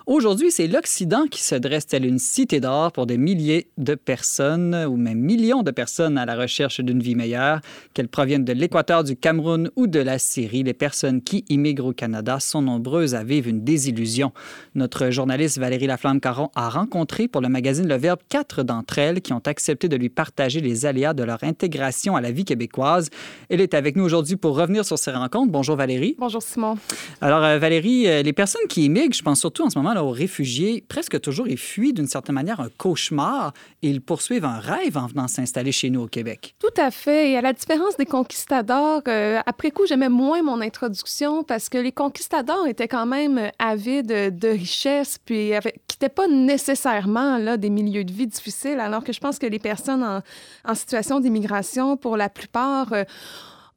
Aujourd'hui, 0.07 0.51
c'est 0.51 0.67
l'Occident 0.67 1.25
qui 1.29 1.43
se 1.43 1.53
dresse 1.53 1.85
telle 1.85 2.05
une 2.05 2.17
cité 2.17 2.61
d'or 2.61 2.93
pour 2.93 3.07
des 3.07 3.17
milliers 3.17 3.67
de 3.77 3.93
personnes, 3.93 4.73
ou 4.89 4.95
même 4.95 5.19
millions 5.19 5.63
de 5.63 5.71
personnes 5.71 6.17
à 6.17 6.25
la 6.25 6.37
recherche 6.37 6.79
d'une 6.79 7.01
vie 7.01 7.13
meilleure, 7.13 7.59
qu'elles 7.93 8.07
proviennent 8.07 8.45
de 8.45 8.53
l'Équateur, 8.53 9.03
du 9.03 9.17
Cameroun 9.17 9.69
ou 9.75 9.85
de 9.85 9.99
la 9.99 10.17
Syrie. 10.17 10.63
Les 10.63 10.73
personnes 10.73 11.21
qui 11.21 11.43
immigrent 11.49 11.87
au 11.87 11.91
Canada 11.91 12.39
sont 12.39 12.61
nombreuses 12.61 13.15
à 13.15 13.25
vivre 13.25 13.49
une 13.49 13.65
désillusion. 13.65 14.31
Notre 14.75 15.09
journaliste 15.09 15.57
Valérie 15.57 15.87
Laflamme-Caron 15.87 16.51
a 16.55 16.69
rencontré 16.69 17.27
pour 17.27 17.41
le 17.41 17.49
magazine 17.49 17.89
Le 17.89 17.97
Verbe 17.97 18.21
quatre 18.29 18.63
d'entre 18.63 18.99
elles 18.99 19.19
qui 19.19 19.33
ont 19.33 19.43
accepté 19.45 19.89
de 19.89 19.97
lui 19.97 20.07
partager 20.07 20.61
les 20.61 20.85
aléas 20.85 21.13
de 21.13 21.23
leur 21.23 21.43
intégration 21.43 22.15
à 22.15 22.21
la 22.21 22.31
vie 22.31 22.45
québécoise. 22.45 23.09
Elle 23.49 23.59
est 23.59 23.73
avec 23.73 23.97
nous 23.97 24.05
aujourd'hui 24.05 24.37
pour 24.37 24.55
revenir 24.55 24.85
sur 24.85 24.97
ces 24.97 25.11
rencontres. 25.11 25.51
Bonjour 25.51 25.75
Valérie. 25.75 26.15
Bonjour 26.17 26.41
Simon. 26.41 26.77
Alors 27.19 27.43
euh, 27.43 27.59
Valérie, 27.59 28.07
euh, 28.07 28.21
les 28.21 28.31
personnes 28.31 28.67
qui 28.69 28.85
immigrent, 28.85 29.13
je 29.13 29.21
pense 29.21 29.41
surtout 29.41 29.65
en 29.65 29.69
ce 29.69 29.77
moment 29.77 29.96
aux 30.03 30.11
réfugiés, 30.11 30.83
presque 30.87 31.19
toujours, 31.21 31.47
ils 31.47 31.57
fuient 31.57 31.93
d'une 31.93 32.07
certaine 32.07 32.35
manière 32.35 32.59
un 32.59 32.69
cauchemar 32.77 33.53
et 33.81 33.89
ils 33.89 34.01
poursuivent 34.01 34.45
un 34.45 34.59
rêve 34.59 34.97
en 34.97 35.07
venant 35.07 35.27
s'installer 35.27 35.71
chez 35.71 35.89
nous 35.89 36.01
au 36.01 36.07
Québec. 36.07 36.55
Tout 36.59 36.81
à 36.81 36.91
fait. 36.91 37.31
Et 37.31 37.37
à 37.37 37.41
la 37.41 37.53
différence 37.53 37.97
des 37.97 38.05
conquistadors, 38.05 39.01
euh, 39.07 39.39
après 39.45 39.71
coup, 39.71 39.85
j'aimais 39.85 40.09
moins 40.09 40.41
mon 40.41 40.61
introduction 40.61 41.43
parce 41.43 41.69
que 41.69 41.77
les 41.77 41.91
conquistadors 41.91 42.67
étaient 42.67 42.87
quand 42.87 43.05
même 43.05 43.51
avides 43.59 44.37
de 44.37 44.47
richesse, 44.47 45.17
puis 45.23 45.53
avec, 45.53 45.75
qui 45.87 45.95
n'étaient 45.95 46.13
pas 46.13 46.27
nécessairement 46.27 47.37
là, 47.37 47.57
des 47.57 47.69
milieux 47.69 48.03
de 48.03 48.13
vie 48.13 48.27
difficiles, 48.27 48.79
alors 48.79 49.03
que 49.03 49.13
je 49.13 49.19
pense 49.19 49.39
que 49.39 49.45
les 49.45 49.59
personnes 49.59 50.03
en, 50.03 50.21
en 50.65 50.75
situation 50.75 51.19
d'immigration, 51.19 51.97
pour 51.97 52.17
la 52.17 52.29
plupart, 52.29 52.93
euh, 52.93 53.03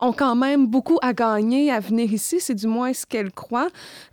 ont 0.00 0.12
quand 0.12 0.34
même 0.34 0.66
beaucoup 0.66 0.98
à 1.02 1.12
gagner 1.12 1.70
à 1.70 1.80
venir 1.80 2.12
ici, 2.12 2.40
c'est 2.40 2.54
du 2.54 2.66
moins 2.66 2.92
ce 2.92 3.06
qu'elles 3.06 3.32
croient. 3.32 3.68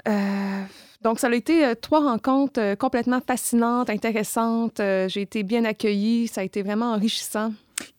Euh, 0.08 0.64
donc, 1.02 1.20
ça 1.20 1.28
a 1.28 1.34
été 1.34 1.66
euh, 1.66 1.76
trois 1.76 2.00
rencontres 2.00 2.60
euh, 2.60 2.76
complètement 2.76 3.22
fascinantes, 3.26 3.90
intéressantes. 3.90 4.80
Euh, 4.80 5.08
J'ai 5.08 5.22
été 5.22 5.44
bien 5.44 5.64
accueillie. 5.66 6.28
Ça 6.28 6.42
a 6.42 6.44
été 6.44 6.64
vraiment 6.64 6.94
enrichissant. 6.94 7.54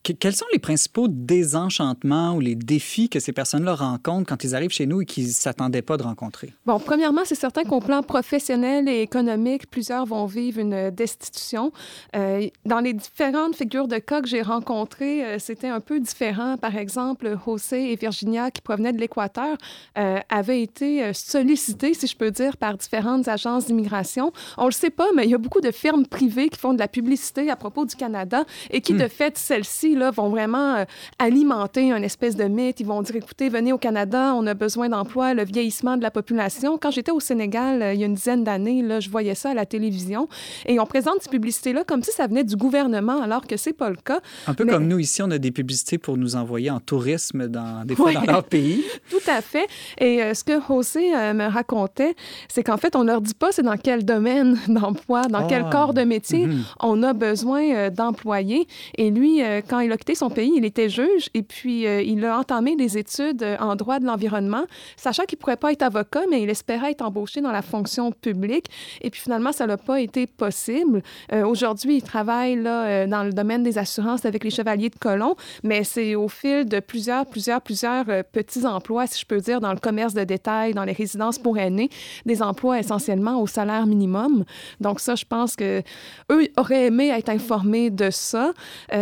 Que- 0.08 0.14
quels 0.14 0.34
sont 0.34 0.46
les 0.54 0.58
principaux 0.58 1.06
désenchantements 1.06 2.34
ou 2.34 2.40
les 2.40 2.54
défis 2.54 3.10
que 3.10 3.20
ces 3.20 3.32
personnes-là 3.32 3.74
rencontrent 3.74 4.26
quand 4.26 4.42
ils 4.42 4.54
arrivent 4.54 4.70
chez 4.70 4.86
nous 4.86 5.02
et 5.02 5.04
qu'ils 5.04 5.26
ne 5.26 5.32
s'attendaient 5.32 5.82
pas 5.82 5.98
de 5.98 6.02
rencontrer? 6.02 6.54
Bon, 6.64 6.80
premièrement, 6.80 7.22
c'est 7.26 7.34
certain 7.34 7.64
qu'au 7.64 7.80
plan 7.80 8.02
professionnel 8.02 8.88
et 8.88 9.02
économique, 9.02 9.70
plusieurs 9.70 10.06
vont 10.06 10.24
vivre 10.24 10.60
une 10.60 10.90
destitution. 10.90 11.72
Euh, 12.16 12.46
dans 12.64 12.80
les 12.80 12.94
différentes 12.94 13.54
figures 13.54 13.86
de 13.86 13.98
cas 13.98 14.22
que 14.22 14.28
j'ai 14.28 14.40
rencontrées, 14.40 15.24
euh, 15.24 15.38
c'était 15.38 15.68
un 15.68 15.80
peu 15.80 16.00
différent. 16.00 16.56
Par 16.56 16.74
exemple, 16.76 17.36
José 17.44 17.92
et 17.92 17.96
Virginia, 17.96 18.50
qui 18.50 18.62
provenaient 18.62 18.94
de 18.94 18.98
l'Équateur, 19.00 19.58
euh, 19.98 20.20
avaient 20.30 20.62
été 20.62 21.04
euh, 21.04 21.12
sollicités, 21.12 21.92
si 21.92 22.06
je 22.06 22.16
peux 22.16 22.30
dire, 22.30 22.56
par 22.56 22.78
différentes 22.78 23.28
agences 23.28 23.66
d'immigration. 23.66 24.32
On 24.56 24.64
le 24.64 24.72
sait 24.72 24.88
pas, 24.90 25.08
mais 25.14 25.24
il 25.24 25.30
y 25.30 25.34
a 25.34 25.38
beaucoup 25.38 25.60
de 25.60 25.70
firmes 25.70 26.06
privées 26.06 26.48
qui 26.48 26.58
font 26.58 26.72
de 26.72 26.78
la 26.78 26.88
publicité 26.88 27.50
à 27.50 27.56
propos 27.56 27.84
du 27.84 27.94
Canada 27.94 28.44
et 28.70 28.80
qui, 28.80 28.94
de 28.94 29.06
fait, 29.08 29.36
celles-ci 29.36 29.96
là, 29.98 30.11
vont 30.11 30.28
vraiment 30.30 30.76
euh, 30.76 30.84
alimenter 31.18 31.92
un 31.92 32.02
espèce 32.02 32.37
de 32.37 32.44
mythe. 32.44 32.80
Ils 32.80 32.87
vont 32.87 33.02
dire, 33.02 33.16
écoutez, 33.16 33.48
venez 33.48 33.72
au 33.72 33.78
Canada, 33.78 34.32
on 34.37 34.46
a 34.46 34.54
besoin 34.54 34.88
d'emploi, 34.88 35.34
le 35.34 35.44
vieillissement 35.44 35.96
de 35.96 36.02
la 36.02 36.11
population. 36.11 36.78
Quand 36.78 36.90
j'étais 36.90 37.11
au 37.11 37.20
Sénégal, 37.20 37.82
euh, 37.82 37.94
il 37.94 38.00
y 38.00 38.02
a 38.02 38.06
une 38.06 38.14
dizaine 38.14 38.44
d'années, 38.44 38.82
là, 38.82 39.00
je 39.00 39.11
voyais 39.11 39.34
ça 39.34 39.50
à 39.50 39.54
la 39.54 39.66
télévision 39.66 40.28
et 40.66 40.78
on 40.80 40.87
présente 40.87 41.16
ces 41.20 41.28
publicités-là 41.30 41.84
comme 41.84 42.02
si 42.02 42.12
ça 42.12 42.26
venait 42.26 42.44
du 42.44 42.56
gouvernement, 42.56 43.20
alors 43.20 43.46
que 43.46 43.56
c'est 43.56 43.72
pas 43.72 43.90
le 43.90 43.96
cas. 43.96 44.20
Un 44.46 44.54
peu 44.54 44.64
Mais- 44.64 44.72
comme 44.72 44.87
nous 44.87 44.98
ici, 44.98 45.22
on 45.22 45.30
a 45.30 45.38
des 45.38 45.50
publicités 45.50 45.98
pour 45.98 46.16
nous 46.16 46.37
envoyer 46.37 46.70
en 46.70 46.80
tourisme 46.80 47.48
dans, 47.48 47.84
des 47.84 47.94
fois 47.96 48.06
Ouais. 48.06 48.14
dans 48.14 48.22
leur 48.32 48.44
pays. 48.44 48.84
Tout 49.11 49.16
à 49.30 49.40
fait. 49.42 49.66
Et 49.98 50.22
euh, 50.22 50.34
ce 50.34 50.44
que 50.44 50.52
José 50.68 51.11
me 51.34 51.48
racontait, 51.50 52.14
c'est 52.48 52.62
qu'en 52.62 52.76
fait, 52.76 52.94
on 52.96 53.02
leur 53.02 53.20
dit 53.20 53.34
pas 53.34 53.52
c'est 53.52 53.62
dans 53.62 53.76
quel 53.76 54.04
domaine 54.04 54.56
d'emploi, 54.68 55.22
dans 55.22 55.46
quel 55.46 55.64
Ah. 55.66 55.70
corps 55.70 55.94
de 55.94 56.02
métier 56.02 56.46
Mhm. 56.46 56.62
on 56.80 57.02
a 57.02 57.12
besoin 57.12 57.90
d'employés. 57.90 58.66
Et 58.96 59.11
lui, 59.11 59.40
quand 59.68 59.80
il 59.80 59.88
a 59.92 59.96
quitté 59.96 60.14
son 60.14 60.31
pays, 60.31 60.53
il 60.57 60.64
était 60.64 60.88
juge 60.88 61.29
et 61.35 61.42
puis 61.42 61.87
euh, 61.87 62.03
il 62.03 62.24
a 62.24 62.38
entamé 62.38 62.77
des 62.77 62.98
études 62.98 63.42
euh, 63.42 63.57
en 63.59 63.77
droit 63.77 63.98
de 63.98 64.07
l'environnement, 64.07 64.64
sachant 64.96 65.24
qu'il 65.24 65.38
pourrait 65.38 65.57
pas 65.57 65.72
être 65.72 65.83
avocat, 65.83 66.22
mais 66.31 66.42
il 66.42 66.51
espérait 66.51 66.92
être 66.92 67.03
embauché 67.03 67.40
dans 67.40 67.53
la 67.53 67.62
fonction 67.62 68.11
publique. 68.12 68.66
Et 69.01 69.11
puis 69.11 69.20
finalement, 69.20 69.53
ça 69.53 69.66
n'a 69.66 69.77
pas 69.77 70.01
été 70.01 70.27
possible. 70.27 71.03
Euh, 71.33 71.44
Aujourd'hui, 71.44 71.96
il 71.96 72.03
travaille 72.03 72.57
là, 72.57 73.07
dans 73.07 73.24
le 73.24 73.33
domaine 73.33 73.62
des 73.62 73.79
assurances 73.79 74.24
avec 74.24 74.44
les 74.44 74.51
Chevaliers 74.51 74.90
de 74.90 74.98
Colomb, 74.98 75.35
mais 75.62 75.83
c'est 75.85 76.14
au 76.14 76.29
fil 76.29 76.66
de 76.66 76.81
plusieurs, 76.81 77.27
plusieurs, 77.27 77.61
plusieurs 77.61 78.05
petits 78.33 78.66
emplois, 78.66 79.07
si 79.07 79.20
je 79.20 79.27
peux 79.27 79.40
dire, 79.40 79.61
dans 79.61 79.72
le 79.72 79.79
commerce 79.79 80.14
de 80.14 80.24
détail, 80.24 80.74
dans 80.74 80.85
les 80.85 80.92
résidences 80.92 81.38
pour 81.38 81.59
aînés, 81.59 81.88
des 82.27 82.42
emplois 82.42 82.79
essentiellement 82.79 83.40
au 83.40 83.46
salaire 83.46 83.87
minimum. 83.87 84.44
Donc 84.81 85.01
ça, 85.01 85.14
je 85.14 85.24
pense 85.24 85.57
que 85.57 85.83
eux 86.31 86.48
auraient 86.57 86.87
aimé 86.87 87.09
être 87.09 87.31
informés 87.31 87.90
de 87.90 88.11
ça. 88.11 88.53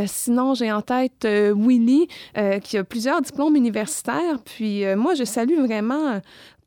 Sinon, 0.07 0.55
j'ai 0.55 0.71
en 0.77 0.83
tête 0.83 1.25
euh, 1.25 1.55
Willy, 1.57 2.09
euh, 2.37 2.59
qui 2.59 2.77
a 2.77 2.85
plusieurs 2.85 3.23
diplômes 3.23 3.57
universitaires. 3.57 4.39
Puis 4.45 4.85
euh, 4.85 4.97
moi, 4.97 5.15
je 5.15 5.25
salue 5.25 5.59
vraiment 5.59 6.21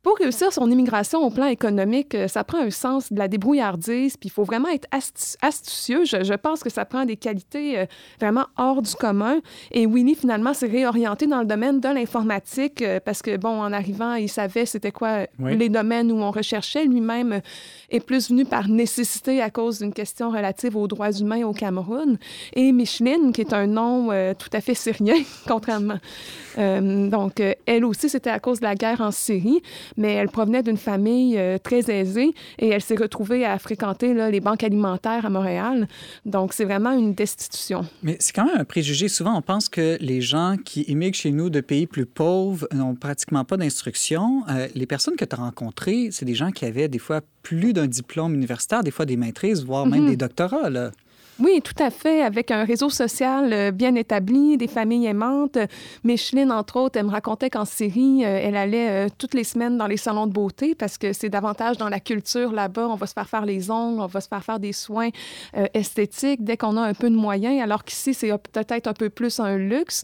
pour 0.10 0.18
réussir 0.18 0.52
son 0.52 0.72
immigration 0.72 1.20
au 1.24 1.30
plan 1.30 1.46
économique, 1.46 2.16
euh, 2.16 2.28
ça 2.28 2.44
prend 2.44 2.58
un 2.58 2.72
sens 2.72 3.14
de 3.14 3.20
la 3.20 3.28
débrouillardise, 3.28 4.18
puis 4.18 4.30
il 4.30 4.32
faut 4.32 4.44
vraiment 4.44 4.70
être 4.70 4.88
astu- 4.92 5.36
astucieux. 5.40 6.04
Je, 6.04 6.24
je 6.24 6.34
pense 6.34 6.64
que 6.64 6.72
ça 6.72 6.84
prend 6.84 7.06
des 7.06 7.16
qualités 7.16 7.78
euh, 7.78 7.86
vraiment 8.20 8.46
hors 8.58 8.82
du 8.82 8.96
commun. 8.96 9.38
Et 9.72 9.86
Willy, 9.86 10.16
finalement, 10.16 10.56
s'est 10.56 10.66
réorienté 10.66 11.28
dans 11.28 11.42
le 11.42 11.46
domaine 11.46 11.80
de 11.80 11.90
l'informatique 11.90 12.82
euh, 12.82 13.00
parce 13.00 13.22
que, 13.22 13.38
bon, 13.38 13.62
en 13.62 13.72
arrivant, 13.72 14.16
il 14.16 14.30
savait 14.30 14.66
c'était 14.66 14.92
quoi 14.92 15.28
Oui. 15.38 15.56
les 15.56 15.70
domaines 15.70 16.12
où 16.12 16.16
on 16.16 16.32
recherchait. 16.32 16.86
Lui-même 16.86 17.42
est 17.92 18.00
plus 18.00 18.30
venu 18.30 18.46
par 18.46 18.68
nécessité 18.68 19.44
à 19.44 19.52
cause 19.52 19.78
d'une 19.78 19.94
question 19.94 20.32
relative 20.32 20.76
aux 20.76 20.88
droits 20.88 21.12
humains 21.12 21.44
au 21.44 21.54
Cameroun. 21.54 22.18
Et 22.54 22.72
Micheline, 22.72 23.32
qui 23.32 23.42
est 23.42 23.54
un 23.54 23.68
nom 23.68 24.10
euh, 24.12 24.34
tout 24.34 24.50
à 24.54 24.62
fait 24.62 24.74
syrien, 24.74 25.22
contrairement. 25.48 26.00
Euh, 26.58 27.08
donc, 27.10 27.44
elle 27.68 27.86
aussi, 27.86 28.10
c'était 28.10 28.32
à 28.32 28.40
cause 28.40 28.60
de 28.60 28.66
la 28.66 28.74
guerre 28.74 29.02
en 29.02 29.12
Syrie, 29.12 29.62
mais 30.00 30.14
elle 30.14 30.30
provenait 30.30 30.64
d'une 30.64 30.78
famille 30.78 31.38
euh, 31.38 31.60
très 31.60 31.92
aisée 31.92 32.34
et 32.58 32.70
elle 32.70 32.82
s'est 32.82 32.96
retrouvée 32.96 33.46
à 33.46 33.60
fréquenter 33.60 34.16
là, 34.16 34.32
les 34.32 34.40
banques 34.40 34.64
alimentaires 34.64 35.26
à 35.26 35.30
Montréal. 35.30 35.88
Donc, 36.26 36.54
c'est 36.54 36.66
vraiment 36.66 36.92
une 36.92 37.14
destitution. 37.14 37.86
Mais 38.02 38.18
c'est 38.20 38.34
quand 38.34 38.46
même 38.46 38.58
un 38.60 38.64
préjugé. 38.66 39.08
Souvent, 39.10 39.38
on 39.38 39.42
pense 39.44 39.70
que 39.70 39.98
les 40.02 40.22
gens 40.22 40.56
qui 40.64 40.82
immigrent 40.84 41.18
chez 41.18 41.32
nous 41.32 41.50
de 41.52 41.62
pays 41.62 41.86
plus 41.86 42.06
pauvres 42.08 42.68
n'ont 42.74 42.96
pratiquement 42.96 43.44
pas 43.46 43.58
d'instruction. 43.58 44.44
Euh, 44.50 44.68
les 44.74 44.86
personnes 44.88 45.16
que 45.16 45.26
tu 45.26 45.36
as 45.36 45.40
rencontrées, 45.40 46.10
c'est 46.12 46.26
des 46.26 46.36
gens 46.36 46.52
qui 46.52 46.66
avaient 46.66 46.88
des 46.88 47.00
fois 47.00 47.22
plus 47.44 47.74
d'un 47.74 47.88
diplôme 47.88 48.34
universitaire, 48.34 48.84
des 48.84 48.92
fois 48.92 49.06
des 49.06 49.18
maîtrises, 49.18 49.64
voire 49.64 49.86
même 49.86 50.04
Mhm. 50.04 50.10
des 50.10 50.18
doctorats. 50.18 50.70
Là. 50.70 50.92
Oui, 51.42 51.62
tout 51.62 51.82
à 51.82 51.90
fait, 51.90 52.22
avec 52.22 52.52
un 52.52 52.66
réseau 52.66 52.90
social 52.90 53.54
euh, 53.54 53.72
bien 53.72 53.96
établi, 53.96 54.58
des 54.58 54.68
familles 54.68 55.06
aimantes. 55.06 55.58
Micheline, 56.04 56.52
entre 56.52 56.76
autres, 56.76 57.00
elle 57.00 57.06
me 57.06 57.12
racontait 57.12 57.50
qu'en 57.50 57.64
Syrie, 57.64 58.26
euh, 58.26 58.42
elle 58.44 58.58
allait 58.58 58.90
euh, 58.90 59.10
toutes 59.18 59.34
les 59.34 59.46
semaines 59.46 59.78
dans 59.78 59.88
les 59.88 59.96
salons 59.96 60.28
de 60.28 60.34
beauté 60.34 60.76
parce 60.76 60.98
que 60.98 61.14
c'est 61.14 61.30
davantage 61.30 61.78
dans 61.78 61.88
la 61.88 62.02
culture 62.02 62.52
là-bas. 62.52 62.90
On 62.90 62.96
va 62.96 63.08
se 63.08 63.14
faire 63.14 63.30
faire 63.30 63.46
les 63.46 63.72
ongles, 63.72 64.02
on 64.02 64.08
va 64.08 64.20
se 64.20 64.28
faire 64.28 64.44
faire 64.44 64.60
des 64.60 64.74
soins 64.74 65.10
esthétiques 65.74 66.44
dès 66.44 66.58
qu'on 66.58 66.76
a 66.76 66.82
un 66.82 66.94
peu 66.94 67.10
de 67.10 67.16
moyens, 67.16 67.62
alors 67.62 67.84
qu'ici, 67.84 68.14
c'est 68.14 68.30
peut-être 68.52 68.88
un 68.88 68.94
peu 68.94 69.10
plus 69.10 69.40
un 69.40 69.58
luxe. 69.58 70.04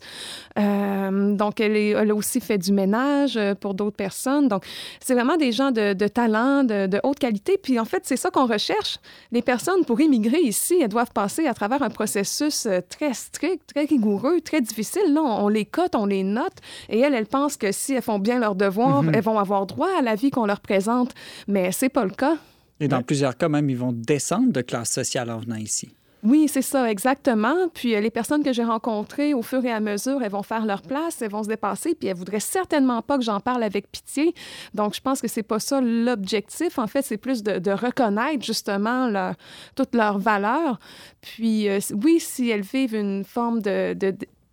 Donc, 0.55 1.59
elle, 1.59 2.09
a 2.11 2.15
aussi 2.15 2.39
fait 2.39 2.57
du 2.57 2.71
ménage 2.71 3.39
pour 3.59 3.73
d'autres 3.73 3.95
personnes. 3.95 4.47
Donc, 4.47 4.65
c'est 4.99 5.13
vraiment 5.13 5.37
des 5.37 5.51
gens 5.51 5.71
de, 5.71 6.07
talent, 6.07 6.63
de, 6.63 6.87
de 6.87 6.99
haute 7.03 7.19
qualité. 7.19 7.57
Puis, 7.61 7.79
en 7.79 7.85
fait, 7.85 8.01
c'est 8.03 8.17
ça 8.17 8.29
qu'on 8.29 8.45
recherche. 8.45 8.99
Les 9.31 9.41
personnes, 9.41 9.85
pour 9.85 9.99
immigrer 9.99 10.41
ici, 10.41 10.77
elles 10.81 10.89
doivent 10.89 11.11
passer 11.11 11.24
à 11.47 11.53
travers 11.53 11.81
un 11.83 11.89
processus 11.89 12.65
euh, 12.65 12.79
très 12.87 13.13
strict, 13.13 13.61
très 13.73 13.85
rigoureux, 13.85 14.41
très 14.41 14.61
difficile. 14.61 15.13
Là, 15.13 15.21
on, 15.21 15.47
les 15.47 15.65
cote, 15.65 15.95
on 15.95 16.05
les 16.05 16.23
note. 16.23 16.57
Et 16.89 16.99
elles, 16.99 17.13
elles 17.13 17.25
pensent 17.25 17.57
que 17.57 17.71
si 17.71 17.93
elles 17.93 18.01
font 18.01 18.19
bien 18.19 18.39
leur 18.39 18.55
devoir, 18.55 19.03
Mhm. 19.03 19.11
elles 19.15 19.23
vont 19.23 19.39
avoir 19.39 19.65
droit 19.65 19.89
à 19.97 20.01
la 20.01 20.15
vie 20.15 20.29
qu'on 20.31 20.45
leur 20.45 20.59
présente. 20.61 21.13
Mais 21.47 21.71
c'est 21.71 21.89
pas 21.89 22.03
le 22.05 22.11
cas. 22.11 22.37
Et 22.79 22.87
dans 22.87 22.97
Ouais. 22.97 23.03
plusieurs 23.03 23.37
cas, 23.37 23.47
même, 23.49 23.69
ils 23.69 23.77
vont 23.77 23.91
descendre 23.93 24.51
de 24.51 24.61
classe 24.61 24.91
sociale 24.91 25.29
en 25.31 25.37
venant 25.39 25.55
ici. 25.55 25.89
Oui, 26.25 26.47
c'est 26.47 26.63
ça, 26.63 26.89
exactement. 26.89 27.69
Puis 27.73 27.95
euh, 27.95 27.99
les 27.99 28.09
personnes 28.09 28.43
que 28.43 28.51
j'ai 28.51 28.63
rencontrées, 28.63 29.33
au 29.33 29.43
fur 29.43 29.63
et 29.63 29.71
à 29.71 29.79
mesure, 29.79 30.23
elles 30.23 30.31
vont 30.31 30.43
faire 30.43 30.65
leur 30.65 30.81
place, 30.81 31.21
elles 31.21 31.29
vont 31.29 31.43
se 31.43 31.47
dépasser, 31.47 31.93
puis 31.93 32.07
elles 32.07 32.17
voudraient 32.17 32.39
certainement 32.39 33.01
pas 33.01 33.17
que 33.17 33.23
j'en 33.23 33.39
parle 33.39 33.63
avec 33.63 33.91
pitié. 33.91 34.33
Donc, 34.73 34.95
je 34.95 35.01
pense 35.01 35.21
que 35.21 35.27
c'est 35.27 35.43
pas 35.43 35.59
ça 35.59 35.81
l'objectif. 35.81 36.79
En 36.79 36.87
fait, 36.87 37.03
c'est 37.03 37.17
plus 37.17 37.43
de, 37.43 37.71
reconnaître 37.71 38.43
justement 38.43 39.07
leur, 39.07 39.35
toutes 39.75 39.93
leurs 39.93 40.17
valeurs. 40.17 40.79
Puis, 41.21 41.69
euh, 41.69 41.79
oui, 42.03 42.19
si 42.19 42.49
elles 42.49 42.61
vivent 42.61 42.95
une 42.95 43.23
forme 43.23 43.61
de, 43.61 43.95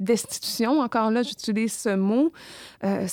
destitution, 0.00 0.80
encore 0.80 1.11
là, 1.11 1.22
j'utilise 1.22 1.72
ce 1.72 1.94
mot, 1.94 2.32
euh, 2.85 3.06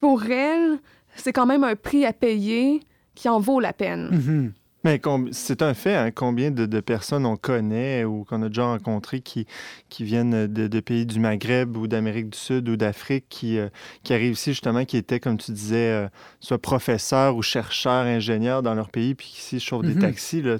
pour 0.00 0.24
elles, 0.24 0.78
c'est 1.16 1.32
quand 1.32 1.46
même 1.46 1.64
un 1.64 1.74
prix 1.74 2.04
à 2.04 2.12
payer 2.12 2.80
qui 3.14 3.28
en 3.28 3.40
vaut 3.40 3.58
la 3.58 3.72
peine. 3.72 4.10
Mm-hmm. 4.12 4.59
Mais 4.82 4.98
c'est 5.32 5.60
un 5.60 5.74
fait, 5.74 5.94
hein, 5.94 6.10
combien 6.10 6.50
de, 6.50 6.80
personnes 6.80 7.26
on 7.26 7.36
connaît 7.36 8.04
ou 8.04 8.24
qu'on 8.24 8.42
a 8.42 8.48
déjà 8.48 8.64
rencontrées 8.64 9.20
qui, 9.20 9.46
qui 9.90 10.04
viennent 10.04 10.46
de, 10.46 10.80
pays 10.80 11.04
du 11.04 11.20
Maghreb 11.20 11.76
ou 11.76 11.86
d'Amérique 11.86 12.30
du 12.30 12.38
Sud 12.38 12.68
ou 12.68 12.76
d'Afrique 12.76 13.26
qui, 13.28 13.58
euh, 13.58 13.68
qui 14.02 14.14
arrivent 14.14 14.32
ici 14.32 14.52
justement, 14.52 14.86
qui 14.86 14.96
étaient, 14.96 15.20
comme 15.20 15.36
tu 15.36 15.52
disais, 15.52 15.90
euh, 15.90 16.08
soit 16.40 16.58
professeurs 16.58 17.36
ou 17.36 17.42
chercheurs, 17.42 18.06
ingénieurs 18.06 18.62
dans 18.62 18.74
leur 18.74 18.88
pays, 18.88 19.14
puis 19.14 19.26
qui 19.26 19.40
ici 19.40 19.60
chauffent 19.60 19.84
des 19.84 19.94
mhm. 19.94 20.00
taxis. 20.00 20.40
Là, 20.40 20.56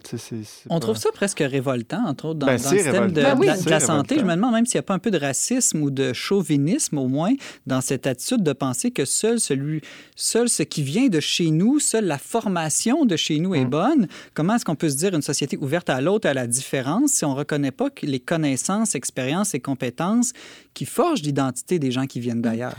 on 0.68 0.80
trouve 0.80 0.98
ça 0.98 1.08
presque 1.14 1.40
révoltant, 1.40 2.04
entre 2.06 2.26
autres, 2.26 2.40
dans, 2.40 2.46
ben, 2.46 2.52
le 2.52 2.58
système 2.58 3.12
de, 3.12 3.22
ben 3.22 3.38
la, 3.66 3.80
santé. 3.80 4.18
Je 4.18 4.24
me 4.24 4.34
demande 4.34 4.52
même 4.52 4.66
s'il 4.66 4.76
n'y 4.76 4.80
a 4.80 4.84
pas 4.84 4.94
un 4.94 4.98
peu 4.98 5.10
de 5.10 5.18
racisme 5.18 5.82
ou 5.82 5.90
de 5.90 6.12
chauvinisme, 6.12 6.98
au 6.98 7.08
moins, 7.08 7.32
dans 7.66 7.80
cette 7.80 8.06
attitude 8.06 8.42
de 8.42 8.52
penser 8.52 8.90
que 8.90 9.06
seul, 9.06 9.40
celui, 9.40 9.80
seul 10.14 10.50
ce 10.50 10.62
qui 10.62 10.82
vient 10.82 11.08
de 11.08 11.20
chez 11.20 11.50
nous, 11.50 11.78
seule 11.78 12.04
la 12.04 12.18
formation 12.18 13.06
de 13.06 13.16
chez 13.16 13.38
nous 13.38 13.54
est 13.54 13.64
mm. 13.64 13.70
bonne 13.70 14.08
Comment 14.34 14.56
est-ce 14.56 14.64
qu'on 14.64 14.76
peut 14.76 14.90
se 14.90 14.96
dire 14.96 15.14
une 15.14 15.22
société 15.22 15.56
ouverte 15.56 15.90
à 15.90 16.00
l'autre, 16.00 16.28
à 16.28 16.34
la 16.34 16.46
différence, 16.46 17.12
si 17.12 17.24
on 17.24 17.30
ne 17.32 17.38
reconnaît 17.38 17.70
pas 17.70 17.88
les 18.02 18.20
connaissances, 18.20 18.94
expériences 18.94 19.54
et 19.54 19.60
compétences 19.60 20.32
qui 20.74 20.84
forgent 20.84 21.22
l'identité 21.22 21.78
des 21.78 21.90
gens 21.90 22.06
qui 22.06 22.20
viennent 22.20 22.42
d'ailleurs? 22.42 22.76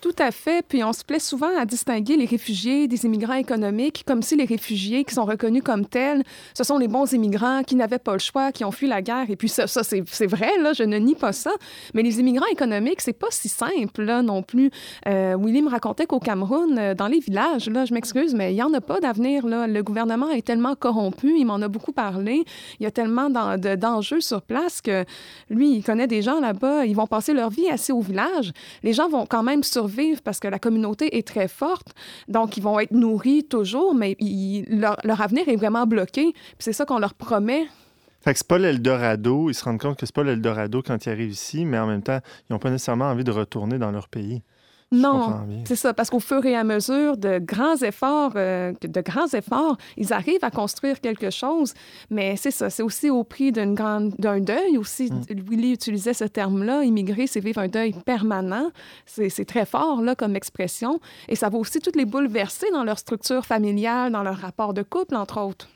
Tout 0.00 0.14
à 0.18 0.30
fait. 0.30 0.64
Puis 0.66 0.82
on 0.82 0.92
se 0.92 1.04
plaît 1.04 1.18
souvent 1.18 1.56
à 1.58 1.66
distinguer 1.66 2.16
les 2.16 2.26
réfugiés 2.26 2.88
des 2.88 3.04
immigrants 3.04 3.34
économiques, 3.34 4.04
comme 4.06 4.22
si 4.22 4.36
les 4.36 4.44
réfugiés 4.44 5.04
qui 5.04 5.14
sont 5.14 5.24
reconnus 5.24 5.62
comme 5.62 5.86
tels, 5.86 6.22
ce 6.54 6.64
sont 6.64 6.78
les 6.78 6.88
bons 6.88 7.12
immigrants 7.12 7.62
qui 7.62 7.76
n'avaient 7.76 7.98
pas 7.98 8.14
le 8.14 8.18
choix, 8.18 8.52
qui 8.52 8.64
ont 8.64 8.70
fui 8.70 8.86
la 8.86 9.02
guerre. 9.02 9.28
Et 9.28 9.36
puis 9.36 9.48
ça, 9.48 9.66
ça 9.66 9.82
c'est 9.84 10.26
vrai, 10.26 10.50
là, 10.60 10.72
je 10.72 10.82
ne 10.82 10.96
nie 10.98 11.14
pas 11.14 11.32
ça. 11.32 11.50
Mais 11.92 12.02
les 12.02 12.20
immigrants 12.20 12.46
économiques, 12.50 13.00
c'est 13.00 13.12
pas 13.12 13.28
si 13.30 13.48
simple, 13.48 14.02
là, 14.02 14.22
non 14.22 14.42
plus. 14.42 14.70
Euh, 15.06 15.36
Willy 15.38 15.62
me 15.62 15.70
racontait 15.70 16.06
qu'au 16.06 16.20
Cameroun, 16.20 16.78
euh, 16.78 16.94
dans 16.94 17.08
les 17.08 17.20
villages, 17.20 17.68
là, 17.68 17.84
je 17.84 17.94
m'excuse, 17.94 18.34
mais 18.34 18.52
il 18.52 18.56
n'y 18.56 18.62
en 18.62 18.72
a 18.72 18.80
pas 18.80 19.00
d'avenir, 19.00 19.46
là. 19.46 19.66
Le 19.66 19.82
gouvernement 19.82 20.30
est 20.30 20.46
tellement 20.46 20.74
corrompu. 20.74 21.34
Il 21.36 21.44
m'en 21.44 21.60
a 21.60 21.68
beaucoup 21.68 21.92
parlé. 21.92 22.44
Il 22.80 22.84
y 22.84 22.86
a 22.86 22.90
tellement 22.90 23.28
d'enjeux 23.30 24.20
sur 24.20 24.42
place 24.42 24.80
que 24.80 25.04
lui, 25.50 25.76
il 25.76 25.82
connaît 25.82 26.06
des 26.06 26.22
gens 26.22 26.40
là-bas. 26.40 26.86
Ils 26.86 26.96
vont 26.96 27.06
passer 27.06 27.33
leur 27.34 27.50
vie 27.50 27.68
assez 27.68 27.92
au 27.92 28.00
village. 28.00 28.52
Les 28.82 28.92
gens 28.92 29.08
vont 29.08 29.26
quand 29.26 29.42
même 29.42 29.62
survivre 29.62 30.20
parce 30.22 30.40
que 30.40 30.48
la 30.48 30.58
communauté 30.58 31.16
est 31.16 31.26
très 31.26 31.48
forte. 31.48 31.94
Donc, 32.28 32.56
ils 32.56 32.62
vont 32.62 32.78
être 32.80 32.92
nourris 32.92 33.44
toujours, 33.44 33.94
mais 33.94 34.16
leur, 34.68 35.20
avenir 35.20 35.48
est 35.48 35.56
vraiment 35.56 35.86
bloqué. 35.86 36.32
c'est 36.58 36.72
ça 36.72 36.84
qu'on 36.84 36.98
leur 36.98 37.14
promet. 37.14 37.66
Fait 38.22 38.32
que 38.32 38.38
c'est 38.38 38.48
pas 38.48 38.58
l'Eldorado. 38.58 39.50
Ils 39.50 39.54
se 39.54 39.64
rendent 39.64 39.80
compte 39.80 39.98
que 39.98 40.06
c'est 40.06 40.14
pas 40.14 40.24
l'Eldorado 40.24 40.82
quand 40.82 41.04
ils 41.04 41.10
arrivent 41.10 41.32
ici, 41.32 41.66
mais 41.66 41.78
en 41.78 41.86
même 41.86 42.02
temps, 42.02 42.20
ils 42.48 42.52
n'ont 42.52 42.58
pas 42.58 42.70
nécessairement 42.70 43.06
envie 43.06 43.24
de 43.24 43.30
retourner 43.30 43.78
dans 43.78 43.90
leur 43.90 44.08
pays. 44.08 44.42
Non, 44.94 45.40
c'est 45.64 45.76
ça, 45.76 45.94
parce 45.94 46.10
qu'au 46.10 46.20
fur 46.20 46.44
et 46.46 46.54
à 46.54 46.64
mesure 46.64 47.16
de 47.16 47.38
grands 47.38 47.76
efforts, 47.76 48.32
euh, 48.36 48.72
de 48.80 49.00
grands 49.00 49.28
efforts, 49.28 49.76
ils 49.96 50.12
arrivent 50.12 50.44
à 50.44 50.50
construire 50.50 51.00
quelque 51.00 51.30
chose, 51.30 51.74
mais 52.10 52.36
c'est 52.36 52.50
ça, 52.50 52.70
c'est 52.70 52.82
aussi 52.82 53.10
au 53.10 53.24
prix 53.24 53.52
d'une 53.52 53.74
grande, 53.74 54.14
d'un 54.18 54.40
deuil 54.40 54.78
aussi. 54.78 55.10
Mm. 55.10 55.50
Willy 55.50 55.72
utilisait 55.72 56.14
ce 56.14 56.24
terme-là, 56.24 56.84
immigrer, 56.84 57.26
c'est 57.26 57.40
vivre 57.40 57.60
un 57.60 57.68
deuil 57.68 57.94
permanent. 58.04 58.70
C'est 59.06 59.44
très 59.46 59.66
fort 59.66 60.00
là 60.02 60.14
comme 60.14 60.36
expression, 60.36 61.00
et 61.28 61.36
ça 61.36 61.48
va 61.48 61.58
aussi 61.58 61.80
toutes 61.80 61.96
les 61.96 62.04
bouleverser 62.04 62.66
dans 62.72 62.84
leur 62.84 62.98
structure 62.98 63.44
familiale, 63.44 64.12
dans 64.12 64.22
leur 64.22 64.36
rapport 64.36 64.74
de 64.74 64.82
couple, 64.82 65.16
entre 65.16 65.40
autres. 65.40 65.68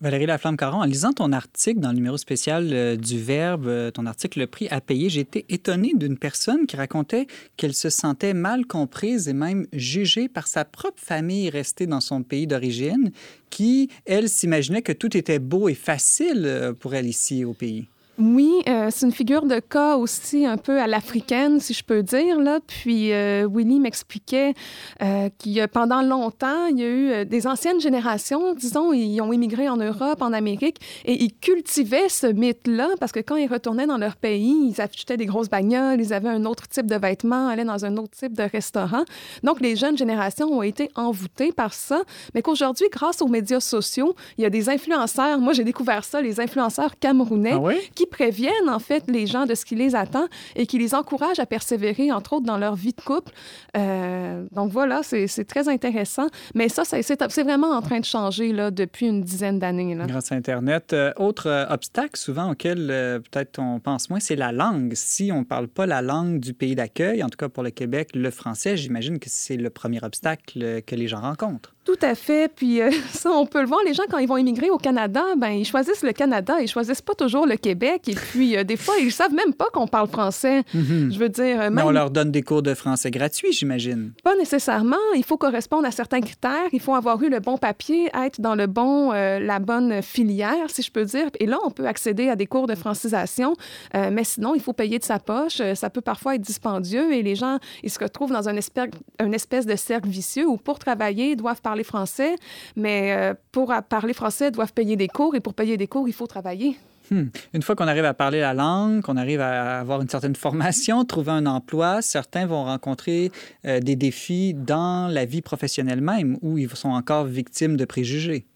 Valérie 0.00 0.26
Laflamme-Caron, 0.26 0.82
en 0.82 0.84
lisant 0.84 1.12
ton 1.12 1.32
article 1.32 1.80
dans 1.80 1.88
le 1.88 1.96
numéro 1.96 2.16
spécial 2.16 2.68
euh, 2.72 2.94
du 2.94 3.20
Verbe, 3.20 3.66
euh, 3.66 3.90
ton 3.90 4.06
article 4.06 4.38
Le 4.38 4.46
prix 4.46 4.68
à 4.68 4.80
payer, 4.80 5.08
j'ai 5.08 5.22
été 5.22 5.44
étonnée 5.48 5.92
d'une 5.96 6.16
personne 6.16 6.66
qui 6.68 6.76
racontait 6.76 7.26
qu'elle 7.56 7.74
se 7.74 7.90
sentait 7.90 8.32
mal 8.32 8.64
comprise 8.64 9.26
et 9.26 9.32
même 9.32 9.66
jugée 9.72 10.28
par 10.28 10.46
sa 10.46 10.64
propre 10.64 11.02
famille 11.02 11.50
restée 11.50 11.88
dans 11.88 12.00
son 12.00 12.22
pays 12.22 12.46
d'origine, 12.46 13.10
qui, 13.50 13.90
elle, 14.06 14.28
s'imaginait 14.28 14.82
que 14.82 14.92
tout 14.92 15.16
était 15.16 15.40
beau 15.40 15.68
et 15.68 15.74
facile 15.74 16.44
euh, 16.46 16.72
pour 16.72 16.94
elle 16.94 17.08
ici 17.08 17.44
au 17.44 17.52
pays. 17.52 17.88
Oui, 18.18 18.62
euh, 18.68 18.88
c'est 18.90 19.06
une 19.06 19.12
figure 19.12 19.46
de 19.46 19.60
cas 19.60 19.96
aussi 19.96 20.44
un 20.44 20.56
peu 20.56 20.80
à 20.80 20.88
l'africaine, 20.88 21.60
si 21.60 21.72
je 21.72 21.84
peux 21.84 22.02
dire. 22.02 22.40
Là. 22.40 22.58
Puis 22.66 23.12
euh, 23.12 23.48
Willy 23.48 23.78
m'expliquait 23.78 24.54
euh, 25.02 25.28
qu'il 25.38 25.64
pendant 25.68 26.02
longtemps, 26.02 26.66
il 26.66 26.78
y 26.78 26.82
a 26.82 26.88
eu 26.88 27.26
des 27.26 27.46
anciennes 27.46 27.80
générations, 27.80 28.54
disons, 28.54 28.92
ils 28.92 29.20
ont 29.20 29.32
immigré 29.32 29.68
en 29.68 29.76
Europe, 29.76 30.20
en 30.20 30.32
Amérique, 30.32 30.78
et 31.04 31.22
ils 31.22 31.32
cultivaient 31.32 32.08
ce 32.08 32.26
mythe-là 32.26 32.88
parce 32.98 33.12
que 33.12 33.20
quand 33.20 33.36
ils 33.36 33.46
retournaient 33.46 33.86
dans 33.86 33.98
leur 33.98 34.16
pays, 34.16 34.72
ils 34.72 34.80
achetaient 34.80 35.16
des 35.16 35.26
grosses 35.26 35.48
bagnoles, 35.48 36.00
ils 36.00 36.12
avaient 36.12 36.28
un 36.28 36.44
autre 36.44 36.66
type 36.68 36.86
de 36.86 36.96
vêtements, 36.96 37.48
allaient 37.48 37.64
dans 37.64 37.84
un 37.84 37.96
autre 37.98 38.16
type 38.18 38.34
de 38.34 38.42
restaurant. 38.42 39.04
Donc 39.44 39.60
les 39.60 39.76
jeunes 39.76 39.96
générations 39.96 40.48
ont 40.48 40.62
été 40.62 40.90
envoûtées 40.96 41.52
par 41.52 41.72
ça, 41.72 42.02
mais 42.34 42.42
qu'aujourd'hui, 42.42 42.86
grâce 42.90 43.22
aux 43.22 43.28
médias 43.28 43.60
sociaux, 43.60 44.16
il 44.38 44.42
y 44.42 44.44
a 44.44 44.50
des 44.50 44.68
influenceurs. 44.68 45.38
Moi, 45.38 45.52
j'ai 45.52 45.64
découvert 45.64 46.02
ça, 46.04 46.20
les 46.20 46.40
influenceurs 46.40 46.98
camerounais, 46.98 47.54
ah 47.54 47.72
qui 47.94 48.07
préviennent 48.08 48.68
en 48.68 48.78
fait 48.78 49.04
les 49.08 49.26
gens 49.26 49.46
de 49.46 49.54
ce 49.54 49.64
qui 49.64 49.74
les 49.74 49.94
attend 49.94 50.26
et 50.56 50.66
qui 50.66 50.78
les 50.78 50.94
encouragent 50.94 51.38
à 51.38 51.46
persévérer, 51.46 52.10
entre 52.12 52.34
autres, 52.34 52.46
dans 52.46 52.58
leur 52.58 52.74
vie 52.74 52.92
de 52.92 53.00
couple. 53.00 53.32
Euh, 53.76 54.44
donc 54.52 54.72
voilà, 54.72 55.02
c'est 55.02 55.44
très 55.44 55.68
intéressant. 55.68 56.26
Mais 56.54 56.68
ça, 56.68 56.82
c'est 56.84 57.42
vraiment 57.42 57.70
en 57.70 57.82
train 57.82 58.00
de 58.00 58.04
changer 58.04 58.52
depuis 58.70 59.06
une 59.06 59.22
dizaine 59.22 59.58
d'années. 59.58 59.96
Grâce 60.06 60.32
à 60.32 60.34
Internet. 60.34 60.92
Euh, 60.92 61.12
autre 61.16 61.48
euh, 61.48 61.66
obstacle 61.68 62.18
souvent 62.18 62.52
auquel 62.52 62.86
peut-être 63.30 63.58
on 63.58 63.80
pense 63.80 64.10
moins, 64.10 64.20
c'est 64.20 64.36
la 64.36 64.52
langue. 64.52 64.92
Si 64.94 65.30
on 65.32 65.40
ne 65.40 65.44
parle 65.44 65.68
pas 65.68 65.86
la 65.86 66.02
langue 66.02 66.40
du 66.40 66.54
pays 66.54 66.74
d'accueil, 66.74 67.22
en 67.22 67.28
tout 67.28 67.36
cas 67.36 67.48
pour 67.48 67.62
le 67.62 67.70
Québec, 67.70 68.10
le 68.14 68.30
français, 68.30 68.76
j'imagine 68.76 69.18
que 69.18 69.28
c'est 69.28 69.56
le 69.56 69.70
premier 69.70 70.02
obstacle 70.02 70.82
que 70.82 70.94
les 70.94 71.08
gens 71.08 71.20
rencontrent. 71.20 71.74
Tout 71.88 71.96
à 72.02 72.14
fait. 72.14 72.52
Puis 72.54 72.80
ça, 73.12 73.30
on 73.30 73.46
peut 73.46 73.62
le 73.62 73.66
voir. 73.66 73.80
Les 73.86 73.94
gens, 73.94 74.02
quand 74.10 74.18
ils 74.18 74.28
vont 74.28 74.36
immigrer 74.36 74.68
au 74.68 74.76
Canada, 74.76 75.22
ben 75.38 75.48
ils 75.48 75.64
choisissent 75.64 76.02
le 76.02 76.12
Canada. 76.12 76.56
Ils 76.60 76.68
choisissent 76.68 77.00
pas 77.00 77.14
toujours 77.14 77.46
le 77.46 77.56
Québec. 77.56 78.08
Et 78.08 78.14
puis, 78.14 78.58
euh, 78.58 78.62
des 78.62 78.76
fois, 78.76 78.96
ils 79.00 79.10
savent 79.10 79.32
même 79.32 79.54
pas 79.54 79.68
qu'on 79.72 79.86
parle 79.86 80.08
français. 80.08 80.64
Mhm. 80.74 81.10
Je 81.10 81.18
veux 81.18 81.30
dire. 81.30 81.56
Même... 81.56 81.72
Mais 81.72 81.82
on 81.82 81.90
leur 81.90 82.10
donne 82.10 82.30
des 82.30 82.42
cours 82.42 82.60
de 82.60 82.74
français 82.74 83.10
gratuits, 83.10 83.52
j'imagine. 83.52 84.12
Pas 84.22 84.36
nécessairement. 84.36 84.98
Il 85.16 85.24
faut 85.24 85.38
correspondre 85.38 85.86
à 85.86 85.90
certains 85.90 86.20
critères. 86.20 86.68
Il 86.74 86.80
faut 86.80 86.94
avoir 86.94 87.22
eu 87.22 87.30
le 87.30 87.40
bon 87.40 87.56
papier, 87.56 88.10
être 88.22 88.38
dans 88.38 88.54
le 88.54 88.66
bon, 88.66 89.14
euh, 89.14 89.38
la 89.38 89.58
bonne 89.58 90.02
filière, 90.02 90.68
si 90.68 90.82
je 90.82 90.92
peux 90.92 91.06
dire. 91.06 91.30
Et 91.40 91.46
là, 91.46 91.56
on 91.64 91.70
peut 91.70 91.86
accéder 91.86 92.28
à 92.28 92.36
des 92.36 92.46
cours 92.46 92.66
de 92.66 92.74
francisation. 92.74 93.54
Euh, 93.94 94.10
mais 94.12 94.24
sinon, 94.24 94.54
il 94.54 94.60
faut 94.60 94.74
payer 94.74 94.98
de 94.98 95.04
sa 95.04 95.18
poche. 95.18 95.62
Ça 95.72 95.88
peut 95.88 96.02
parfois 96.02 96.34
être 96.34 96.42
dispendieux 96.42 97.14
et 97.14 97.22
les 97.22 97.34
gens, 97.34 97.56
ils 97.82 97.90
se 97.90 97.98
retrouvent 97.98 98.32
dans 98.32 98.50
un 98.50 98.56
espèce, 98.56 98.90
une 99.20 99.32
espèce 99.32 99.64
de 99.64 99.74
cercle 99.74 100.10
vicieux 100.10 100.46
où 100.46 100.58
pour 100.58 100.78
travailler, 100.78 101.30
ils 101.30 101.36
doivent 101.36 101.62
parler 101.62 101.77
français, 101.84 102.34
mais 102.76 103.34
pour 103.52 103.72
parler 103.88 104.12
français, 104.12 104.48
ils 104.48 104.52
doivent 104.52 104.72
payer 104.72 104.96
des 104.96 105.08
cours 105.08 105.34
et 105.34 105.40
pour 105.40 105.54
payer 105.54 105.76
des 105.76 105.86
cours, 105.86 106.08
il 106.08 106.14
faut 106.14 106.26
travailler. 106.26 106.76
Hmm. 107.10 107.28
Une 107.54 107.62
fois 107.62 107.74
qu'on 107.74 107.88
arrive 107.88 108.04
à 108.04 108.14
parler 108.14 108.40
la 108.40 108.52
langue, 108.52 109.00
qu'on 109.00 109.16
arrive 109.16 109.40
à 109.40 109.80
avoir 109.80 110.02
une 110.02 110.08
certaine 110.08 110.36
formation, 110.36 111.04
trouver 111.04 111.32
un 111.32 111.46
emploi, 111.46 112.02
certains 112.02 112.46
vont 112.46 112.64
rencontrer 112.64 113.30
euh, 113.64 113.80
des 113.80 113.96
défis 113.96 114.54
dans 114.54 115.08
la 115.08 115.24
vie 115.24 115.40
professionnelle 115.40 116.00
même 116.00 116.36
où 116.42 116.58
ils 116.58 116.68
sont 116.70 116.90
encore 116.90 117.24
victimes 117.24 117.76
de 117.76 117.84
préjugés. 117.84 118.46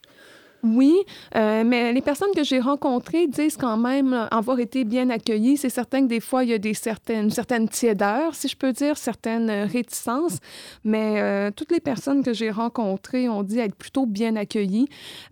Oui, 0.65 0.95
euh, 1.35 1.65
mais 1.67 1.93
les 1.93 2.01
personnes 2.01 2.31
que 2.37 2.45
j'ai 2.45 2.61
rencontrées 2.61 3.27
disent 3.27 3.57
quand 3.57 3.77
même 3.77 4.29
avoir 4.31 4.61
été 4.61 4.85
bien 4.85 5.11
accueillies. 5.11 5.57
C'est 5.57 5.69
certain 5.69 6.03
que 6.03 6.07
des 6.07 6.21
fois, 6.21 6.45
il 6.45 6.51
y 6.51 6.53
a 6.53 6.59
des 6.59 6.73
certaines, 6.75 7.31
certaines 7.31 7.69
tiédeurs, 7.69 8.37
si 8.37 8.47
je 8.47 8.57
peux 8.57 8.73
dire, 8.73 8.97
certaines 8.97 9.51
réticences, 9.51 10.39
mais 10.85 11.21
euh, 11.21 11.51
toutes 11.51 11.73
les 11.73 11.81
personnes 11.81 12.23
que 12.23 12.33
j'ai 12.33 12.53
rencontrées 12.53 13.29
ont 13.29 13.43
dit 13.43 13.59
être 13.59 13.75
plutôt 13.75 14.07
bien 14.07 14.37
accueillies. 14.37 14.87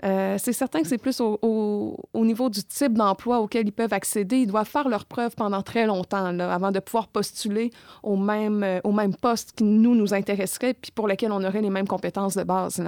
Euh, 0.05 0.37
c'est 0.37 0.53
certain 0.53 0.81
que 0.81 0.88
c'est 0.88 0.99
plus 0.99 1.21
au, 1.21 1.38
au, 1.43 2.25
niveau 2.25 2.51
du 2.51 2.64
type 2.64 2.95
d'emploi 2.95 3.38
auquel 3.38 3.69
ils 3.69 3.73
peuvent 3.73 3.93
accéder. 3.93 4.38
Ils 4.38 4.49
doivent 4.49 4.69
faire 4.69 4.88
leurs 4.88 5.05
preuves 5.05 5.37
pendant 5.37 5.62
très 5.62 5.87
longtemps 5.87 6.25
avant 6.40 6.73
de 6.73 6.81
pouvoir 6.81 7.07
postuler 7.07 7.71
au 8.03 8.16
même, 8.16 8.81
au 8.83 8.90
même 8.90 9.14
poste 9.14 9.53
qui 9.53 9.62
nous, 9.62 9.95
nous 9.95 10.12
intéresserait 10.12 10.75
puis 10.75 10.90
pour 10.90 11.07
lequel 11.07 11.31
on 11.31 11.45
aurait 11.45 11.62
les 11.62 11.71
mêmes 11.71 11.87
compétences 11.87 12.37
de 12.37 12.43
base. 12.43 12.83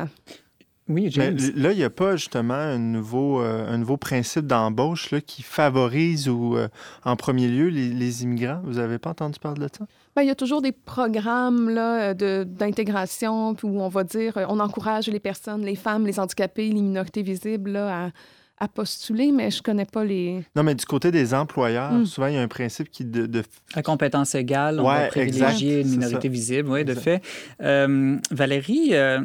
Oui, 0.89 1.09
James. 1.11 1.39
là, 1.55 1.71
il 1.73 1.79
n'y 1.79 1.85
a 1.85 1.91
pas 1.91 2.17
justement 2.17 2.55
un 2.55 2.79
nouveau, 2.79 3.41
euh, 3.41 3.73
un 3.73 3.79
nouveau 3.79 3.97
principe 3.97 4.47
d'embauche 4.47 5.15
qui 5.27 5.43
favorise 5.43 6.29
ou, 6.29 6.57
euh, 6.57 6.69
en 7.05 7.15
premier 7.17 7.47
lieu 7.49 7.69
les, 7.69 8.23
immigrants. 8.25 8.61
Vous 8.65 8.75
n'avez 8.75 8.99
pas 8.99 9.11
entendu 9.11 9.39
parler 9.39 9.67
de 9.67 9.71
ça? 9.79 9.87
Bien, 10.17 10.25
il 10.25 10.29
y 10.29 10.31
a 10.31 10.35
toujours 10.35 10.61
des 10.61 10.73
programmes 10.73 11.71
là, 11.71 12.13
d'intégration 12.13 13.55
où 13.63 13.81
on 13.81 13.89
va 13.89 14.05
dire 14.05 14.35
on 14.49 14.61
encourage 14.61 15.07
les 15.09 15.21
personnes, 15.21 15.63
les 15.65 15.77
femmes, 15.77 16.07
les 16.07 16.19
handicapés, 16.19 16.69
les 16.69 16.75
minorités 16.83 17.23
visibles 17.23 17.77
à, 17.77 18.11
à 18.59 18.69
postuler, 18.69 19.33
mais 19.33 19.51
je 19.51 19.63
connais 19.63 19.85
pas 19.87 20.05
les. 20.05 20.45
Non, 20.57 20.63
mais 20.63 20.75
du 20.75 20.85
côté 20.85 21.11
des 21.11 21.33
employeurs, 21.35 21.93
Mm. 21.93 22.07
souvent, 22.07 22.27
il 22.27 22.35
y 22.35 22.39
a 22.39 22.43
un 22.43 22.49
principe 22.49 22.91
qui 22.91 23.05
de, 23.05 23.27
de- 23.27 23.43
À 23.75 23.83
compétence 23.83 24.35
égale, 24.35 24.81
on 24.81 24.87
Ouais, 24.89 25.03
va 25.03 25.07
privilégier 25.09 25.79
exact, 25.81 25.85
une 25.87 25.91
minorité 26.01 26.29
ça. 26.29 26.33
visible, 26.33 26.69
oui, 26.71 26.85
de 26.85 26.95
fait. 26.95 27.23
Euh, 27.63 28.17
Valérie, 28.31 28.91
euh, 28.93 29.21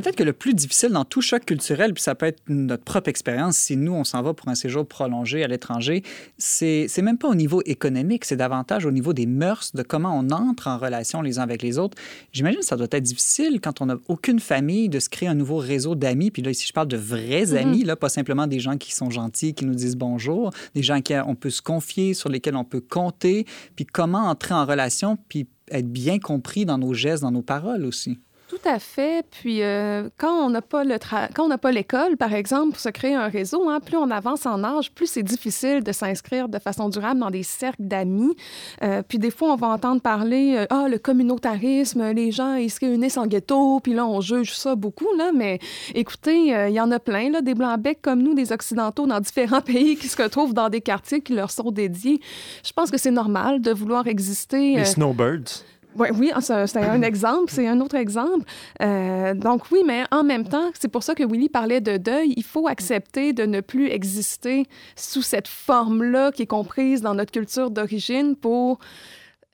peut-être 0.00 0.16
que 0.16 0.24
le 0.24 0.32
plus 0.32 0.54
difficile 0.54 0.90
dans 0.90 1.04
tout 1.04 1.22
choc 1.22 1.44
culturel, 1.44 1.94
puis 1.94 2.02
ça 2.02 2.14
peut 2.14 2.26
être 2.26 2.42
notre 2.48 2.84
propre 2.84 3.08
expérience, 3.08 3.56
si 3.56 3.76
nous, 3.76 3.92
on 3.92 4.04
s'en 4.04 4.22
va 4.22 4.34
pour 4.34 4.48
un 4.48 4.54
séjour 4.54 4.86
prolongé 4.86 5.42
à 5.42 5.48
l'étranger, 5.48 6.02
c'est 6.38 6.86
c'est 6.88 7.02
même 7.02 7.18
pas 7.18 7.28
au 7.28 7.34
niveau 7.34 7.62
économique, 7.64 8.24
c'est 8.24 8.36
davantage 8.36 8.84
au 8.84 8.90
niveau 8.90 9.12
des 9.12 9.26
mœurs, 9.26 9.72
de 9.74 9.82
comment 9.82 10.18
on 10.18 10.30
entre 10.30 10.68
en 10.68 10.78
relation 10.78 11.22
les 11.22 11.38
uns 11.38 11.42
avec 11.42 11.62
les 11.62 11.78
autres. 11.78 11.96
J'imagine 12.32 12.60
que 12.60 12.66
ça 12.66 12.76
doit 12.76 12.88
être 12.90 13.02
difficile 13.02 13.60
quand 13.60 13.80
on 13.80 13.86
n'a 13.86 13.96
aucune 14.08 14.40
famille 14.40 14.88
de 14.88 15.00
se 15.00 15.08
créer 15.08 15.28
un 15.28 15.34
nouveau 15.34 15.56
réseau 15.56 15.94
d'amis. 15.94 16.30
Puis 16.30 16.42
là, 16.42 16.50
ici, 16.50 16.66
je 16.66 16.72
parle 16.72 16.88
de 16.88 16.96
vrais 16.96 17.46
Mhm. 17.46 17.56
amis, 17.56 17.84
là, 17.84 17.96
pas 17.96 18.08
simplement 18.08 18.46
des 18.46 18.60
gens 18.60 18.76
qui 18.76 18.94
sont 18.94 19.10
gentils, 19.10 19.54
qui 19.54 19.64
nous 19.64 19.74
disent 19.74 19.96
bonjour, 19.96 20.50
des 20.74 20.82
gens 20.82 21.00
qui 21.00 21.14
on 21.26 21.34
peut 21.34 21.50
se 21.50 21.62
confier, 21.62 22.12
sur 22.14 22.28
lesquels 22.28 22.56
on 22.56 22.64
peut 22.64 22.80
compter, 22.80 23.46
puis 23.74 23.86
comment 23.86 24.28
entrer 24.28 24.54
en 24.54 24.66
relation, 24.66 25.16
puis 25.28 25.46
être 25.70 25.90
bien 25.90 26.18
compris 26.18 26.64
dans 26.64 26.78
nos 26.78 26.94
gestes, 26.94 27.22
dans 27.22 27.30
nos 27.32 27.42
paroles 27.42 27.84
aussi. 27.84 28.18
Tout 28.48 28.60
à 28.64 28.78
fait. 28.78 29.26
Puis 29.28 29.62
euh, 29.62 30.08
quand 30.18 30.32
on 30.46 30.50
n'a 30.50 30.62
pas 30.62 30.84
le 30.84 30.94
tra- 30.96 31.28
quand 31.34 31.46
on 31.46 31.48
n'a 31.48 31.58
pas 31.58 31.72
l'école, 31.72 32.16
par 32.16 32.32
exemple, 32.32 32.70
pour 32.70 32.80
se 32.80 32.88
créer 32.90 33.14
un 33.14 33.26
réseau, 33.26 33.68
hein, 33.68 33.80
plus 33.80 33.96
on 33.96 34.08
avance 34.10 34.46
en 34.46 34.62
âge, 34.62 34.92
plus 34.92 35.08
c'est 35.08 35.24
difficile 35.24 35.82
de 35.82 35.90
s'inscrire 35.90 36.48
de 36.48 36.60
façon 36.60 36.88
durable 36.88 37.18
dans 37.18 37.30
des 37.30 37.42
cercles 37.42 37.82
d'amis. 37.82 38.36
Euh, 38.84 39.02
puis 39.02 39.18
des 39.18 39.32
fois, 39.32 39.52
on 39.52 39.56
va 39.56 39.66
entendre 39.66 40.00
parler 40.00 40.54
euh, 40.58 40.66
ah 40.70 40.86
le 40.88 40.98
communautarisme, 40.98 42.12
les 42.12 42.30
gens 42.30 42.54
ils 42.54 42.70
se 42.70 42.78
réunissent 42.78 43.16
en 43.16 43.26
ghetto, 43.26 43.80
puis 43.80 43.94
là 43.94 44.06
on 44.06 44.20
juge 44.20 44.54
ça 44.54 44.76
beaucoup 44.76 45.08
là. 45.18 45.32
Mais 45.34 45.58
écoutez, 45.94 46.46
il 46.68 46.72
y 46.72 46.80
en 46.80 46.92
a 46.92 47.00
plein 47.00 47.30
là, 47.30 47.40
des 47.40 47.54
blancs 47.54 47.80
becs 47.80 48.00
comme 48.00 48.22
nous, 48.22 48.34
des 48.34 48.52
occidentaux 48.52 49.06
dans 49.06 49.18
différents 49.18 49.60
pays 49.72 49.96
qui 49.96 50.06
se 50.06 50.22
retrouvent 50.22 50.54
dans 50.54 50.68
des 50.68 50.80
quartiers 50.80 51.20
qui 51.20 51.34
leur 51.34 51.50
sont 51.50 51.72
dédiés. 51.72 52.20
Je 52.64 52.72
pense 52.72 52.92
que 52.92 52.98
c'est 52.98 53.10
normal 53.10 53.60
de 53.60 53.72
vouloir 53.72 54.06
exister. 54.06 54.76
les 54.76 54.84
snowbirds. 54.84 55.64
Ouais, 55.96 56.10
oui, 56.12 56.30
ah, 56.34 56.40
c'est 56.40 56.76
un 56.76 57.02
exemple, 57.02 57.50
c'est 57.50 57.66
un 57.66 57.80
autre 57.80 57.96
exemple. 57.96 58.44
Euh, 58.82 59.34
donc 59.34 59.70
oui, 59.70 59.82
mais 59.86 60.04
en 60.10 60.24
même 60.24 60.46
temps, 60.46 60.70
c'est 60.78 60.88
pour 60.88 61.02
ça 61.02 61.14
que 61.14 61.24
Willy 61.24 61.48
parlait 61.48 61.80
de 61.80 61.96
deuil. 61.96 62.34
Il 62.36 62.44
faut 62.44 62.68
accepter 62.68 63.32
de 63.32 63.44
ne 63.44 63.60
plus 63.60 63.88
exister 63.88 64.66
sous 64.94 65.22
cette 65.22 65.48
forme-là 65.48 66.32
qui 66.32 66.42
est 66.42 66.46
comprise 66.46 67.00
dans 67.00 67.14
notre 67.14 67.32
culture 67.32 67.70
d'origine 67.70 68.36
pour 68.36 68.78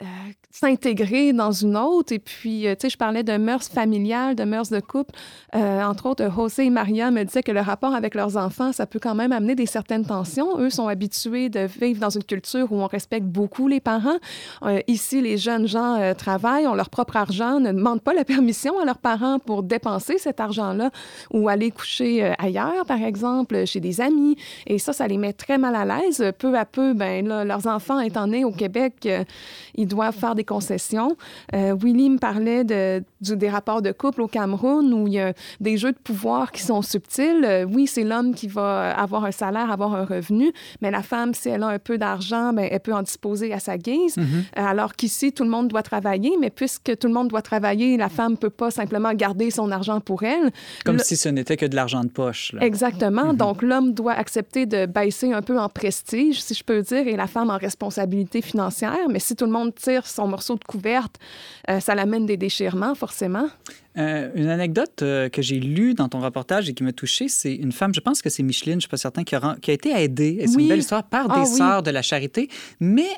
euh, 0.02 0.04
s'intégrer 0.52 1.32
dans 1.32 1.50
une 1.50 1.76
autre. 1.78 2.12
Et 2.12 2.18
puis, 2.18 2.68
euh, 2.68 2.74
tu 2.74 2.82
sais, 2.82 2.90
je 2.90 2.98
parlais 2.98 3.22
de 3.22 3.36
mœurs 3.38 3.64
familiales, 3.64 4.36
de 4.36 4.44
mœurs 4.44 4.68
de 4.68 4.80
couple. 4.80 5.14
Euh, 5.54 5.82
entre 5.82 6.06
autres, 6.06 6.30
José 6.30 6.66
et 6.66 6.70
Maria 6.70 7.10
me 7.10 7.24
disaient 7.24 7.42
que 7.42 7.52
le 7.52 7.60
rapport 7.60 7.94
avec 7.94 8.14
leurs 8.14 8.36
enfants, 8.36 8.70
ça 8.72 8.86
peut 8.86 9.00
quand 9.00 9.14
même 9.14 9.32
amener 9.32 9.54
des 9.54 9.64
certaines 9.64 10.04
tensions. 10.04 10.58
Eux 10.58 10.68
sont 10.68 10.88
habitués 10.88 11.48
de 11.48 11.60
vivre 11.60 12.00
dans 12.00 12.10
une 12.10 12.22
culture 12.22 12.70
où 12.70 12.76
on 12.76 12.86
respecte 12.86 13.24
beaucoup 13.24 13.66
les 13.66 13.80
parents. 13.80 14.18
Euh, 14.62 14.80
ici, 14.88 15.22
les 15.22 15.38
jeunes 15.38 15.66
gens 15.66 16.12
travaillent, 16.18 16.66
ont 16.66 16.74
leur 16.74 16.90
propre 16.90 17.16
argent, 17.16 17.58
ne 17.58 17.72
demandent 17.72 18.02
pas 18.02 18.12
la 18.12 18.24
permission 18.24 18.78
à 18.78 18.84
leurs 18.84 18.98
parents 18.98 19.38
pour 19.38 19.62
dépenser 19.62 20.18
cet 20.18 20.38
argent-là 20.38 20.90
ou 21.32 21.48
aller 21.48 21.70
coucher 21.70 22.34
ailleurs, 22.38 22.84
par 22.86 23.02
exemple, 23.02 23.64
chez 23.64 23.80
des 23.80 24.02
amis. 24.02 24.36
Et 24.66 24.78
ça, 24.78 24.92
ça 24.92 25.08
les 25.08 25.16
met 25.16 25.32
très 25.32 25.56
mal 25.56 25.74
à 25.74 25.84
l'aise. 25.86 26.22
Peu 26.38 26.54
à 26.58 26.66
peu, 26.66 26.92
ben 26.92 27.26
leurs 27.26 27.66
enfants 27.66 28.00
étant 28.00 28.26
nés 28.26 28.44
au 28.44 28.52
Québec, 28.52 29.08
ils 29.74 29.86
doivent 29.86 30.14
faire 30.14 30.34
des 30.34 30.41
concessions. 30.44 31.16
Euh, 31.54 31.74
Willy 31.80 32.10
me 32.10 32.18
parlait 32.18 32.64
de, 32.64 33.02
du- 33.20 33.36
des 33.36 33.48
rapports 33.50 33.82
de 33.82 33.92
couple 33.92 34.22
au 34.22 34.28
Cameroun 34.28 34.92
où 34.92 35.06
il 35.06 35.14
y 35.14 35.20
a 35.20 35.32
des 35.60 35.76
jeux 35.76 35.92
de 35.92 35.98
pouvoir 35.98 36.52
qui 36.52 36.62
sont 36.62 36.82
subtils. 36.82 37.44
Euh, 37.44 37.64
oui, 37.64 37.86
c'est 37.86 38.04
l'homme 38.04 38.34
qui 38.34 38.48
va 38.48 38.92
avoir 38.98 39.24
un 39.24 39.32
salaire, 39.32 39.70
avoir 39.70 39.94
un 39.94 40.04
revenu, 40.04 40.52
mais 40.80 40.90
la 40.90 41.02
femme, 41.02 41.34
si 41.34 41.48
elle 41.48 41.62
a 41.62 41.68
un 41.68 41.78
peu 41.78 41.98
d'argent, 41.98 42.52
ben, 42.52 42.68
elle 42.70 42.80
peut 42.80 42.94
en 42.94 43.02
disposer 43.02 43.52
à 43.52 43.58
sa 43.60 43.78
guise. 43.78 44.16
Euh, 44.18 44.22
Alors 44.54 44.94
qu'ici, 44.94 45.32
tout 45.32 45.44
le 45.44 45.50
monde 45.50 45.68
doit 45.68 45.82
travailler, 45.82 46.32
mais 46.40 46.50
puisque 46.50 46.96
tout 46.98 47.08
le 47.08 47.14
monde 47.14 47.28
doit 47.28 47.42
travailler, 47.42 47.96
la 47.96 48.08
femme 48.08 48.36
peut 48.36 48.50
pas 48.50 48.70
simplement 48.70 49.12
garder 49.14 49.50
son 49.50 49.70
argent 49.70 50.00
pour 50.00 50.22
elle. 50.22 50.50
Comme 50.84 50.96
Le- 50.96 51.02
si 51.04 51.16
ce 51.16 51.28
n'était 51.28 51.56
que 51.56 51.66
de 51.66 51.76
l'argent 51.76 52.02
de 52.04 52.08
poche. 52.10 52.52
là. 52.52 52.62
Exactement. 52.64 53.32
Donc, 53.34 53.62
l'homme 53.62 53.92
doit 53.92 54.12
accepter 54.12 54.66
de 54.66 54.86
baisser 54.86 55.32
un 55.32 55.42
peu 55.42 55.58
en 55.58 55.68
prestige, 55.68 56.40
si 56.42 56.54
je 56.54 56.64
peux 56.64 56.82
dire, 56.82 57.06
et 57.08 57.16
la 57.16 57.26
femme 57.26 57.50
en 57.50 57.56
responsabilité 57.58 58.42
financière. 58.42 58.96
Mais 59.10 59.18
si 59.18 59.36
tout 59.36 59.44
le 59.46 59.50
monde 59.52 59.74
tire 59.74 60.06
son 60.06 60.31
morceau 60.34 60.54
de 60.56 60.64
couverte, 60.72 61.16
euh, 61.70 61.78
ça 61.86 61.94
l'amène 61.94 62.26
des 62.26 62.36
déchirements, 62.46 62.94
forcément. 63.04 63.46
Euh, 63.98 64.30
une 64.34 64.48
anecdote 64.48 64.98
euh, 65.02 65.28
que 65.28 65.42
j'ai 65.42 65.60
lue 65.60 65.92
dans 65.94 66.08
ton 66.08 66.20
reportage 66.20 66.68
et 66.68 66.74
qui 66.74 66.82
m'a 66.82 66.92
touchée, 67.02 67.28
c'est 67.28 67.54
une 67.54 67.72
femme, 67.72 67.92
je 67.94 68.00
pense 68.00 68.22
que 68.22 68.30
c'est 68.30 68.42
Micheline, 68.42 68.72
je 68.74 68.76
ne 68.76 68.80
suis 68.86 68.88
pas 68.96 68.96
certain, 69.08 69.22
qui 69.24 69.34
a, 69.34 69.40
ren- 69.44 69.56
qui 69.62 69.70
a 69.70 69.74
été 69.74 69.90
aidée, 70.04 70.38
et 70.40 70.46
c'est 70.48 70.56
Oui. 70.56 70.62
une 70.64 70.68
belle 70.70 70.78
histoire, 70.86 71.04
par 71.04 71.26
Ah 71.30 71.34
des 71.40 71.48
oui. 71.50 71.56
sœurs 71.58 71.82
de 71.82 71.90
la 71.90 72.02
charité, 72.02 72.48
mais 72.80 73.08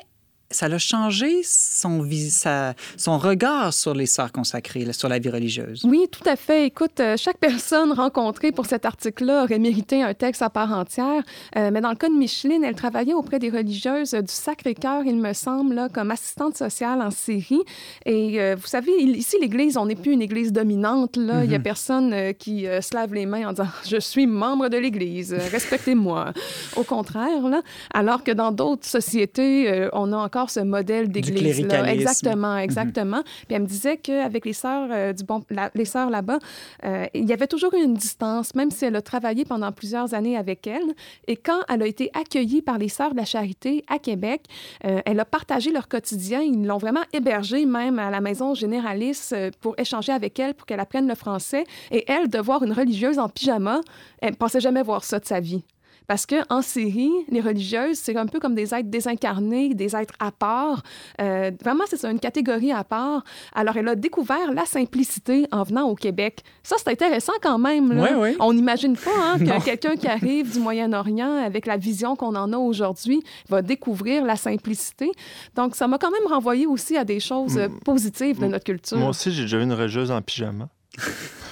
ça 0.51 0.67
a 0.67 0.77
changé 0.77 1.41
son, 1.43 2.01
vis- 2.01 2.29
sa- 2.29 2.75
son 2.97 3.17
regard 3.17 3.73
sur 3.73 3.93
les 3.93 4.05
sœurs 4.05 4.31
consacrées, 4.31 4.91
sur 4.93 5.09
la 5.09 5.19
vie 5.19 5.29
religieuse. 5.29 5.81
Oui, 5.85 6.07
tout 6.11 6.27
à 6.29 6.35
fait. 6.35 6.67
Écoute, 6.67 6.99
euh, 6.99 7.17
chaque 7.17 7.39
personne 7.39 7.91
rencontrée 7.91 8.51
pour 8.51 8.65
cet 8.65 8.85
article-là 8.85 9.43
aurait 9.43 9.59
mérité 9.59 10.03
un 10.03 10.13
texte 10.13 10.43
à 10.43 10.49
part 10.49 10.71
entière. 10.71 11.23
Euh, 11.57 11.71
mais 11.73 11.81
dans 11.81 11.89
le 11.89 11.95
cas 11.95 12.09
de 12.09 12.13
Micheline, 12.13 12.63
elle 12.63 12.75
travaillait 12.75 13.13
auprès 13.13 13.39
des 13.39 13.49
religieuses 13.49 14.11
du 14.13 14.31
Sacré-Cœur, 14.31 15.03
il 15.05 15.17
me 15.17 15.33
semble, 15.33 15.73
là, 15.73 15.89
comme 15.89 16.11
assistante 16.11 16.55
sociale 16.55 17.01
en 17.01 17.11
Syrie. 17.11 17.63
Et 18.05 18.39
euh, 18.39 18.55
vous 18.55 18.67
savez, 18.67 18.91
ici, 19.01 19.37
l'Église, 19.41 19.77
on 19.77 19.87
n'est 19.87 19.95
plus 19.95 20.11
une 20.11 20.21
Église 20.21 20.53
dominante. 20.53 21.17
Là. 21.17 21.43
Il 21.43 21.51
y 21.51 21.55
a 21.55 21.59
personne 21.59 22.13
euh, 22.13 22.33
qui 22.33 22.65
se 22.65 22.93
lave 22.93 23.13
les 23.13 23.25
mains 23.25 23.49
en 23.49 23.51
disant 23.51 23.67
«Je 23.89 23.97
suis 23.99 24.27
membre 24.27 24.69
de 24.69 24.77
l'Église, 24.77 25.33
respectez-moi». 25.33 26.33
Au 26.75 26.83
contraire, 26.83 27.47
là. 27.49 27.61
Alors 27.93 28.23
que 28.23 28.31
dans 28.31 28.51
d'autres 28.51 28.85
sociétés, 28.87 29.89
on 29.93 30.13
a 30.13 30.17
encore 30.17 30.34
ce 30.49 30.59
modèle 30.59 31.09
d'église. 31.09 31.33
là. 31.35 31.67
cléricalisme. 31.67 31.99
Exactement, 31.99 32.57
exactement. 32.57 33.21
Puis 33.47 33.55
elle 33.55 33.61
me 33.63 33.67
disait 33.67 33.97
qu'avec 33.97 34.45
les 34.45 34.53
sœurs 34.53 34.89
euh, 34.91 35.13
du 35.13 35.23
bon, 35.23 35.43
la- 35.49 35.71
les 35.75 35.85
sœurs 35.85 36.09
là-bas, 36.09 36.39
euh, 36.83 37.05
il 37.13 37.25
y 37.27 37.33
avait 37.33 37.47
toujours 37.47 37.73
une 37.73 37.93
distance, 37.95 38.53
même 38.55 38.71
si 38.71 38.85
elle 38.85 38.95
a 38.95 39.01
travaillé 39.01 39.45
pendant 39.45 39.71
plusieurs 39.71 40.13
années 40.13 40.37
avec 40.37 40.67
elles. 40.67 40.93
Et 41.27 41.35
quand 41.37 41.59
elle 41.69 41.81
a 41.81 41.87
été 41.87 42.11
accueillie 42.13 42.61
par 42.61 42.77
les 42.77 42.89
sœurs 42.89 43.11
de 43.11 43.17
la 43.17 43.25
charité 43.25 43.83
à 43.87 43.97
Québec, 43.99 44.41
euh, 44.85 44.99
elle 45.05 45.19
a 45.19 45.25
partagé 45.25 45.71
leur 45.71 45.87
quotidien. 45.87 46.41
Ils 46.41 46.65
l'ont 46.65 46.77
vraiment 46.77 47.03
hébergée 47.13 47.65
même 47.65 47.97
à 47.99 48.09
la 48.11 48.21
maison 48.21 48.53
généraliste 48.53 49.35
pour 49.61 49.75
échanger 49.79 50.11
avec 50.11 50.39
elle, 50.39 50.53
pour 50.53 50.65
qu'elle 50.65 50.79
apprenne 50.79 51.07
le 51.07 51.15
français. 51.15 51.63
Et 51.91 52.03
elle, 52.11 52.29
de 52.29 52.39
voir 52.39 52.63
une 52.63 52.73
religieuse 52.73 53.19
en 53.19 53.29
pyjama, 53.29 53.81
elle 54.21 54.31
ne 54.31 54.35
pensait 54.35 54.59
jamais 54.59 54.83
voir 54.83 55.03
ça 55.03 55.19
de 55.19 55.25
sa 55.25 55.39
vie. 55.39 55.63
Parce 56.07 56.25
que 56.25 56.35
en 56.49 56.61
Syrie, 56.61 57.11
les 57.29 57.41
religieuses, 57.41 57.97
c'est 57.97 58.15
un 58.15 58.25
peu 58.25 58.39
comme 58.39 58.55
des 58.55 58.73
êtres 58.73 58.89
désincarnés, 58.89 59.73
des 59.73 59.95
êtres 59.95 60.13
à 60.19 60.31
part. 60.31 60.83
Euh, 61.21 61.51
vraiment, 61.63 61.83
c'est 61.87 62.03
une 62.05 62.19
catégorie 62.19 62.71
à 62.71 62.83
part. 62.83 63.23
Alors, 63.53 63.77
elle 63.77 63.87
a 63.87 63.95
découvert 63.95 64.53
la 64.53 64.65
simplicité 64.65 65.47
en 65.51 65.63
venant 65.63 65.87
au 65.89 65.95
Québec. 65.95 66.43
Ça, 66.63 66.75
c'est 66.77 66.91
intéressant 66.91 67.33
quand 67.41 67.57
même. 67.57 67.91
Là. 67.91 68.03
Oui, 68.03 68.09
oui. 68.17 68.37
On 68.39 68.53
n'imagine 68.53 68.95
pas 68.95 69.11
hein, 69.17 69.39
que 69.39 69.63
quelqu'un 69.65 69.95
qui 69.95 70.07
arrive 70.07 70.51
du 70.51 70.59
Moyen-Orient 70.59 71.43
avec 71.43 71.65
la 71.65 71.77
vision 71.77 72.15
qu'on 72.15 72.35
en 72.35 72.51
a 72.53 72.57
aujourd'hui 72.57 73.23
va 73.49 73.61
découvrir 73.61 74.23
la 74.25 74.35
simplicité. 74.35 75.11
Donc, 75.55 75.75
ça 75.75 75.87
m'a 75.87 75.97
quand 75.97 76.11
même 76.11 76.27
renvoyé 76.27 76.65
aussi 76.65 76.97
à 76.97 77.03
des 77.03 77.19
choses 77.19 77.57
euh, 77.57 77.67
positives 77.83 78.39
de 78.39 78.47
notre 78.47 78.65
culture. 78.65 78.97
Moi 78.97 79.09
aussi, 79.09 79.31
j'ai 79.31 79.43
déjà 79.43 79.57
vu 79.57 79.63
une 79.63 79.73
religieuse 79.73 80.11
en 80.11 80.21
pyjama. 80.21 80.69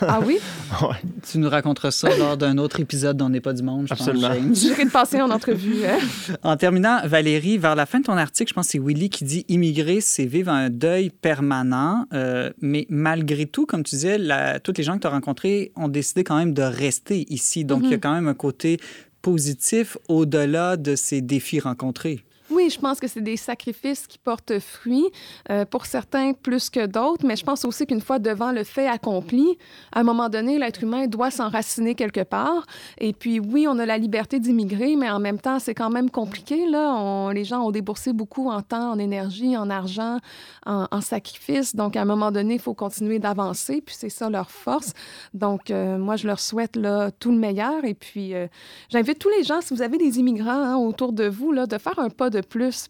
Ah 0.02 0.20
oui? 0.26 0.38
Ouais. 0.82 0.96
Tu 1.32 1.38
nous 1.38 1.50
raconteras 1.50 1.92
ça 1.92 2.10
lors 2.18 2.36
d'un 2.36 2.58
autre 2.58 2.80
épisode 2.80 3.16
d'On 3.16 3.30
n'est 3.30 3.40
pas 3.42 3.54
du 3.54 3.62
monde, 3.64 3.86
je 3.88 3.94
Absolument. 3.94 4.30
pense. 4.30 4.60
J'irai 4.60 4.86
de 4.86 4.90
passer 4.90 5.22
en 5.22 5.30
entrevue. 5.30 5.86
hein. 5.86 6.00
En 6.44 6.58
terminant, 6.58 7.00
Valérie, 7.06 7.58
vers 7.60 7.76
la 7.76 7.86
fin 7.86 8.00
de 8.00 8.06
ton 8.06 8.18
article, 8.18 8.50
je 8.50 8.54
pense 8.56 8.66
que 8.66 8.72
c'est 8.72 8.80
Willy 8.80 9.10
qui 9.10 9.24
dit 9.24 9.46
immigrer, 9.50 10.02
c'est 10.02 10.26
vivre 10.26 10.52
un 10.52 10.70
deuil 10.70 11.10
permanent. 11.12 12.06
Euh, 12.14 12.50
mais 12.60 12.88
malgré 12.90 13.46
tout, 13.46 13.66
comme 13.68 13.84
tu 13.84 13.96
disais, 13.96 14.18
la- 14.18 14.60
toutes 14.60 14.78
les 14.80 14.84
gens 14.84 14.96
que 14.96 15.02
tu 15.02 15.08
as 15.08 15.12
rencontrés 15.12 15.72
ont 15.76 15.88
décidé 15.90 16.24
quand 16.24 16.38
même 16.38 16.54
de 16.54 16.64
rester 16.64 17.26
ici. 17.32 17.64
Donc, 17.64 17.82
il 17.84 17.92
y 17.92 17.94
a 17.94 17.98
quand 18.00 18.14
même 18.14 18.28
un 18.28 18.34
côté 18.34 18.80
positif 19.22 19.98
au-delà 20.10 20.76
de 20.76 20.96
ces 20.96 21.22
défis 21.22 21.60
rencontrés. 21.60 22.24
Oui, 22.50 22.63
je 22.70 22.80
pense 22.80 23.00
que 23.00 23.08
c'est 23.08 23.22
des 23.22 23.38
sacrifices 23.38 24.08
qui 24.08 24.18
portent 24.18 24.60
fruit, 24.60 25.06
euh, 25.50 25.66
pour 25.66 25.86
certains 25.86 26.34
plus 26.34 26.70
que 26.70 26.86
d'autres, 26.86 27.26
mais 27.26 27.36
je 27.36 27.44
pense 27.44 27.66
aussi 27.66 27.86
qu'une 27.86 28.02
fois 28.02 28.20
devant 28.20 28.52
le 28.52 28.64
fait 28.64 28.88
accompli, 28.88 29.58
à 29.92 30.00
un 30.00 30.04
moment 30.04 30.30
donné, 30.30 30.58
l'être 30.58 30.84
humain 30.84 31.08
doit 31.08 31.32
s'enraciner 31.32 31.96
quelque 31.96 32.24
part. 32.24 32.66
Et 32.98 33.14
puis 33.14 33.40
oui, 33.40 33.68
on 33.68 33.78
a 33.80 33.86
la 33.86 33.98
liberté 33.98 34.40
d'immigrer, 34.40 34.96
mais 34.96 35.10
en 35.10 35.20
même 35.20 35.40
temps, 35.40 35.60
c'est 35.60 35.76
quand 35.76 35.90
même 35.90 36.10
compliqué. 36.10 36.68
Là. 36.68 37.32
Les 37.34 37.44
gens 37.44 37.62
ont 37.62 37.72
déboursé 37.72 38.14
beaucoup 38.14 38.50
en 38.50 38.62
temps, 38.62 38.92
en 38.92 39.00
énergie, 39.00 39.58
en 39.58 39.70
argent, 39.70 40.20
en, 40.66 40.88
en 40.92 41.02
sacrifice. 41.02 41.76
Donc, 41.76 41.96
à 41.96 42.02
un 42.02 42.06
moment 42.06 42.32
donné, 42.32 42.56
il 42.56 42.60
faut 42.60 42.74
continuer 42.74 43.20
d'avancer, 43.20 43.82
puis 43.82 43.96
c'est 43.98 44.10
ça 44.10 44.30
leur 44.30 44.52
force. 44.52 44.94
Donc, 45.34 45.72
euh, 45.72 45.98
moi, 45.98 46.16
je 46.16 46.28
leur 46.28 46.40
souhaite 46.40 46.76
là, 46.76 47.12
tout 47.12 47.32
le 47.32 47.38
meilleur. 47.38 47.84
Et 47.86 47.94
puis, 47.94 48.34
euh, 48.34 48.48
j'invite 48.90 49.20
tous 49.20 49.30
les 49.30 49.44
gens, 49.44 49.62
si 49.62 49.74
vous 49.74 49.82
avez 49.82 49.98
des 49.98 50.20
immigrants 50.20 50.52
hein, 50.52 50.78
autour 50.78 51.14
de 51.14 51.28
vous, 51.28 51.52
là, 51.52 51.66
de 51.66 51.78
faire 51.78 51.98
un 52.00 52.10
pas 52.10 52.30
de 52.30 52.42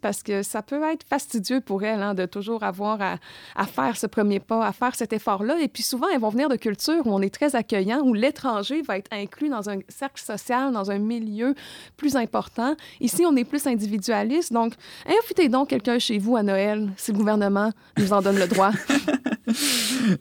parce 0.01 0.23
que 0.23 0.43
ça 0.43 0.61
peut 0.61 0.81
être 0.91 1.05
fastidieux 1.07 1.61
pour 1.61 1.83
elles 1.83 2.01
hein, 2.01 2.13
de 2.13 2.25
toujours 2.25 2.63
avoir 2.63 2.99
à, 3.01 3.65
faire 3.65 3.97
ce 3.97 4.07
premier 4.07 4.39
pas, 4.39 4.65
à 4.65 4.71
faire 4.73 4.95
cet 4.95 5.13
effort-là. 5.13 5.57
Et 5.61 5.67
puis 5.67 5.83
souvent, 5.83 6.07
elles 6.13 6.19
vont 6.19 6.29
venir 6.29 6.49
de 6.49 6.55
cultures 6.55 7.05
où 7.05 7.13
on 7.13 7.21
est 7.21 7.33
très 7.33 7.55
accueillant, 7.55 8.01
où 8.01 8.13
l'étranger 8.13 8.81
va 8.81 8.97
être 8.97 9.11
inclus 9.11 9.49
dans 9.49 9.69
un 9.69 9.79
cercle 9.87 10.21
social, 10.21 10.71
dans 10.71 10.91
un 10.91 10.99
milieu 10.99 11.55
plus 11.97 12.15
important. 12.15 12.75
Ici, 12.99 13.23
on 13.25 13.35
est 13.35 13.45
plus 13.45 13.65
individualiste. 13.67 14.53
Donc, 14.53 14.73
invitez 15.05 15.49
donc 15.49 15.69
quelqu'un 15.69 15.99
chez 15.99 16.17
vous 16.17 16.35
à 16.35 16.43
Noël 16.43 16.91
si 16.97 17.11
le 17.11 17.17
gouvernement 17.17 17.71
nous 17.97 18.13
en 18.13 18.21
donne 18.21 18.39
le 18.39 18.47
droit. 18.47 18.71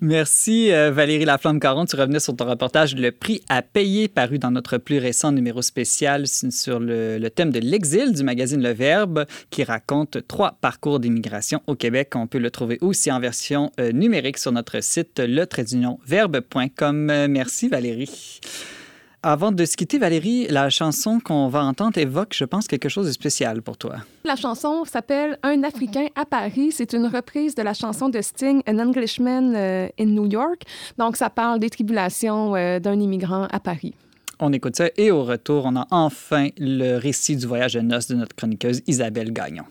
Merci 0.00 0.72
euh, 0.72 0.90
Valérie 0.90 1.24
Laflamme-Caron. 1.24 1.86
Tu 1.86 1.96
revenais 1.96 2.20
sur 2.20 2.36
ton 2.36 2.44
reportage 2.46 2.94
Le 2.94 3.10
prix 3.12 3.42
à 3.48 3.62
payer 3.62 4.08
paru 4.08 4.38
dans 4.38 4.50
notre 4.50 4.78
plus 4.78 4.98
récent 4.98 5.32
numéro 5.32 5.62
spécial 5.62 6.26
sur 6.26 6.78
le 6.80 7.28
thème 7.28 7.50
de 7.50 7.60
l'exil 7.60 8.12
du 8.12 8.22
magazine 8.22 8.62
Le 8.62 8.72
Verbe 8.72 9.26
qui 9.50 9.64
raconte 9.64 10.26
trois 10.26 10.56
parcours 10.60 11.00
d'immigration 11.00 11.60
au 11.66 11.74
Québec. 11.74 12.12
On 12.14 12.26
peut 12.26 12.38
le 12.38 12.50
trouver 12.50 12.78
aussi 12.80 13.10
en 13.10 13.20
version 13.20 13.70
euh, 13.80 13.92
numérique 13.92 14.38
sur 14.38 14.52
notre 14.52 14.82
site 14.82 15.20
le 15.20 15.46
verbe.com. 16.06 17.26
Merci 17.28 17.68
Valérie. 17.68 18.40
Avant 19.24 19.52
de 19.52 19.64
se 19.64 19.76
quitter, 19.76 19.98
Valérie, 19.98 20.48
la 20.48 20.68
chanson 20.68 21.20
qu'on 21.20 21.46
va 21.46 21.62
entendre 21.62 21.96
évoque, 21.96 22.34
je 22.34 22.44
pense, 22.44 22.66
quelque 22.66 22.88
chose 22.88 23.06
de 23.06 23.12
spécial 23.12 23.62
pour 23.62 23.76
toi. 23.76 23.98
La 24.24 24.34
chanson 24.34 24.84
s'appelle 24.84 25.38
Un 25.44 25.62
Africain 25.62 26.08
à 26.16 26.24
Paris. 26.24 26.72
C'est 26.72 26.92
une 26.92 27.06
reprise 27.06 27.54
de 27.54 27.62
la 27.62 27.72
chanson 27.72 28.08
de 28.08 28.20
Sting, 28.20 28.62
An 28.68 28.80
Englishman 28.80 29.54
euh, 29.54 29.88
in 30.00 30.06
New 30.06 30.26
York. 30.26 30.62
Donc, 30.98 31.16
ça 31.16 31.30
parle 31.30 31.60
des 31.60 31.70
tribulations 31.70 32.56
euh, 32.56 32.80
d'un 32.80 32.98
immigrant 32.98 33.46
à 33.52 33.60
Paris. 33.60 33.94
On 34.44 34.52
écoute 34.52 34.74
ça 34.74 34.90
et 34.96 35.12
au 35.12 35.22
retour, 35.22 35.66
on 35.66 35.76
a 35.76 35.86
enfin 35.92 36.48
le 36.58 36.96
récit 36.96 37.36
du 37.36 37.46
voyage 37.46 37.74
de 37.74 37.80
noces 37.80 38.08
de 38.08 38.16
notre 38.16 38.34
chroniqueuse 38.34 38.82
Isabelle 38.88 39.32
Gagnon. 39.32 39.62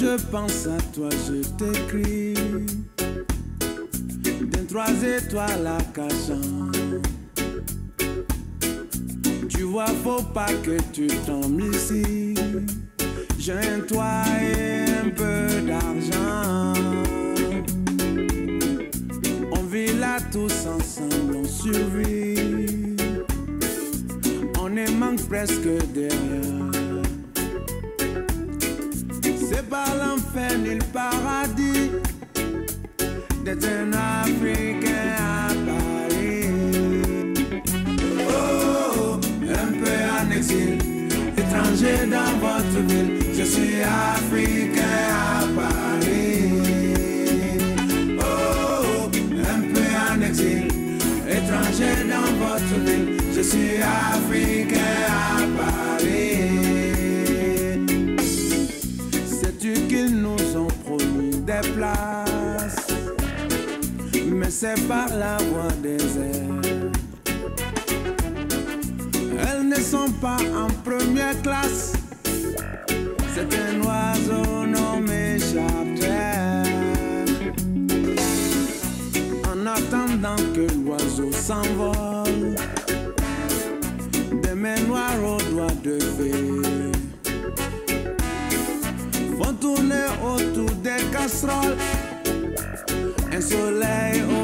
je 0.00 0.20
pense 0.30 0.66
à 0.66 0.78
toi, 0.92 1.08
je 1.28 1.42
t'écris. 1.56 2.34
Trois 4.68 4.90
étoiles 5.04 5.68
à 5.68 5.78
cachant. 5.94 6.64
Faut 9.76 10.22
pas 10.22 10.52
que 10.62 10.76
tu 10.92 11.08
tombes 11.26 11.60
ici. 11.60 12.34
J'ai 13.36 13.54
un 13.54 13.80
toit 13.80 14.22
et 14.40 14.84
un 15.04 15.10
peu 15.10 15.60
d'argent. 15.66 16.74
On 19.50 19.62
vit 19.64 19.92
là 19.98 20.18
tous 20.30 20.66
ensemble, 20.68 21.38
on 21.38 21.44
survit. 21.44 22.94
On 24.60 24.76
est 24.76 24.92
manque 24.92 25.26
presque 25.28 25.66
derrière. 25.92 27.02
C'est 29.22 29.68
pas 29.68 29.86
l'enfer 29.98 30.56
ni 30.56 30.74
le 30.74 30.84
paradis 30.92 31.90
d'être 33.44 33.66
un 33.66 33.92
Africain 33.92 35.16
à 35.18 35.48
Paris. 35.48 36.03
Exil, 40.44 40.78
étranger 41.36 42.06
dans 42.10 42.32
votre 42.38 42.80
ville. 42.86 43.18
Je 43.32 43.44
suis 43.44 43.82
Africain 43.82 44.82
à 45.10 45.46
Paris. 45.56 46.52
Oh, 48.18 49.08
un 49.54 49.60
peu 49.72 49.88
en 50.08 50.20
exil, 50.22 50.68
étranger 51.28 51.94
dans 52.08 52.30
votre 52.44 52.74
ville. 52.84 53.18
Je 53.34 53.42
suis 53.42 53.76
Africain 53.82 54.78
à 55.08 55.40
Paris. 55.58 56.04
qu'ils 59.88 60.20
nous 60.20 60.56
ont 60.56 60.68
promis 60.84 61.38
des 61.38 61.68
places, 61.74 62.86
mais 64.26 64.50
c'est 64.50 64.78
par 64.86 65.08
la 65.08 65.38
voie 65.38 65.72
en 70.26 70.68
première 70.82 71.40
classe, 71.42 71.92
c'est 73.34 73.48
un 73.54 73.82
oiseau 73.82 74.66
nommé 74.66 75.36
chapter. 75.38 76.62
En 79.46 79.66
attendant 79.66 80.42
que 80.54 80.66
l'oiseau 80.82 81.30
s'envole, 81.30 82.54
des 84.42 84.54
mains 84.54 84.80
noires 84.86 85.22
aux 85.22 85.42
doigts 85.52 85.78
de 85.82 85.98
fée 85.98 86.32
font 89.38 89.54
tourner 89.54 90.06
autour 90.24 90.70
des 90.76 91.02
casseroles. 91.12 91.76
Un 93.30 93.40
soleil 93.40 94.22
au 94.22 94.43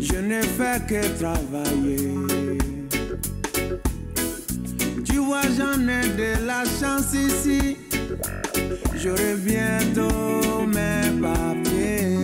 Je 0.00 0.16
ne 0.16 0.40
fais 0.40 0.80
que 0.88 1.02
travailler. 1.18 2.14
Tu 5.04 5.16
vois, 5.18 5.42
j'en 5.56 5.86
ai 5.86 6.08
de 6.16 6.46
la 6.46 6.64
chance 6.64 7.12
ici. 7.12 7.76
J'aurai 8.96 9.34
bientôt 9.36 10.66
mes 10.66 11.10
papiers. 11.20 12.16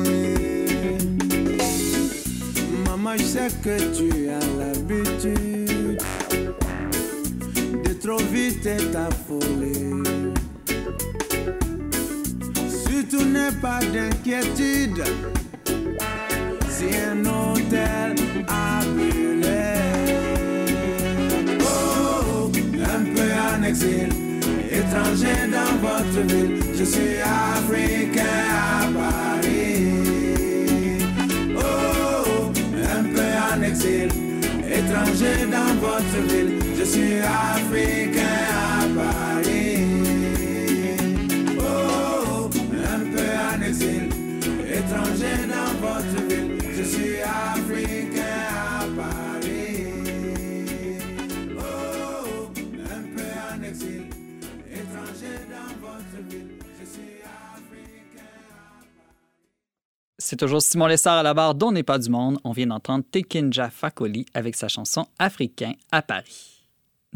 Maman, 2.87 3.17
je 3.19 3.25
sais 3.25 3.51
que 3.63 3.77
tu 3.95 4.29
as 4.31 4.47
l'habitude 4.59 6.01
de 7.85 7.93
trop 8.01 8.23
vite 8.33 8.69
t'affoler. 8.93 10.06
Pas 13.63 13.79
d'inquiétude 13.79 15.05
si 16.69 16.87
un 16.97 17.21
hôtel 17.25 18.15
a 18.49 18.81
brûlé. 18.85 19.75
Oh, 21.61 22.51
un 22.75 23.05
peu 23.15 23.31
en 23.33 23.63
exil, 23.63 24.09
étranger 24.71 25.47
dans 25.51 25.77
votre 25.81 26.27
ville. 26.27 26.61
Je 26.77 26.85
suis 26.85 27.19
africain 27.23 28.47
à 28.51 28.89
Paris. 28.99 29.93
Oh, 31.57 32.51
un 32.99 33.05
peu 33.05 33.31
en 33.55 33.63
exil, 33.63 34.09
étranger 34.69 35.47
dans 35.51 35.75
votre 35.81 36.19
ville. 36.29 36.59
Je 36.79 36.85
suis 36.85 37.19
africain. 37.21 38.56
C'est 60.29 60.35
toujours 60.35 60.61
Simon 60.61 60.89
Lessard 60.89 61.19
à 61.19 61.23
la 61.23 61.35
barre 61.35 61.55
d'On 61.55 61.71
n'est 61.71 61.85
pas 61.85 62.01
du 62.01 62.11
monde. 62.11 62.41
On 62.43 62.51
vient 62.51 62.67
d'entendre 62.67 63.05
Tekinja 63.09 63.71
Fakoli 63.71 64.27
avec 64.35 64.57
sa 64.57 64.67
chanson 64.67 65.07
Africain 65.21 65.75
à 65.93 66.03
Paris. 66.03 66.56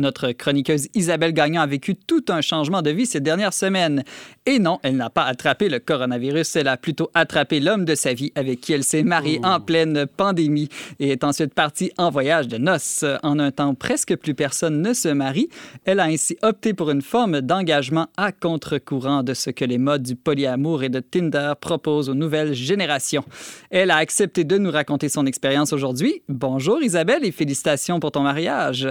Notre 0.01 0.33
chroniqueuse 0.33 0.89
Isabelle 0.95 1.35
Gagnon 1.35 1.61
a 1.61 1.67
vécu 1.67 1.95
tout 1.95 2.25
un 2.31 2.41
changement 2.41 2.81
de 2.81 2.91
vie 2.91 3.05
ces 3.05 3.21
dernières 3.21 3.53
semaines. 3.53 4.03
Et 4.47 4.59
non, 4.59 4.81
elle 4.83 4.97
n'a 4.97 5.11
pas 5.11 5.25
attrapé 5.25 5.69
le 5.69 5.79
coronavirus, 5.79 6.57
elle 6.57 6.69
a 6.69 6.79
plutôt 6.79 7.11
attrapé 7.13 7.61
l'homme 7.61 7.85
de 7.85 7.95
sa 7.95 8.15
vie 8.15 8.33
avec 8.35 8.63
qui 8.63 8.73
elle 8.73 8.83
s'est 8.83 9.03
mariée 9.03 9.41
en 9.45 9.61
pleine 9.61 10.07
pandémie 10.07 10.71
et 10.99 11.11
est 11.11 11.23
ensuite 11.23 11.53
partie 11.53 11.93
en 11.99 12.09
voyage 12.11 12.49
de 12.49 12.57
noces. 12.57 13.05
En 13.23 13.39
un 13.39 13.51
temps 13.51 13.75
presque 13.75 14.17
plus 14.17 14.35
personne 14.35 14.81
ne 14.81 14.95
se 14.95 15.09
marie, 15.09 15.51
elle 15.85 16.01
a 16.01 16.05
ainsi 16.05 16.39
opté 16.43 16.73
pour 16.73 16.91
une 16.91 17.03
forme 17.03 17.43
d'engagement 17.43 18.09
à 18.17 18.33
contre-courant 18.33 19.23
de 19.23 19.35
ce 19.35 19.51
que 19.51 19.67
les 19.67 19.79
modes 19.79 20.03
du 20.03 20.17
polyamour 20.17 20.83
et 20.83 20.89
de 20.89 21.01
Tinder 21.01 21.53
proposent 21.61 22.09
aux 22.09 22.15
nouvelles 22.15 22.55
générations. 22.55 23.25
Elle 23.71 23.91
a 23.91 23.97
accepté 23.97 24.45
de 24.45 24.57
nous 24.57 24.71
raconter 24.71 25.11
son 25.11 25.27
expérience 25.27 25.75
aujourd'hui. 25.75 26.23
Bonjour 26.29 26.83
Isabelle 26.83 27.25
et 27.25 27.33
félicitations 27.33 28.01
pour 28.01 28.13
ton 28.13 28.23
mariage. 28.23 28.89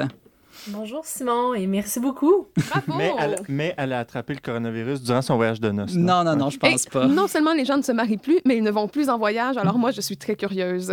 Bonjour 0.68 1.06
Simon 1.06 1.54
et 1.54 1.68
merci 1.68 2.00
beaucoup. 2.00 2.48
Bravo! 2.70 2.94
Mais 2.98 3.12
elle, 3.18 3.36
mais 3.48 3.74
elle 3.78 3.94
a 3.94 4.00
attrapé 4.00 4.34
le 4.34 4.40
coronavirus 4.40 5.02
durant 5.02 5.22
son 5.22 5.36
voyage 5.38 5.60
de 5.62 5.72
noces. 5.72 5.96
Non, 5.96 6.24
non, 6.24 6.36
non, 6.36 6.50
je 6.50 6.58
pense 6.58 6.86
Et 6.86 6.90
pas. 6.90 7.08
Non 7.08 7.28
seulement 7.28 7.54
les 7.54 7.66
gens 7.66 7.78
ne 7.78 7.82
se 7.82 7.92
marient 7.92 8.18
plus, 8.18 8.40
mais 8.46 8.58
ils 8.58 8.64
ne 8.64 8.72
vont 8.72 8.88
plus 8.88 9.10
en 9.10 9.18
voyage. 9.18 9.58
Alors 9.58 9.78
moi, 9.78 9.92
je 9.92 10.02
suis 10.02 10.18
très 10.18 10.36
curieuse. 10.36 10.92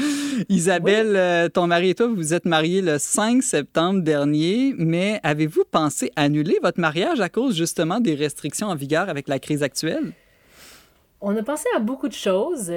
Isabelle, 0.48 1.16
euh, 1.16 1.48
ton 1.48 1.66
mari 1.66 1.90
et 1.90 1.94
toi, 1.94 2.06
vous 2.06 2.14
vous 2.14 2.34
êtes 2.34 2.44
mariés 2.44 2.80
le 2.80 2.98
5 2.98 3.42
septembre 3.42 4.02
dernier, 4.02 4.74
mais 4.78 5.20
avez-vous 5.22 5.64
pensé 5.70 6.12
annuler 6.16 6.58
votre 6.62 6.80
mariage 6.80 7.20
à 7.20 7.28
cause 7.28 7.56
justement 7.56 8.00
des 8.00 8.14
restrictions 8.14 8.68
en 8.68 8.74
vigueur 8.74 9.08
avec 9.08 9.28
la 9.28 9.38
crise 9.38 9.62
actuelle? 9.62 10.12
On 11.20 11.36
a 11.36 11.42
pensé 11.42 11.64
à 11.76 11.80
beaucoup 11.80 12.08
de 12.08 12.14
choses. 12.14 12.70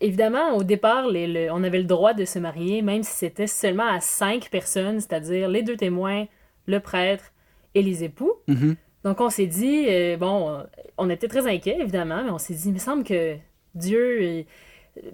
Évidemment, 0.00 0.54
au 0.56 0.64
départ, 0.64 1.08
les- 1.08 1.26
le- 1.26 1.50
on 1.50 1.62
avait 1.64 1.78
le 1.78 1.84
droit 1.84 2.12
de 2.12 2.24
se 2.26 2.38
marier, 2.38 2.82
même 2.82 3.02
si 3.02 3.12
c'était 3.12 3.46
seulement 3.46 3.86
à 3.88 4.00
cinq 4.00 4.50
personnes, 4.50 5.00
c'est-à-dire 5.00 5.48
les 5.48 5.62
deux 5.62 5.76
témoins, 5.76 6.26
le 6.66 6.78
prêtre 6.80 7.32
et 7.74 7.82
les 7.82 8.04
époux. 8.04 8.32
Mhm. 8.48 8.76
Donc 9.04 9.20
on 9.20 9.30
s'est 9.30 9.46
dit, 9.46 9.86
euh, 9.88 10.16
bon, 10.16 10.62
on 10.98 11.08
était 11.10 11.26
très 11.28 11.46
inquiets, 11.46 11.78
évidemment, 11.80 12.22
mais 12.22 12.30
on 12.30 12.38
s'est 12.38 12.54
dit, 12.54 12.68
il 12.68 12.74
me 12.74 12.78
semble 12.78 13.02
que 13.02 13.36
Dieu, 13.74 14.18
euh, 14.22 14.42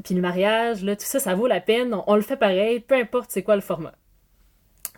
puis 0.04 0.14
le 0.14 0.20
mariage, 0.20 0.82
là, 0.82 0.96
tout 0.96 1.04
ça, 1.06 1.20
ça 1.20 1.34
vaut 1.36 1.46
la 1.46 1.60
peine. 1.60 1.94
On, 1.94 2.02
on 2.08 2.16
le 2.16 2.22
fait 2.22 2.36
pareil, 2.36 2.80
peu 2.80 2.96
importe 2.96 3.30
c'est 3.30 3.44
quoi 3.44 3.54
le 3.54 3.62
format. 3.62 3.94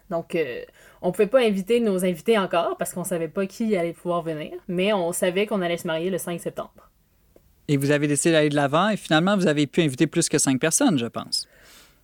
Donc, 0.08 0.34
euh, 0.34 0.64
on 1.02 1.12
pouvait 1.12 1.28
pas 1.28 1.40
inviter 1.40 1.78
nos 1.80 2.04
invités 2.04 2.36
encore 2.38 2.76
parce 2.78 2.92
qu'on 2.94 3.04
savait 3.04 3.28
pas 3.28 3.46
qui 3.46 3.76
allait 3.76 3.92
pouvoir 3.92 4.22
venir, 4.22 4.52
mais 4.68 4.92
on 4.92 5.12
savait 5.12 5.46
qu'on 5.46 5.60
allait 5.62 5.76
se 5.76 5.86
marier 5.86 6.10
le 6.10 6.18
5 6.18 6.40
septembre. 6.40 6.89
Et 7.72 7.76
vous 7.76 7.92
avez 7.92 8.08
décidé 8.08 8.32
d'aller 8.32 8.48
de 8.48 8.56
l'avant 8.56 8.88
et 8.88 8.96
finalement, 8.96 9.36
vous 9.36 9.46
avez 9.46 9.66
pu 9.68 9.80
inviter 9.80 10.08
plus 10.08 10.28
que 10.28 10.38
cinq 10.38 10.58
personnes, 10.60 10.98
je 10.98 11.06
pense. 11.06 11.46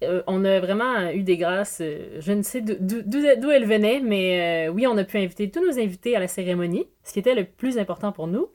Euh, 0.04 0.22
on 0.28 0.44
a 0.44 0.60
vraiment 0.60 1.10
eu 1.10 1.22
des 1.24 1.36
grâces. 1.36 1.78
euh, 1.80 2.20
je 2.20 2.30
ne 2.32 2.42
sais 2.42 2.60
d'où- 2.60 3.50
elles 3.50 3.66
venaient, 3.66 4.00
mais 4.00 4.68
euh, 4.68 4.72
oui, 4.72 4.86
on 4.86 4.96
a 4.96 5.02
pu 5.02 5.18
inviter 5.18 5.50
tous 5.50 5.64
nos 5.66 5.76
invités 5.76 6.14
à 6.14 6.20
la 6.20 6.28
cérémonie, 6.28 6.84
ce 7.02 7.12
qui 7.12 7.18
était 7.18 7.34
le 7.34 7.44
plus 7.44 7.78
important 7.78 8.12
pour 8.12 8.28
nous. 8.28 8.46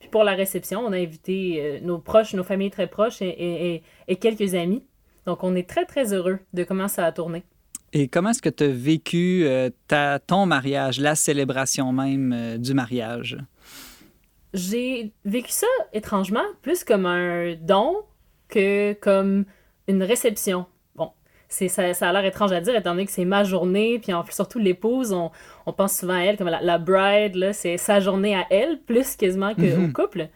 Puis 0.00 0.08
pour 0.08 0.24
la 0.24 0.32
réception, 0.32 0.80
on 0.80 0.92
a 0.92 0.96
invité 0.96 1.80
nos 1.82 1.98
proches, 1.98 2.32
nos 2.32 2.44
familles 2.44 2.70
très 2.70 2.86
proches 2.86 3.20
et, 3.20 3.28
et- 3.28 3.74
et- 3.74 3.82
et 4.08 4.16
quelques 4.16 4.54
amis. 4.54 4.82
Donc 5.26 5.44
on 5.44 5.54
est 5.56 5.68
très, 5.68 5.84
très 5.84 6.14
heureux 6.14 6.38
de 6.54 6.64
comment 6.64 6.88
ça 6.88 7.04
a 7.04 7.12
tourné. 7.12 7.42
Et 7.92 8.08
comment 8.08 8.30
est-ce 8.30 8.42
que 8.42 8.48
tu 8.48 8.64
as 8.64 8.68
vécu 8.68 9.46
ta, 9.86 10.18
ton 10.18 10.46
mariage, 10.46 10.98
la 10.98 11.14
célébration 11.14 11.92
même 11.92 12.56
du 12.58 12.72
mariage? 12.74 13.36
J'ai 14.54 15.12
vécu 15.24 15.50
ça 15.50 15.66
étrangement, 15.92 16.44
plus 16.62 16.84
comme 16.84 17.06
un 17.06 17.54
don 17.60 17.96
que 18.48 18.92
comme 18.94 19.44
une 19.88 20.02
réception. 20.02 20.66
Bon, 20.94 21.10
c'est, 21.48 21.68
ça, 21.68 21.92
ça 21.92 22.08
a 22.08 22.12
l'air 22.12 22.24
étrange 22.24 22.52
à 22.52 22.60
dire, 22.60 22.74
étant 22.76 22.92
donné 22.92 23.04
que 23.04 23.10
c'est 23.12 23.24
ma 23.24 23.42
journée, 23.44 23.98
puis 23.98 24.12
en 24.12 24.22
plus, 24.22 24.32
surtout 24.34 24.58
l'épouse, 24.60 25.12
on, 25.12 25.30
on 25.66 25.72
pense 25.72 25.98
souvent 25.98 26.14
à 26.14 26.20
elle 26.20 26.36
comme 26.36 26.48
la, 26.48 26.60
la 26.62 26.78
bride, 26.78 27.34
là, 27.34 27.52
c'est 27.52 27.76
sa 27.76 27.98
journée 28.00 28.34
à 28.36 28.46
elle, 28.50 28.78
plus 28.80 29.16
quasiment 29.16 29.54
qu'au 29.54 29.62
Mhm. 29.62 29.92
couple. 29.92 30.28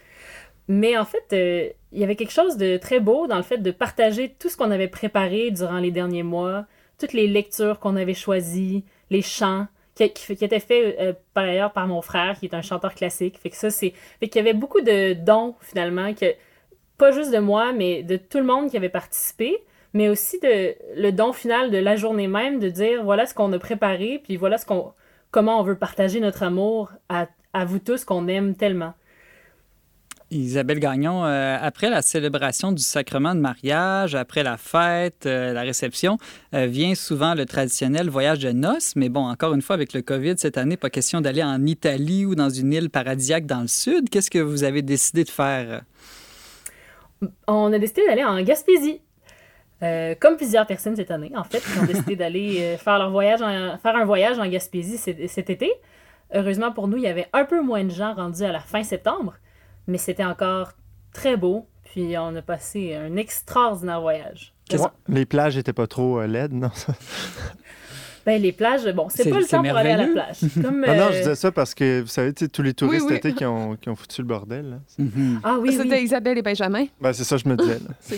Mais 0.66 0.98
en 0.98 1.04
fait, 1.04 1.24
euh, 1.32 1.70
il 1.92 2.00
y 2.00 2.04
avait 2.04 2.16
quelque 2.16 2.32
chose 2.32 2.56
de 2.58 2.76
très 2.76 3.00
beau 3.00 3.26
dans 3.26 3.36
le 3.38 3.42
fait 3.42 3.58
de 3.58 3.70
partager 3.70 4.34
tout 4.38 4.48
ce 4.50 4.56
qu'on 4.56 4.70
avait 4.70 4.88
préparé 4.88 5.50
durant 5.50 5.78
les 5.78 5.90
derniers 5.90 6.22
mois, 6.24 6.66
toutes 6.98 7.12
les 7.14 7.26
lectures 7.28 7.78
qu'on 7.78 7.96
avait 7.96 8.12
choisies, 8.14 8.84
les 9.10 9.22
chants 9.22 9.66
qui, 10.06 10.36
qui 10.36 10.44
étaient 10.44 10.60
faits 10.60 10.96
euh, 11.00 11.12
par 11.34 11.44
ailleurs 11.44 11.72
par 11.72 11.86
mon 11.86 12.02
frère, 12.02 12.38
qui 12.38 12.46
est 12.46 12.54
un 12.54 12.62
chanteur 12.62 12.94
classique. 12.94 13.38
Fait 13.38 13.50
que 13.50 13.56
ça, 13.56 13.70
c'est. 13.70 13.92
Fait 14.20 14.28
qu'il 14.28 14.44
y 14.44 14.48
avait 14.48 14.56
beaucoup 14.56 14.80
de 14.80 15.14
dons, 15.14 15.54
finalement, 15.60 16.14
que 16.14 16.26
pas 16.96 17.12
juste 17.12 17.32
de 17.32 17.38
moi, 17.38 17.72
mais 17.72 18.02
de 18.02 18.16
tout 18.16 18.38
le 18.38 18.44
monde 18.44 18.70
qui 18.70 18.76
avait 18.76 18.88
participé, 18.88 19.58
mais 19.92 20.08
aussi 20.08 20.38
de 20.40 20.74
le 20.96 21.10
don 21.10 21.32
final 21.32 21.70
de 21.70 21.78
la 21.78 21.96
journée 21.96 22.28
même, 22.28 22.58
de 22.58 22.68
dire 22.68 23.04
voilà 23.04 23.26
ce 23.26 23.34
qu'on 23.34 23.52
a 23.52 23.58
préparé, 23.58 24.20
puis 24.22 24.36
voilà 24.36 24.58
ce 24.58 24.66
qu'on 24.66 24.92
comment 25.30 25.60
on 25.60 25.62
veut 25.62 25.76
partager 25.76 26.20
notre 26.20 26.42
amour 26.42 26.90
à, 27.08 27.26
à 27.52 27.64
vous 27.64 27.78
tous 27.78 28.04
qu'on 28.04 28.28
aime 28.28 28.54
tellement. 28.56 28.94
Isabelle 30.30 30.78
Gagnon, 30.78 31.24
euh, 31.24 31.56
après 31.60 31.88
la 31.88 32.02
célébration 32.02 32.70
du 32.72 32.82
sacrement 32.82 33.34
de 33.34 33.40
mariage, 33.40 34.14
après 34.14 34.42
la 34.42 34.56
fête, 34.58 35.24
euh, 35.24 35.52
la 35.54 35.62
réception, 35.62 36.18
euh, 36.54 36.66
vient 36.66 36.94
souvent 36.94 37.34
le 37.34 37.46
traditionnel 37.46 38.10
voyage 38.10 38.40
de 38.40 38.52
noces. 38.52 38.94
Mais 38.94 39.08
bon, 39.08 39.26
encore 39.26 39.54
une 39.54 39.62
fois, 39.62 39.74
avec 39.74 39.94
le 39.94 40.02
COVID 40.02 40.34
cette 40.36 40.58
année, 40.58 40.76
pas 40.76 40.90
question 40.90 41.20
d'aller 41.22 41.42
en 41.42 41.64
Italie 41.64 42.26
ou 42.26 42.34
dans 42.34 42.50
une 42.50 42.72
île 42.74 42.90
paradisiaque 42.90 43.46
dans 43.46 43.62
le 43.62 43.68
sud. 43.68 44.10
Qu'est-ce 44.10 44.30
que 44.30 44.38
vous 44.38 44.64
avez 44.64 44.82
décidé 44.82 45.24
de 45.24 45.30
faire? 45.30 45.82
On 47.46 47.72
a 47.72 47.78
décidé 47.78 48.06
d'aller 48.06 48.24
en 48.24 48.40
Gaspésie. 48.42 49.00
Euh, 49.82 50.14
comme 50.20 50.36
plusieurs 50.36 50.66
personnes 50.66 50.96
cette 50.96 51.10
année, 51.10 51.32
en 51.36 51.44
fait, 51.44 51.60
qui 51.60 51.78
ont 51.78 51.84
décidé 51.86 52.16
d'aller 52.16 52.76
faire 52.78 52.98
leur 52.98 53.10
voyage, 53.10 53.40
en- 53.40 53.78
faire 53.78 53.96
un 53.96 54.04
voyage 54.04 54.38
en 54.38 54.46
Gaspésie 54.48 54.98
cet, 54.98 55.26
cet 55.30 55.48
été. 55.50 55.70
Heureusement 56.34 56.70
pour 56.72 56.86
nous, 56.88 56.98
il 56.98 57.04
y 57.04 57.08
avait 57.08 57.28
un 57.32 57.44
peu 57.46 57.62
moins 57.62 57.84
de 57.84 57.90
gens 57.90 58.12
rendus 58.12 58.42
à 58.42 58.52
la 58.52 58.60
fin 58.60 58.82
septembre, 58.82 59.34
mais 59.88 59.98
c'était 59.98 60.24
encore 60.24 60.72
très 61.12 61.36
beau. 61.36 61.66
Puis 61.84 62.16
on 62.18 62.36
a 62.36 62.42
passé 62.42 62.94
un 62.94 63.16
extraordinaire 63.16 64.00
voyage. 64.00 64.52
Les 65.08 65.24
plages 65.24 65.56
n'étaient 65.56 65.72
pas 65.72 65.86
trop 65.86 66.20
euh, 66.20 66.26
laides, 66.26 66.52
non? 66.52 66.70
Ben, 68.26 68.42
les 68.42 68.52
plages, 68.52 68.84
bon, 68.92 69.08
c'est 69.08 69.30
pas 69.30 69.38
le 69.40 69.46
temps 69.46 69.62
pour 69.62 69.74
aller 69.74 69.88
à 69.88 69.96
la 69.96 70.06
plage. 70.08 70.36
Comme, 70.60 70.84
Ah 70.86 70.94
non, 70.96 71.04
euh, 71.04 71.12
je 71.12 71.18
disais 71.20 71.34
ça 71.34 71.50
parce 71.50 71.74
que, 71.74 72.02
vous 72.02 72.08
savez, 72.08 72.34
tous 72.34 72.60
les 72.60 72.74
touristes 72.74 73.06
oui. 73.08 73.16
été 73.16 73.32
qui 73.32 73.46
ont, 73.46 73.74
qui 73.76 73.88
ont 73.88 73.96
foutu 73.96 74.20
le 74.20 74.26
bordel. 74.26 74.68
là. 74.68 74.76
Mhm. 74.98 75.40
Ah 75.42 75.56
oui, 75.58 75.72
C'était 75.72 75.96
oui. 75.96 76.02
Isabelle 76.02 76.36
et 76.36 76.42
Benjamin. 76.42 76.84
Ben, 77.00 77.14
c'est 77.14 77.24
ça 77.24 77.36
que 77.38 77.42
je 77.44 77.48
me 77.48 77.56
disais. 77.56 77.78
là. 77.78 78.16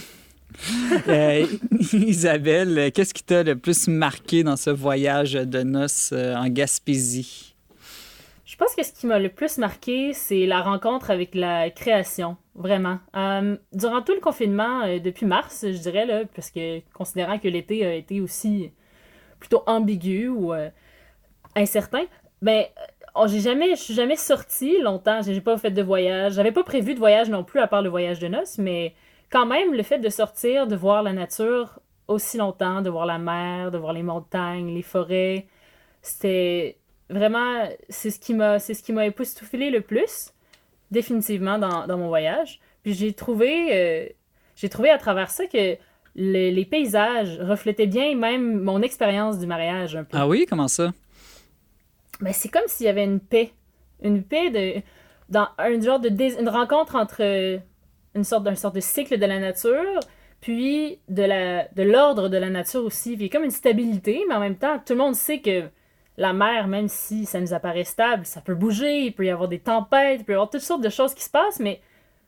Euh, 1.06 1.46
Isabelle, 1.92 2.90
qu'est-ce 2.92 3.14
qui 3.14 3.22
t'a 3.22 3.44
le 3.44 3.56
plus 3.56 3.86
marqué 3.86 4.42
dans 4.42 4.56
ce 4.56 4.70
voyage 4.70 5.34
de 5.34 5.62
noces 5.62 6.10
euh, 6.12 6.34
en 6.34 6.48
Gaspésie? 6.48 7.49
Je 8.60 8.66
pense 8.66 8.74
que 8.74 8.82
ce 8.82 8.92
qui 8.92 9.06
m'a 9.06 9.18
le 9.18 9.30
plus 9.30 9.56
marqué, 9.56 10.12
c'est 10.12 10.44
la 10.44 10.60
rencontre 10.60 11.10
avec 11.10 11.34
la 11.34 11.70
création, 11.70 12.36
vraiment. 12.54 12.98
Euh, 13.16 13.56
durant 13.72 14.02
tout 14.02 14.12
le 14.12 14.20
confinement, 14.20 14.82
euh, 14.82 14.98
depuis 14.98 15.24
mars, 15.24 15.64
je 15.66 15.78
dirais, 15.78 16.04
là, 16.04 16.24
parce 16.34 16.50
que 16.50 16.80
considérant 16.92 17.38
que 17.38 17.48
l'été 17.48 17.86
a 17.86 17.94
été 17.94 18.20
aussi 18.20 18.70
plutôt 19.38 19.62
ambigu 19.66 20.28
ou 20.28 20.52
euh, 20.52 20.68
incertain, 21.56 22.02
ben, 22.42 22.66
oh, 23.14 23.24
j'ai 23.26 23.40
jamais, 23.40 23.70
je 23.70 23.80
suis 23.80 23.94
jamais 23.94 24.16
sortie 24.16 24.78
longtemps, 24.82 25.22
j'ai 25.22 25.40
pas 25.40 25.56
fait 25.56 25.70
de 25.70 25.82
voyage, 25.82 26.34
j'avais 26.34 26.52
pas 26.52 26.62
prévu 26.62 26.92
de 26.92 26.98
voyage 26.98 27.30
non 27.30 27.44
plus 27.44 27.60
à 27.60 27.66
part 27.66 27.80
le 27.80 27.88
voyage 27.88 28.18
de 28.18 28.28
noces, 28.28 28.58
mais 28.58 28.94
quand 29.30 29.46
même, 29.46 29.72
le 29.72 29.82
fait 29.82 30.00
de 30.00 30.10
sortir, 30.10 30.66
de 30.66 30.76
voir 30.76 31.02
la 31.02 31.14
nature 31.14 31.80
aussi 32.08 32.36
longtemps, 32.36 32.82
de 32.82 32.90
voir 32.90 33.06
la 33.06 33.16
mer, 33.16 33.70
de 33.70 33.78
voir 33.78 33.94
les 33.94 34.02
montagnes, 34.02 34.74
les 34.74 34.82
forêts, 34.82 35.46
c'était 36.02 36.79
vraiment, 37.10 37.68
c'est 37.88 38.10
ce 38.10 38.18
qui 38.18 38.34
m'a, 38.34 38.58
c'est 38.58 38.74
ce 38.74 38.82
qui 38.82 38.92
m'a 38.92 39.06
époustouflé 39.06 39.70
le 39.70 39.80
plus, 39.80 40.32
définitivement, 40.90 41.58
dans, 41.58 41.86
dans 41.86 41.98
mon 41.98 42.08
voyage. 42.08 42.60
Puis 42.82 42.94
j'ai 42.94 43.12
trouvé, 43.12 43.68
euh, 43.72 44.06
j'ai 44.56 44.68
trouvé 44.68 44.90
à 44.90 44.98
travers 44.98 45.30
ça 45.30 45.46
que 45.46 45.76
le- 46.16 46.50
les 46.50 46.64
paysages 46.64 47.38
reflétaient 47.40 47.86
bien 47.86 48.14
même 48.16 48.60
mon 48.60 48.82
expérience 48.82 49.38
du 49.38 49.46
mariage 49.46 49.94
un 49.96 50.04
peu. 50.04 50.16
Ah 50.16 50.26
oui, 50.26 50.46
comment 50.48 50.68
ça? 50.68 50.92
Ben, 52.20 52.32
c'est 52.32 52.48
comme 52.48 52.62
s'il 52.66 52.86
y 52.86 52.88
avait 52.88 53.04
une 53.04 53.20
paix. 53.20 53.52
Une 54.02 54.22
paix 54.22 54.50
de. 54.50 54.82
Dans 55.28 55.48
un 55.58 55.80
genre 55.80 56.00
de. 56.00 56.08
dés- 56.08 56.38
Une 56.40 56.48
rencontre 56.48 56.96
entre 56.96 57.22
une 58.14 58.24
sorte 58.24 58.44
d'un 58.44 58.56
sorte 58.56 58.74
de 58.74 58.80
cycle 58.80 59.18
de 59.18 59.26
la 59.26 59.38
nature, 59.38 60.00
puis 60.40 60.98
de 61.08 61.22
la 61.22 61.68
de 61.68 61.82
l'ordre 61.82 62.28
de 62.28 62.36
la 62.36 62.50
nature 62.50 62.84
aussi. 62.84 63.10
Puis 63.16 63.26
il 63.26 63.28
y 63.28 63.30
a 63.30 63.32
comme 63.32 63.44
une 63.44 63.50
stabilité, 63.50 64.22
mais 64.28 64.34
en 64.34 64.40
même 64.40 64.56
temps, 64.56 64.78
tout 64.84 64.94
le 64.94 64.98
monde 64.98 65.14
sait 65.14 65.40
que 65.40 65.64
la 66.16 66.32
mer, 66.32 66.68
même 66.68 66.88
si 66.88 67.24
ça 67.24 67.40
nous 67.40 67.54
apparaît 67.54 67.84
stable, 67.84 68.26
ça 68.26 68.40
peut 68.40 68.54
bouger, 68.54 69.00
il 69.06 69.12
peut 69.12 69.24
y 69.24 69.30
avoir 69.30 69.48
des 69.48 69.58
tempêtes, 69.58 70.20
il 70.20 70.24
peut 70.24 70.32
y 70.32 70.34
avoir 70.34 70.50
toutes 70.50 70.60
sortes 70.60 70.82
de 70.82 70.90
choses 70.90 71.14
qui 71.14 71.24
se 71.24 71.30
passent, 71.30 71.60
mais, 71.60 71.80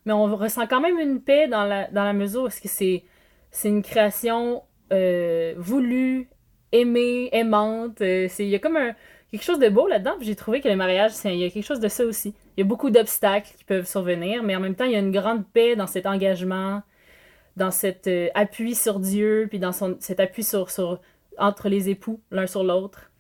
mais 0.07 0.13
on 0.13 0.35
ressent 0.37 0.67
quand 0.67 0.81
même 0.81 0.99
une 0.99 1.21
paix 1.21 1.49
dans 1.49 1.65
la, 1.65 1.89
dans 1.89 2.05
la 2.05 2.13
mesure 2.13 2.45
où 2.45 2.49
que 2.49 2.69
c'est, 2.69 3.05
une 3.65 3.83
création 3.83 4.63
euh, 4.93 5.55
voulue, 5.59 6.29
aimée, 6.73 7.29
aimante. 7.33 8.01
euh, 8.01 8.29
il 8.39 8.49
y 8.49 8.55
a 8.55 8.59
comme 8.59 8.79
quelque 9.31 9.45
chose 9.45 9.59
de 9.59 9.69
beau 9.69 9.89
là-dedans, 9.89 10.15
j'ai 10.21 10.37
trouvé 10.37 10.61
que 10.61 10.69
le 10.69 10.77
mariage, 10.77 11.13
il 11.25 11.37
y 11.37 11.45
a 11.45 11.51
quelque 11.51 11.65
chose 11.65 11.81
de 11.81 11.89
ça 11.89 12.05
aussi. 12.05 12.35
Il 12.57 12.61
y 12.61 12.63
a 12.63 12.67
beaucoup 12.67 12.91
d'obstacles 12.91 13.51
qui 13.57 13.65
peuvent 13.65 13.87
survenir, 13.87 14.43
mais 14.43 14.55
en 14.57 14.61
même 14.61 14.75
temps, 14.75 14.85
il 14.85 14.93
y 14.93 14.97
a 14.97 15.01
une 15.01 15.13
grande 15.13 15.47
paix 15.47 15.75
dans 15.77 15.87
cet 15.87 16.07
engagement, 16.07 16.83
dans 17.57 17.71
cet 17.71 18.07
euh, 18.07 18.29
appui 18.35 18.75
sur 18.75 19.01
Dieu, 19.01 19.47
puis 19.49 19.59
dans 19.59 19.73
son, 19.73 19.97
cet 20.01 20.21
appui 20.21 20.45
sur, 20.45 20.71
sur, 20.71 21.01
entre 21.39 21.69
les 21.69 21.89
époux, 21.89 22.21
l'un 22.31 22.47
sur 22.47 22.65
l'autre. 22.65 23.12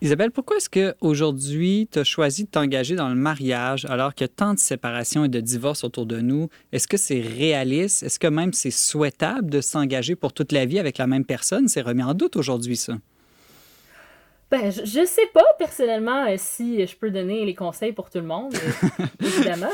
Isabelle, 0.00 0.30
pourquoi 0.30 0.58
est-ce 0.58 0.70
qu'aujourd'hui, 0.70 1.88
tu 1.90 1.98
as 1.98 2.04
choisi 2.04 2.44
de 2.44 2.48
t'engager 2.48 2.94
dans 2.94 3.08
le 3.08 3.16
mariage 3.16 3.84
alors 3.86 4.14
qu'il 4.14 4.26
y 4.26 4.30
a 4.30 4.32
tant 4.32 4.54
de 4.54 4.58
séparations 4.60 5.24
et 5.24 5.28
de 5.28 5.40
divorces 5.40 5.82
autour 5.82 6.06
de 6.06 6.20
nous? 6.20 6.48
Est-ce 6.70 6.86
que 6.86 6.96
c'est 6.96 7.20
réaliste? 7.20 8.04
Est-ce 8.04 8.20
que 8.20 8.28
même 8.28 8.52
c'est 8.52 8.70
souhaitable 8.70 9.50
de 9.50 9.60
s'engager 9.60 10.14
pour 10.14 10.32
toute 10.32 10.52
la 10.52 10.66
vie 10.66 10.78
avec 10.78 10.98
la 10.98 11.08
même 11.08 11.24
personne? 11.24 11.66
C'est 11.66 11.80
remis 11.80 12.04
en 12.04 12.14
doute 12.14 12.36
aujourd'hui, 12.36 12.76
ça. 12.76 12.94
Ben, 14.50 14.70
je, 14.72 14.84
je 14.84 15.04
sais 15.04 15.26
pas 15.34 15.44
personnellement 15.58 16.26
euh, 16.26 16.36
si 16.38 16.86
je 16.86 16.96
peux 16.96 17.10
donner 17.10 17.44
les 17.44 17.54
conseils 17.54 17.92
pour 17.92 18.08
tout 18.08 18.18
le 18.18 18.24
monde, 18.24 18.54
euh, 18.54 19.04
évidemment. 19.20 19.72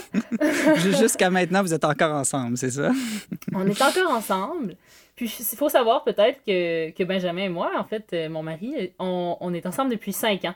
Jusqu'à 0.99 1.31
maintenant, 1.31 1.62
vous 1.62 1.72
êtes 1.72 1.85
encore 1.85 2.12
ensemble, 2.12 2.59
c'est 2.59 2.70
ça? 2.70 2.91
On 3.55 3.66
est 3.68 3.81
encore 3.81 4.11
ensemble. 4.11 4.77
Puis 5.14 5.33
il 5.39 5.57
faut 5.57 5.68
savoir 5.68 6.03
peut-être 6.03 6.41
que, 6.45 6.91
que 6.91 7.05
Benjamin 7.05 7.45
et 7.45 7.49
moi, 7.49 7.70
en 7.79 7.85
fait, 7.85 8.09
euh, 8.12 8.29
mon 8.29 8.43
mari, 8.43 8.93
on, 8.99 9.37
on 9.41 9.55
est 9.55 9.64
ensemble 9.64 9.93
depuis 9.93 10.12
cinq 10.12 10.45
ans. 10.45 10.55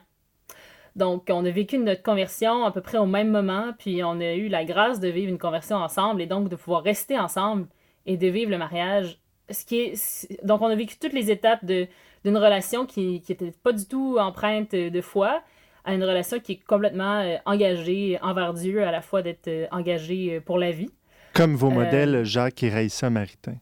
Donc, 0.97 1.29
on 1.31 1.45
a 1.45 1.51
vécu 1.51 1.79
notre 1.79 2.03
conversion 2.03 2.65
à 2.65 2.73
peu 2.73 2.81
près 2.81 2.99
au 2.99 3.07
même 3.07 3.31
moment, 3.31 3.73
puis 3.79 4.03
on 4.03 4.19
a 4.21 4.35
eu 4.35 4.49
la 4.49 4.65
grâce 4.65 4.99
de 4.99 5.07
vivre 5.07 5.31
une 5.31 5.39
conversion 5.39 5.77
ensemble 5.77 6.21
et 6.23 6.27
donc 6.27 6.49
de 6.49 6.57
pouvoir 6.57 6.83
rester 6.83 7.17
ensemble 7.17 7.69
et 8.05 8.17
de 8.17 8.27
vivre 8.27 8.51
le 8.51 8.59
mariage. 8.59 9.21
Ce 9.49 9.65
qui 9.65 9.79
est... 9.79 10.45
Donc, 10.45 10.61
on 10.61 10.67
a 10.67 10.75
vécu 10.75 10.97
toutes 10.99 11.13
les 11.13 11.31
étapes 11.31 11.65
de, 11.65 11.87
d'une 12.25 12.37
relation 12.37 12.87
qui 12.87 13.23
n'était 13.29 13.53
pas 13.63 13.73
du 13.73 13.87
tout 13.87 14.17
empreinte 14.19 14.73
de 14.75 15.01
foi 15.01 15.43
à 15.85 15.95
une 15.95 16.03
relation 16.05 16.39
qui 16.41 16.53
est 16.53 16.65
complètement 16.67 17.21
euh, 17.21 17.37
engagée 17.47 18.19
envers 18.21 18.53
Dieu, 18.55 18.83
à 18.85 18.91
la 18.91 19.01
fois 19.01 19.23
d'être 19.23 19.49
euh, 19.49 19.67
engagée 19.71 20.37
euh, 20.37 20.41
pour 20.41 20.59
la 20.59 20.71
vie. 20.71 20.91
Comme 21.33 21.55
vos 21.55 21.69
Euh, 21.71 21.75
modèles 21.75 22.25
Jacques 22.25 22.63
et 22.63 22.71
Raïssa 22.71 23.09
Maritain. 23.11 23.55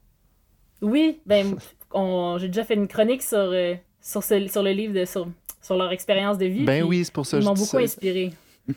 Oui, 0.82 1.20
ben, 1.26 1.56
j'ai 2.38 2.48
déjà 2.48 2.64
fait 2.64 2.74
une 2.74 2.88
chronique 2.88 3.22
sur, 3.22 3.38
euh, 3.38 3.74
sur, 4.00 4.22
ce- 4.24 4.48
sur 4.48 4.62
le 4.62 4.70
livre, 4.72 4.92
de, 4.94 5.04
sur, 5.04 5.28
sur 5.62 5.76
leur 5.76 5.92
expérience 5.92 6.38
de 6.38 6.46
vie. 6.46 6.64
Ben 6.64 6.82
oui, 6.82 7.04
c'est 7.04 7.12
pour 7.14 7.26
ça 7.26 7.36
que 7.36 7.42
je 7.42 7.46
m'ont 7.48 7.54
beaucoup 7.54 7.66
ça. 7.66 7.78
inspiré. 7.78 8.32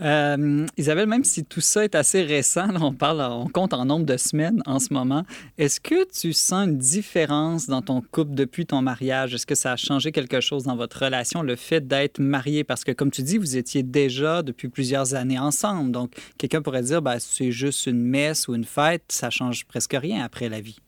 Euh, 0.00 0.66
Isabelle, 0.76 1.08
même 1.08 1.24
si 1.24 1.44
tout 1.44 1.60
ça 1.60 1.84
est 1.84 1.94
assez 1.94 2.22
récent, 2.22 2.68
on 2.80 2.92
parle, 2.92 3.20
on 3.20 3.46
compte 3.46 3.72
en 3.72 3.84
nombre 3.84 4.04
de 4.04 4.16
semaines 4.16 4.62
en 4.66 4.78
ce 4.78 4.92
moment. 4.92 5.24
Est-ce 5.58 5.80
que 5.80 6.10
tu 6.10 6.32
sens 6.32 6.66
une 6.66 6.78
différence 6.78 7.66
dans 7.66 7.82
ton 7.82 8.00
couple 8.00 8.34
depuis 8.34 8.66
ton 8.66 8.82
mariage? 8.82 9.34
Est-ce 9.34 9.46
que 9.46 9.54
ça 9.54 9.72
a 9.72 9.76
changé 9.76 10.12
quelque 10.12 10.40
chose 10.40 10.64
dans 10.64 10.76
votre 10.76 11.04
relation, 11.04 11.42
le 11.42 11.56
fait 11.56 11.86
d'être 11.86 12.18
marié? 12.18 12.64
Parce 12.64 12.84
que, 12.84 12.92
comme 12.92 13.10
tu 13.10 13.22
dis, 13.22 13.38
vous 13.38 13.56
étiez 13.56 13.82
déjà 13.82 14.42
depuis 14.42 14.68
plusieurs 14.68 15.14
années 15.14 15.38
ensemble. 15.38 15.92
Donc, 15.92 16.12
quelqu'un 16.38 16.62
pourrait 16.62 16.82
dire, 16.82 17.02
ben, 17.02 17.18
c'est 17.18 17.52
juste 17.52 17.86
une 17.86 18.02
messe 18.02 18.48
ou 18.48 18.54
une 18.54 18.64
fête, 18.64 19.04
ça 19.08 19.30
change 19.30 19.64
presque 19.66 19.96
rien 19.98 20.24
après 20.24 20.48
la 20.48 20.60
vie. 20.60 20.78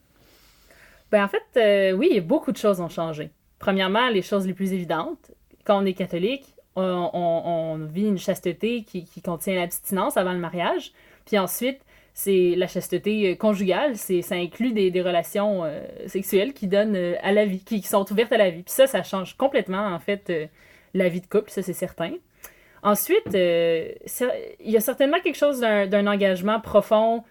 Ben, 1.12 1.24
en 1.24 1.28
fait, 1.28 1.46
euh, 1.57 1.92
oui, 1.96 2.20
beaucoup 2.20 2.50
de 2.50 2.57
choses 2.57 2.80
ont 2.80 2.88
changé. 2.88 3.30
Premièrement, 3.59 4.09
les 4.09 4.22
choses 4.22 4.46
les 4.46 4.54
plus 4.54 4.72
évidentes. 4.72 5.30
Quand 5.64 5.82
on 5.82 5.86
est 5.86 5.94
catholique, 5.94 6.55
on, 6.76 7.78
vit 7.90 8.06
une 8.06 8.18
chasteté 8.18 8.84
qui, 8.84 9.06
contient 9.22 9.54
l'abstinence 9.54 10.16
avant 10.16 10.32
le 10.32 10.38
mariage. 10.38 10.92
Puis 11.24 11.38
ensuite, 11.38 11.80
c'est 12.14 12.54
la 12.56 12.66
chasteté 12.66 13.32
euh, 13.32 13.34
conjugale. 13.34 13.96
C'est, 13.96 14.22
ça 14.22 14.36
inclut 14.36 14.72
des, 14.72 15.02
relations 15.02 15.64
euh, 15.64 15.80
sexuelles 16.06 16.54
qui 16.54 16.66
donnent 16.66 16.96
euh, 16.96 17.14
à 17.22 17.32
la 17.32 17.44
vie, 17.44 17.62
qui, 17.62 17.82
sont 17.82 18.10
ouvertes 18.10 18.32
à 18.32 18.38
la 18.38 18.50
vie. 18.50 18.62
Puis 18.62 18.72
ça, 18.72 18.86
ça 18.86 19.02
change 19.02 19.36
complètement, 19.36 19.86
en 19.86 19.98
fait, 19.98 20.32
la 20.94 21.08
vie 21.08 21.20
de 21.20 21.26
couple, 21.26 21.50
ça, 21.50 21.62
c'est 21.62 21.72
certain. 21.72 22.12
Ensuite, 22.82 23.26
il 23.34 24.70
y 24.70 24.76
a 24.76 24.80
certainement 24.80 25.20
quelque 25.20 25.36
chose 25.36 25.60
d'un, 25.60 26.06
engagement 26.06 26.60
profond 26.60 27.24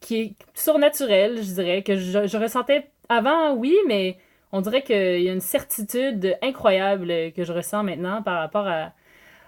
qui 0.00 0.20
est 0.20 0.32
surnaturel, 0.54 1.42
je 1.42 1.52
dirais, 1.52 1.82
que 1.82 1.96
je 1.96 2.36
ressentais 2.38 2.90
avant, 3.08 3.52
oui, 3.52 3.76
mais 3.86 4.16
on 4.52 4.60
dirait 4.60 4.82
qu'il 4.82 5.22
y 5.22 5.28
a 5.28 5.32
une 5.32 5.40
certitude 5.40 6.36
incroyable 6.42 7.08
que 7.36 7.44
je 7.44 7.52
ressens 7.52 7.82
maintenant 7.84 8.22
par 8.22 8.38
rapport 8.40 8.66
à, 8.66 8.92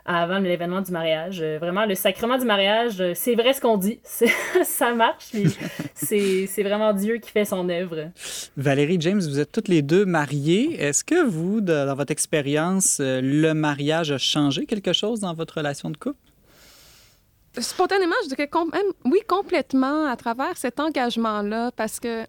à 0.04 0.22
avant 0.22 0.38
l'événement 0.38 0.80
du 0.80 0.90
mariage. 0.92 1.40
Euh, 1.42 1.58
Vraiment, 1.60 1.86
le 1.86 1.94
sacrement 1.94 2.36
du 2.38 2.44
mariage, 2.44 3.00
euh, 3.00 3.12
c'est 3.14 3.34
vrai 3.36 3.52
ce 3.52 3.60
qu'on 3.60 3.76
dit, 3.76 4.00
C'est- 4.04 4.32
ça 4.64 4.94
marche, 4.94 5.30
c'est 5.94 6.62
vraiment 6.62 6.92
Dieu 6.92 7.18
qui 7.18 7.30
fait 7.30 7.44
son 7.44 7.68
œuvre. 7.68 8.10
Valérie, 8.56 8.96
James, 9.00 9.20
vous 9.20 9.38
êtes 9.38 9.52
toutes 9.52 9.68
les 9.68 9.82
deux 9.82 10.04
mariées. 10.04 10.74
Est-ce 10.80 11.04
que 11.04 11.24
vous, 11.24 11.60
dans 11.60 11.94
votre 11.94 12.10
expérience, 12.12 12.98
euh, 13.00 13.20
le 13.22 13.54
mariage 13.54 14.10
a 14.10 14.18
changé 14.18 14.66
quelque 14.66 14.92
chose 14.92 15.20
dans 15.20 15.34
votre 15.34 15.58
relation 15.58 15.90
de 15.90 15.96
couple? 15.96 16.18
Spontanément, 17.58 18.14
je 18.24 18.28
dirais 18.30 18.48
com- 18.48 18.70
oui, 19.04 19.18
complètement 19.28 20.06
à 20.06 20.16
travers 20.16 20.56
cet 20.56 20.80
engagement-là, 20.80 21.70
parce 21.76 22.00
que 22.00 22.24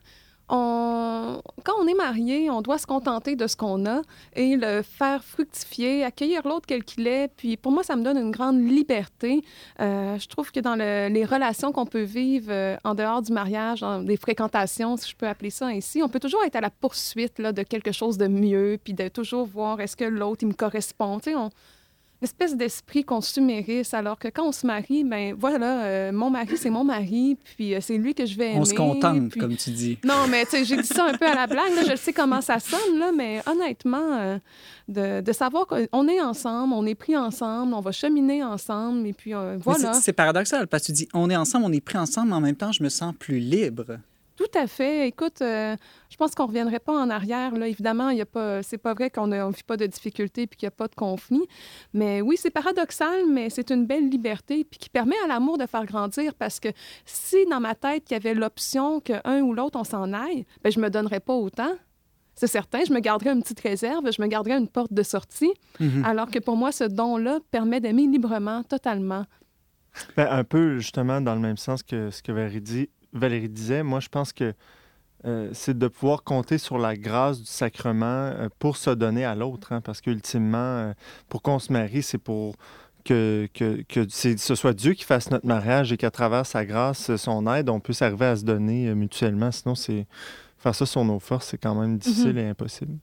quand 0.54 1.74
on 1.82 1.88
est 1.88 1.94
marié, 1.96 2.50
on 2.50 2.62
doit 2.62 2.78
se 2.78 2.86
contenter 2.86 3.36
de 3.36 3.48
ce 3.48 3.56
qu'on 3.56 3.86
a 3.86 4.02
et 4.36 4.56
le 4.56 4.82
faire 4.82 5.24
fructifier, 5.24 6.04
accueillir 6.04 6.48
l'autre 6.48 6.66
quel 6.68 6.84
qu'il 6.84 7.08
est. 7.08 7.30
Puis 7.36 7.58
pour 7.58 7.72
moi, 7.72 7.84
ça 7.84 7.96
me 7.96 8.04
donne 8.04 8.18
une 8.18 8.32
grande 8.32 8.60
liberté. 8.62 9.44
Euh, 9.80 10.18
je 10.20 10.28
trouve 10.28 10.52
que 10.52 10.60
dans 10.60 10.76
le- 10.76 11.10
les 11.10 11.26
relations 11.26 11.72
qu'on 11.72 11.86
peut 11.86 12.04
vivre 12.04 12.48
euh, 12.52 12.76
en 12.84 12.94
dehors 12.96 13.22
du 13.22 13.32
mariage, 13.32 13.82
dans 13.82 14.00
des 14.02 14.18
fréquentations, 14.18 14.98
si 14.98 15.10
je 15.12 15.16
peux 15.16 15.28
appeler 15.28 15.50
ça 15.50 15.68
ainsi, 15.68 16.02
on 16.04 16.10
peut 16.10 16.20
toujours 16.20 16.44
être 16.44 16.56
à 16.56 16.62
la 16.62 16.70
poursuite 16.70 17.40
là, 17.40 17.52
de 17.52 17.64
quelque 17.64 17.92
chose 17.92 18.18
de 18.18 18.28
mieux, 18.28 18.78
puis 18.84 18.94
de 18.94 19.08
toujours 19.08 19.46
voir 19.46 19.80
est-ce 19.82 19.96
que 19.96 20.06
l'autre, 20.06 20.44
il 20.44 20.48
me 20.50 20.54
correspond. 20.54 21.20
Tu 21.20 21.32
sais, 21.32 21.36
on, 21.36 21.50
espèce 22.24 22.56
d'esprit 22.56 23.04
consumériste, 23.04 23.94
alors 23.94 24.18
que 24.18 24.28
quand 24.28 24.48
on 24.48 24.52
se 24.52 24.66
marie, 24.66 25.04
ben 25.04 25.36
voilà, 25.38 25.84
euh, 25.84 26.12
mon 26.12 26.30
mari, 26.30 26.58
c'est 26.58 26.70
mon 26.70 26.84
mari, 26.84 27.38
puis 27.56 27.76
euh, 27.76 27.80
c'est 27.82 27.98
lui 27.98 28.14
que 28.16 28.26
je 28.26 28.38
vais 28.38 28.52
aimer. 28.52 28.60
On 28.60 28.66
se 28.66 28.74
contente, 28.74 29.30
puis- 29.30 29.40
comme 29.40 29.56
tu 29.56 29.70
dis. 29.72 29.98
Non, 30.04 30.28
mais 30.30 30.46
tu 30.46 30.52
sais, 30.52 30.66
j'ai 30.66 30.78
dit 30.78 30.88
ça 30.88 31.06
un 31.06 31.14
peu 31.18 31.26
à 31.28 31.36
la 31.36 31.48
blague, 31.48 31.74
là, 31.76 31.84
je 31.92 31.96
sais 31.96 32.14
comment 32.14 32.42
ça 32.42 32.60
sonne, 32.60 32.98
là, 33.00 33.12
mais 33.16 33.42
honnêtement, 33.46 34.14
euh, 34.14 34.38
de, 34.88 35.22
de 35.22 35.32
savoir 35.32 35.68
qu'on 35.68 36.08
est 36.08 36.22
ensemble, 36.22 36.74
on 36.74 36.86
est 36.86 36.96
pris 36.96 37.16
ensemble, 37.18 37.74
on 37.74 37.82
va 37.82 37.92
cheminer 37.92 38.44
ensemble, 38.44 39.08
et 39.08 39.14
puis 39.14 39.34
voilà. 39.64 39.94
C'est 39.94 40.14
paradoxal 40.14 40.68
parce 40.68 40.84
que 40.84 40.88
tu 40.88 40.92
dis 40.94 41.08
on 41.14 41.30
est 41.30 41.36
ensemble, 41.36 41.66
on 41.66 41.72
est 41.72 41.82
pris 41.82 41.98
ensemble, 41.98 42.30
mais 42.30 42.36
en 42.36 42.42
même 42.42 42.56
temps, 42.56 42.72
je 42.72 42.84
me 42.84 42.90
sens 42.90 43.14
plus 43.18 43.40
libre. 43.40 43.98
Tout 44.36 44.46
à 44.56 44.66
fait. 44.66 45.08
Écoute, 45.08 45.42
euh, 45.44 45.76
je 46.10 46.18
pense 46.18 46.34
qu'on 46.34 46.44
ne 46.44 46.48
reviendrait 46.48 46.80
pas 46.80 46.94
en 46.94 47.10
arrière. 47.12 47.54
Là. 47.56 47.68
Évidemment, 47.68 48.10
il 48.10 48.18
y 48.18 48.22
a 48.22 48.26
pas, 48.26 48.64
c'est 48.64 48.80
pas 48.80 48.94
vrai 48.96 49.12
qu'on 49.12 49.28
ne 49.28 49.52
vit 49.52 49.62
pas 49.64 49.78
de 49.78 49.86
difficultés 49.86 50.48
puis 50.48 50.58
qu'il 50.58 50.66
n'y 50.66 50.74
a 50.74 50.76
pas 50.76 50.88
de 50.88 50.96
conflit. 50.96 51.44
Mais 51.94 52.22
oui, 52.22 52.36
c'est 52.40 52.50
paradoxal, 52.50 53.26
mais 53.30 53.52
c'est 53.52 53.70
une 53.70 53.86
belle 53.86 54.10
liberté 54.10 54.64
puis 54.64 54.80
qui 54.80 54.90
permet 54.90 55.16
à 55.24 55.28
l'amour 55.28 55.60
de 55.60 55.68
faire 55.68 55.86
grandir 55.86 56.34
parce 56.34 56.60
que 56.60 56.70
si 57.06 57.46
dans 57.46 57.60
ma 57.60 57.76
tête, 57.76 58.10
il 58.10 58.14
y 58.14 58.16
avait 58.18 58.34
l'option 58.34 59.00
qu'un 59.02 59.42
ou 59.42 59.54
l'autre, 59.54 59.80
on 59.80 59.84
s'en 59.84 60.14
aille, 60.14 60.46
ben, 60.64 60.72
je 60.72 60.80
ne 60.80 60.86
me 60.86 60.90
donnerais 60.90 61.20
pas 61.20 61.34
autant. 61.36 61.72
C'est 62.36 62.48
certain, 62.48 62.80
je 62.84 62.92
me 62.92 63.00
garderais 63.00 63.34
une 63.34 63.44
petite 63.44 63.60
réserve, 63.60 64.12
je 64.12 64.20
me 64.20 64.26
garderais 64.26 64.58
une 64.58 64.68
porte 64.68 64.92
de 64.92 65.04
sortie, 65.04 65.52
Mhm. 65.80 66.04
alors 66.04 66.32
que 66.32 66.40
pour 66.40 66.58
moi, 66.58 66.72
ce 66.72 66.84
don-là 66.86 67.38
permet 67.52 67.80
d'aimer 67.80 68.08
librement, 68.08 68.64
totalement. 68.64 69.26
Ben, 70.18 70.28
un 70.32 70.44
peu 70.44 70.80
justement 70.80 71.22
dans 71.22 71.36
le 71.36 71.42
même 71.42 71.58
sens 71.58 71.84
que 71.84 72.10
ce 72.10 72.24
que 72.24 72.32
Valérie, 72.32 72.62
dit- 72.62 72.90
Valérie 73.14 73.50
disait. 73.50 73.84
Moi, 73.84 74.00
je 74.00 74.10
pense 74.10 74.34
que 74.34 74.54
euh, 75.26 75.50
c'est 75.54 75.78
de 75.78 75.88
pouvoir 75.88 76.24
compter 76.24 76.58
sur 76.58 76.78
la 76.78 76.98
grâce 76.98 77.40
du 77.40 77.46
sacrement 77.46 78.06
euh, 78.34 78.50
pour 78.60 78.76
se 78.78 78.90
donner 78.90 79.24
à 79.24 79.36
l'autre. 79.36 79.72
hein, 79.72 79.80
parce 79.82 80.02
qu'ultimement, 80.02 80.58
euh, 80.58 80.94
pour 81.30 81.42
qu'on 81.42 81.60
se 81.60 81.72
marie, 81.72 82.04
c'est 82.04 82.18
pour 82.18 82.56
que, 83.06 83.48
que, 83.54 83.84
que 83.88 84.06
c'est- 84.10 84.38
ce 84.38 84.56
soit 84.56 84.74
Dieu 84.74 84.94
qui 84.94 85.04
fasse 85.06 85.30
notre 85.32 85.46
mariage 85.46 85.92
et 85.94 85.98
qu'à 85.98 86.12
travers 86.12 86.46
sa 86.46 86.66
grâce, 86.66 87.16
son 87.18 87.48
aide, 87.54 87.70
on 87.70 87.80
puisse 87.80 88.02
arriver 88.02 88.26
à 88.26 88.36
se 88.36 88.44
donner 88.44 88.88
euh, 88.90 88.96
mutuellement. 88.96 89.52
Sinon, 89.52 89.76
c'est 89.76 90.06
faire 90.58 90.76
ça 90.76 90.86
sur 90.86 91.04
nos 91.06 91.20
forces, 91.20 91.48
c'est 91.50 91.58
quand 91.58 91.76
même 91.76 91.98
difficile 91.98 92.38
et 92.38 92.48
impossible. 92.48 92.98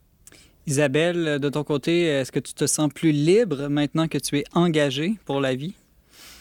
Isabelle, 0.67 1.39
de 1.41 1.49
ton 1.49 1.65
côté, 1.65 2.05
est-ce 2.05 2.31
que 2.33 2.39
tu 2.39 2.53
te 2.55 2.67
sens 2.67 2.91
plus 2.93 3.13
libre 3.13 3.69
maintenant 3.69 4.09
que 4.09 4.19
tu 4.19 4.39
es 4.39 4.45
engagée 4.53 5.15
pour 5.25 5.41
la 5.41 5.55
vie? 5.55 5.75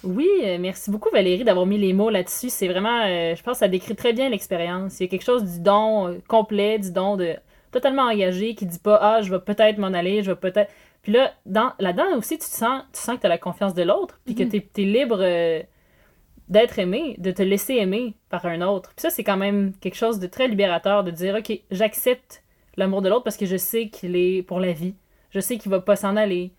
Oui, 0.03 0.29
euh, 0.43 0.57
merci 0.59 0.91
beaucoup 0.91 1.09
Valérie 1.09 1.43
d'avoir 1.43 1.65
mis 1.65 1.77
les 1.77 1.91
mots 1.93 2.09
là-dessus. 2.09 2.49
C'est 2.49 2.67
vraiment, 2.67 3.03
euh, 3.05 3.35
je 3.35 3.43
pense 3.43 3.53
que 3.53 3.59
ça 3.59 3.67
décrit 3.67 3.95
très 3.95 4.13
bien 4.13 4.29
l'expérience. 4.29 4.99
Il 4.99 5.03
y 5.03 5.05
a 5.07 5.09
quelque 5.09 5.25
chose 5.25 5.43
du 5.43 5.59
don 5.59 6.07
euh, 6.07 6.19
complet, 6.27 6.79
du 6.79 6.91
don 6.91 7.17
de 7.17 7.35
totalement 7.71 8.03
engagé 8.03 8.55
qui 8.55 8.65
dit 8.65 8.79
pas 8.79 8.97
ah 9.01 9.21
je 9.21 9.29
vais 9.29 9.39
peut-être 9.39 9.77
m'en 9.77 9.87
aller, 9.87 10.23
je 10.23 10.31
vais 10.31 10.37
peut-être. 10.37 10.71
Puis 11.01 11.11
là, 11.11 11.33
dans, 11.45 11.73
là-dedans 11.79 12.17
aussi 12.17 12.37
tu 12.37 12.45
te 12.45 12.55
sens, 12.55 12.83
tu 12.93 12.99
sens 12.99 13.15
que 13.17 13.21
tu 13.21 13.25
as 13.25 13.29
la 13.29 13.37
confiance 13.37 13.73
de 13.73 13.83
l'autre, 13.83 14.19
puis 14.25 14.35
que 14.35 14.43
tu 14.43 14.57
es, 14.57 14.85
libre 14.85 15.19
euh, 15.21 15.61
d'être 16.47 16.79
aimé, 16.79 17.15
de 17.17 17.31
te 17.31 17.41
laisser 17.41 17.75
aimer 17.75 18.15
par 18.29 18.45
un 18.45 18.61
autre. 18.61 18.91
Puis 18.95 19.01
ça 19.01 19.09
c'est 19.09 19.23
quand 19.25 19.37
même 19.37 19.73
quelque 19.81 19.95
chose 19.95 20.19
de 20.19 20.27
très 20.27 20.47
libérateur 20.47 21.03
de 21.03 21.11
dire 21.11 21.35
ok 21.35 21.59
j'accepte 21.71 22.43
l'amour 22.77 23.01
de 23.01 23.09
l'autre 23.09 23.23
parce 23.23 23.37
que 23.37 23.45
je 23.45 23.57
sais 23.57 23.89
qu'il 23.89 24.15
est 24.15 24.43
pour 24.43 24.61
la 24.61 24.71
vie, 24.71 24.95
je 25.31 25.41
sais 25.41 25.57
qu'il 25.57 25.71
va 25.71 25.81
pas 25.81 25.97
s'en 25.97 26.15
aller, 26.15 26.53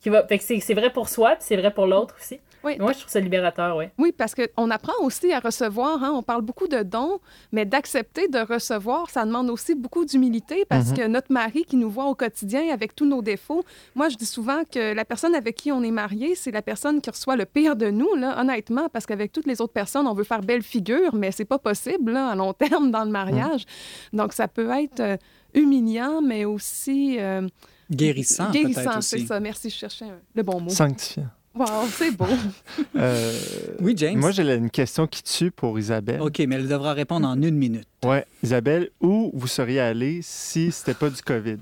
qu'il 0.00 0.12
va. 0.12 0.26
Fait 0.26 0.36
que 0.36 0.44
c'est, 0.44 0.60
c'est 0.60 0.74
vrai 0.74 0.90
pour 0.90 1.08
soi, 1.08 1.30
puis 1.36 1.44
c'est 1.46 1.56
vrai 1.56 1.72
pour 1.72 1.86
l'autre 1.86 2.16
aussi. 2.20 2.38
Oui, 2.64 2.76
Moi, 2.78 2.92
je 2.92 2.98
trouve 3.00 3.10
ça 3.10 3.20
libérateur, 3.20 3.76
oui. 3.76 3.86
Oui, 3.98 4.12
parce 4.16 4.34
qu'on 4.34 4.70
apprend 4.70 4.92
aussi 5.02 5.32
à 5.32 5.40
recevoir. 5.40 6.02
hein. 6.04 6.12
On 6.14 6.22
parle 6.22 6.42
beaucoup 6.42 6.68
de 6.68 6.82
dons, 6.82 7.18
mais 7.50 7.64
d'accepter 7.64 8.28
de 8.28 8.38
recevoir, 8.38 9.10
ça 9.10 9.24
demande 9.24 9.50
aussi 9.50 9.74
beaucoup 9.74 10.04
d'humilité 10.04 10.64
parce 10.68 10.90
Mhm. 10.90 10.96
que 10.96 11.06
notre 11.08 11.32
mari 11.32 11.64
qui 11.64 11.76
nous 11.76 11.90
voit 11.90 12.06
au 12.06 12.14
quotidien 12.14 12.72
avec 12.72 12.94
tous 12.94 13.06
nos 13.06 13.22
défauts, 13.22 13.64
moi, 13.94 14.08
je 14.08 14.16
dis 14.16 14.26
souvent 14.26 14.62
que 14.70 14.94
la 14.94 15.04
personne 15.04 15.34
avec 15.34 15.56
qui 15.56 15.72
on 15.72 15.82
est 15.82 15.90
marié, 15.90 16.34
c'est 16.34 16.50
la 16.52 16.62
personne 16.62 17.00
qui 17.00 17.10
reçoit 17.10 17.36
le 17.36 17.44
pire 17.46 17.74
de 17.76 17.90
nous, 17.90 18.14
là, 18.14 18.40
honnêtement, 18.40 18.88
parce 18.88 19.06
qu'avec 19.06 19.32
toutes 19.32 19.46
les 19.46 19.60
autres 19.60 19.72
personnes, 19.72 20.06
on 20.06 20.14
veut 20.14 20.24
faire 20.24 20.40
belle 20.42 20.62
figure, 20.62 21.14
mais 21.14 21.32
c'est 21.32 21.44
pas 21.44 21.58
possible 21.58 22.12
là, 22.12 22.28
à 22.28 22.34
long 22.36 22.52
terme 22.64 22.90
dans 22.90 23.04
le 23.04 23.10
mariage. 23.10 23.64
Donc, 24.12 24.32
ça 24.32 24.46
peut 24.48 24.70
être 24.70 25.00
euh, 25.00 25.16
humiliant, 25.54 26.20
mais 26.22 26.44
aussi 26.44 27.16
euh, 27.18 27.46
Guérissant, 27.90 28.50
Guérissant, 28.50 29.00
c'est 29.00 29.18
ça. 29.26 29.38
Merci, 29.40 29.68
je 29.68 29.76
cherchais 29.76 30.06
le 30.34 30.42
bon 30.42 30.60
mot. 30.60 30.70
Sanctifiant. 30.70 31.26
Wow, 31.54 31.66
c'est 31.90 32.10
beau. 32.16 32.26
Euh, 32.96 33.32
Oui, 33.80 33.94
James? 33.96 34.18
Moi, 34.18 34.30
j'ai 34.30 34.42
une 34.54 34.70
question 34.70 35.06
qui 35.06 35.22
tue 35.22 35.50
pour 35.50 35.78
Isabelle. 35.78 36.20
OK, 36.20 36.38
mais 36.46 36.56
elle 36.56 36.68
devra 36.68 36.92
répondre 36.94 37.26
en 37.28 37.40
une 37.40 37.56
minute. 37.56 37.86
Ouais, 38.04 38.24
Isabelle, 38.42 38.90
où 39.00 39.30
vous 39.34 39.46
seriez 39.46 39.80
allée 39.80 40.20
si 40.22 40.70
c'était 40.72 40.94
pas 40.94 41.10
du 41.10 41.20
COVID? 41.22 41.58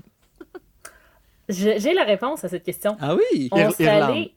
J'ai 1.49 1.93
la 1.93 2.03
réponse 2.03 2.43
à 2.43 2.49
cette 2.49 2.63
question. 2.63 2.95
Ah 3.01 3.15
oui? 3.15 3.49
On 3.51 3.57
Ir- 3.57 3.71
serait 3.73 3.87
allé 3.87 4.33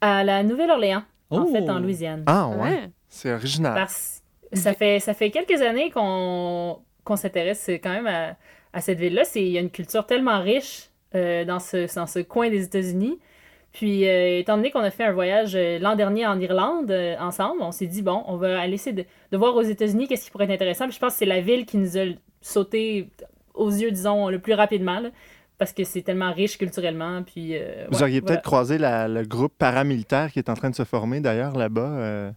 à 0.00 0.24
la 0.24 0.42
Nouvelle-Orléans, 0.42 1.02
en 1.30 1.42
Oh. 1.42 1.52
fait, 1.52 1.68
en 1.70 1.78
Louisiane. 1.78 2.24
Ah 2.26 2.48
ouais, 2.48 2.56
Ouais. 2.60 2.90
c'est 3.08 3.32
original. 3.32 3.74
Parce 3.74 4.22
ça 4.52 4.74
fait, 4.74 4.98
ça 5.00 5.14
fait 5.14 5.30
quelques 5.30 5.60
années 5.62 5.90
qu'on 5.90 6.78
qu'on 7.04 7.16
s'intéresse 7.16 7.68
quand 7.82 7.90
même 7.92 8.08
à, 8.08 8.36
à 8.72 8.80
cette 8.80 8.98
ville-là. 8.98 9.24
C'est- 9.24 9.42
Il 9.42 9.52
y 9.52 9.58
a 9.58 9.60
une 9.60 9.70
culture 9.70 10.04
tellement 10.06 10.40
riche 10.40 10.88
euh, 11.14 11.44
dans, 11.44 11.60
ce, 11.60 11.92
dans 11.94 12.06
ce 12.08 12.18
coin 12.18 12.50
des 12.50 12.64
États-Unis. 12.64 13.16
Puis, 13.78 14.08
euh, 14.08 14.38
étant 14.38 14.56
donné 14.56 14.70
qu'on 14.70 14.80
a 14.80 14.90
fait 14.90 15.04
un 15.04 15.12
voyage 15.12 15.54
euh, 15.54 15.78
l'an 15.78 15.96
dernier 15.96 16.26
en 16.26 16.40
Irlande 16.40 16.90
euh, 16.90 17.14
ensemble, 17.20 17.60
on 17.60 17.72
s'est 17.72 17.86
dit, 17.86 18.00
bon, 18.00 18.22
on 18.26 18.36
va 18.36 18.58
aller 18.58 18.74
essayer 18.74 18.96
de, 18.96 19.04
de 19.32 19.36
voir 19.36 19.54
aux 19.54 19.60
États-Unis 19.62 20.08
qu'est-ce 20.08 20.24
qui 20.24 20.30
pourrait 20.30 20.44
être 20.46 20.52
intéressant. 20.52 20.84
Puis 20.86 20.94
je 20.94 20.98
pense 20.98 21.12
que 21.12 21.18
c'est 21.18 21.26
la 21.26 21.42
ville 21.42 21.66
qui 21.66 21.76
nous 21.76 21.98
a 21.98 22.04
sauté 22.40 23.10
aux 23.52 23.68
yeux, 23.70 23.90
disons, 23.90 24.28
le 24.30 24.38
plus 24.38 24.54
rapidement, 24.54 25.00
là, 25.00 25.10
parce 25.58 25.74
que 25.74 25.84
c'est 25.84 26.00
tellement 26.00 26.32
riche 26.32 26.56
culturellement. 26.56 27.22
Puis, 27.22 27.54
Vous 27.90 27.96
ouais, 27.98 28.02
auriez 28.02 28.20
voilà. 28.20 28.36
peut-être 28.36 28.44
croisé 28.44 28.78
la- 28.78 29.08
le 29.08 29.22
groupe 29.24 29.52
paramilitaire 29.58 30.32
qui 30.32 30.38
est 30.38 30.48
en 30.48 30.54
train 30.54 30.70
de 30.70 30.74
se 30.74 30.84
former 30.84 31.20
d'ailleurs 31.20 31.54
là-bas. 31.56 32.32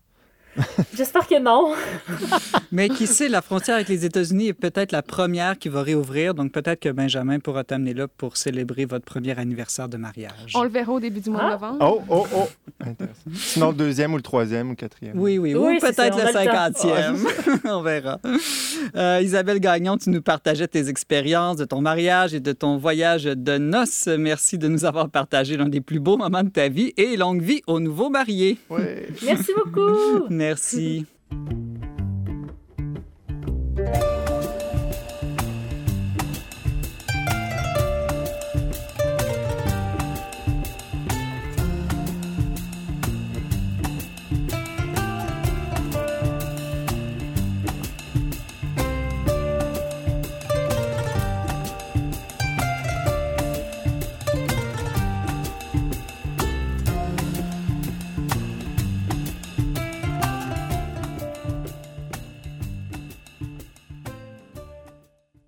J'espère 0.95 1.27
que 1.27 1.39
non. 1.39 1.73
Mais 2.71 2.89
qui 2.89 3.07
sait, 3.07 3.29
la 3.29 3.41
frontière 3.41 3.75
avec 3.75 3.87
les 3.87 4.05
États-Unis 4.05 4.47
est 4.49 4.53
peut-être 4.53 4.91
la 4.91 5.01
première 5.01 5.57
qui 5.57 5.69
va 5.69 5.81
réouvrir, 5.81 6.33
donc 6.33 6.51
peut-être 6.51 6.79
que 6.79 6.89
Benjamin 6.89 7.39
pourra 7.39 7.63
t'amener 7.63 7.93
là 7.93 8.07
pour 8.07 8.37
célébrer 8.37 8.85
votre 8.85 9.05
premier 9.05 9.37
anniversaire 9.39 9.87
de 9.89 9.97
mariage. 9.97 10.53
On 10.55 10.63
le 10.63 10.69
verra 10.69 10.91
au 10.93 10.99
début 10.99 11.19
du 11.21 11.29
mois 11.29 11.41
Ah. 11.43 11.47
de 11.47 11.51
novembre. 11.53 11.77
Oh, 11.81 12.01
oh, 12.09 12.27
oh! 12.35 12.47
Intéressant. 12.81 13.15
Sinon, 13.33 13.69
le 13.69 13.75
deuxième 13.75 14.13
ou 14.13 14.17
le 14.17 14.21
troisième 14.23 14.67
ou 14.67 14.71
le 14.71 14.75
quatrième. 14.75 15.17
Oui, 15.19 15.37
oui, 15.37 15.53
Oui, 15.55 15.77
ou 15.77 15.79
peut-être 15.79 16.17
le 16.17 16.31
cinquantième. 16.31 17.17
on 17.65 17.81
verra. 17.81 18.19
Euh, 18.95 19.19
Isabelle 19.23 19.59
Gagnon, 19.59 19.97
tu 19.97 20.09
nous 20.09 20.21
partageais 20.21 20.67
tes 20.67 20.89
expériences 20.89 21.57
de 21.57 21.65
ton 21.65 21.81
mariage 21.81 22.33
et 22.33 22.39
de 22.39 22.51
ton 22.51 22.77
voyage 22.77 23.23
de 23.23 23.57
noces. 23.57 24.07
Merci 24.07 24.57
de 24.57 24.67
nous 24.67 24.85
avoir 24.85 25.09
partagé 25.09 25.57
l'un 25.57 25.69
des 25.69 25.81
plus 25.81 25.99
beaux 25.99 26.17
moments 26.17 26.43
de 26.43 26.49
ta 26.49 26.67
vie 26.69 26.93
et 26.97 27.17
longue 27.17 27.41
vie 27.41 27.61
aux 27.67 27.79
nouveaux 27.79 28.09
mariés. 28.09 28.57
Ouais. 28.69 29.07
Merci 29.25 29.51
beaucoup. 29.55 30.25
Merci. 30.29 30.48
Merci. 30.49 31.05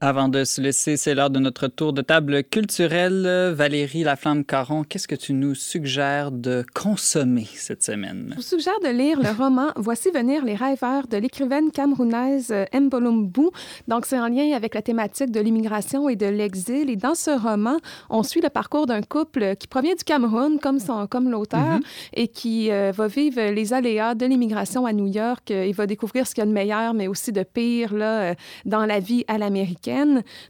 Avant 0.04 0.30
de 0.30 0.45
se 0.45 0.60
laisser, 0.60 0.97
c'est 0.97 1.14
l'heure 1.14 1.30
de 1.30 1.38
notre 1.38 1.68
tour 1.68 1.93
de 1.93 2.02
table 2.02 2.43
culturelle. 2.43 3.24
Euh, 3.28 3.54
Valérie 3.54 4.04
Laflamme-Caron, 4.04 4.84
qu'est-ce 4.84 5.08
que 5.08 5.14
tu 5.14 5.32
nous 5.32 5.54
suggères 5.54 6.32
de 6.32 6.66
consommer 6.74 7.47
cette 7.54 7.84
semaine? 7.84 8.30
Je 8.32 8.36
vous 8.38 8.41
suggère 8.41 8.80
de 8.84 8.88
lire 8.88 9.20
le 9.22 9.30
roman 9.30 9.68
Voici 9.76 10.10
venir 10.10 10.43
les 10.43 10.56
rêveurs 10.56 11.06
de 11.06 11.18
l'écrivaine 11.18 11.70
camerounaise 11.70 12.49
euh, 12.49 12.66
Mbolombou. 12.74 13.52
Donc, 13.88 14.08
c'est 14.08 14.20
en 14.20 14.28
lien 14.28 14.56
avec 14.56 14.74
la 14.74 14.82
thématique 14.82 15.30
de 15.30 15.39
l'immigration 15.39 16.10
et 16.10 16.16
de 16.16 16.26
l'exil. 16.26 16.89
Et 16.89 16.95
dans 16.95 17.14
ce 17.14 17.30
roman, 17.30 17.78
on 18.10 18.24
suit 18.24 18.41
le 18.41 18.49
parcours 18.49 18.88
d'un 18.88 19.04
couple 19.04 19.56
qui 19.56 19.68
provient 19.68 19.93
du 19.93 20.04
Cameroun, 20.04 20.58
comme, 20.58 20.80
son, 20.80 21.06
comme 21.06 21.30
l'auteur, 21.30 21.78
et 22.16 22.28
qui 22.28 22.72
euh, 22.72 22.91
va 22.91 23.06
vivre 23.06 23.39
les 23.52 23.72
aléas 23.72 24.16
de 24.16 24.26
l'immigration 24.26 24.88
à 24.88 24.93
New 24.93 25.06
York. 25.06 25.52
Euh, 25.52 25.68
Il 25.68 25.76
va 25.76 25.86
découvrir 25.86 26.26
ce 26.26 26.34
qu'il 26.34 26.41
y 26.41 26.45
a 26.45 26.47
de 26.47 26.54
meilleur, 26.54 26.95
mais 26.95 27.08
aussi 27.08 27.32
de 27.32 27.43
pire 27.43 27.93
là, 27.93 28.32
euh, 28.32 28.34
dans 28.66 28.88
la 28.88 28.99
vie 28.99 29.26
à 29.28 29.38
l'américaine. 29.38 29.91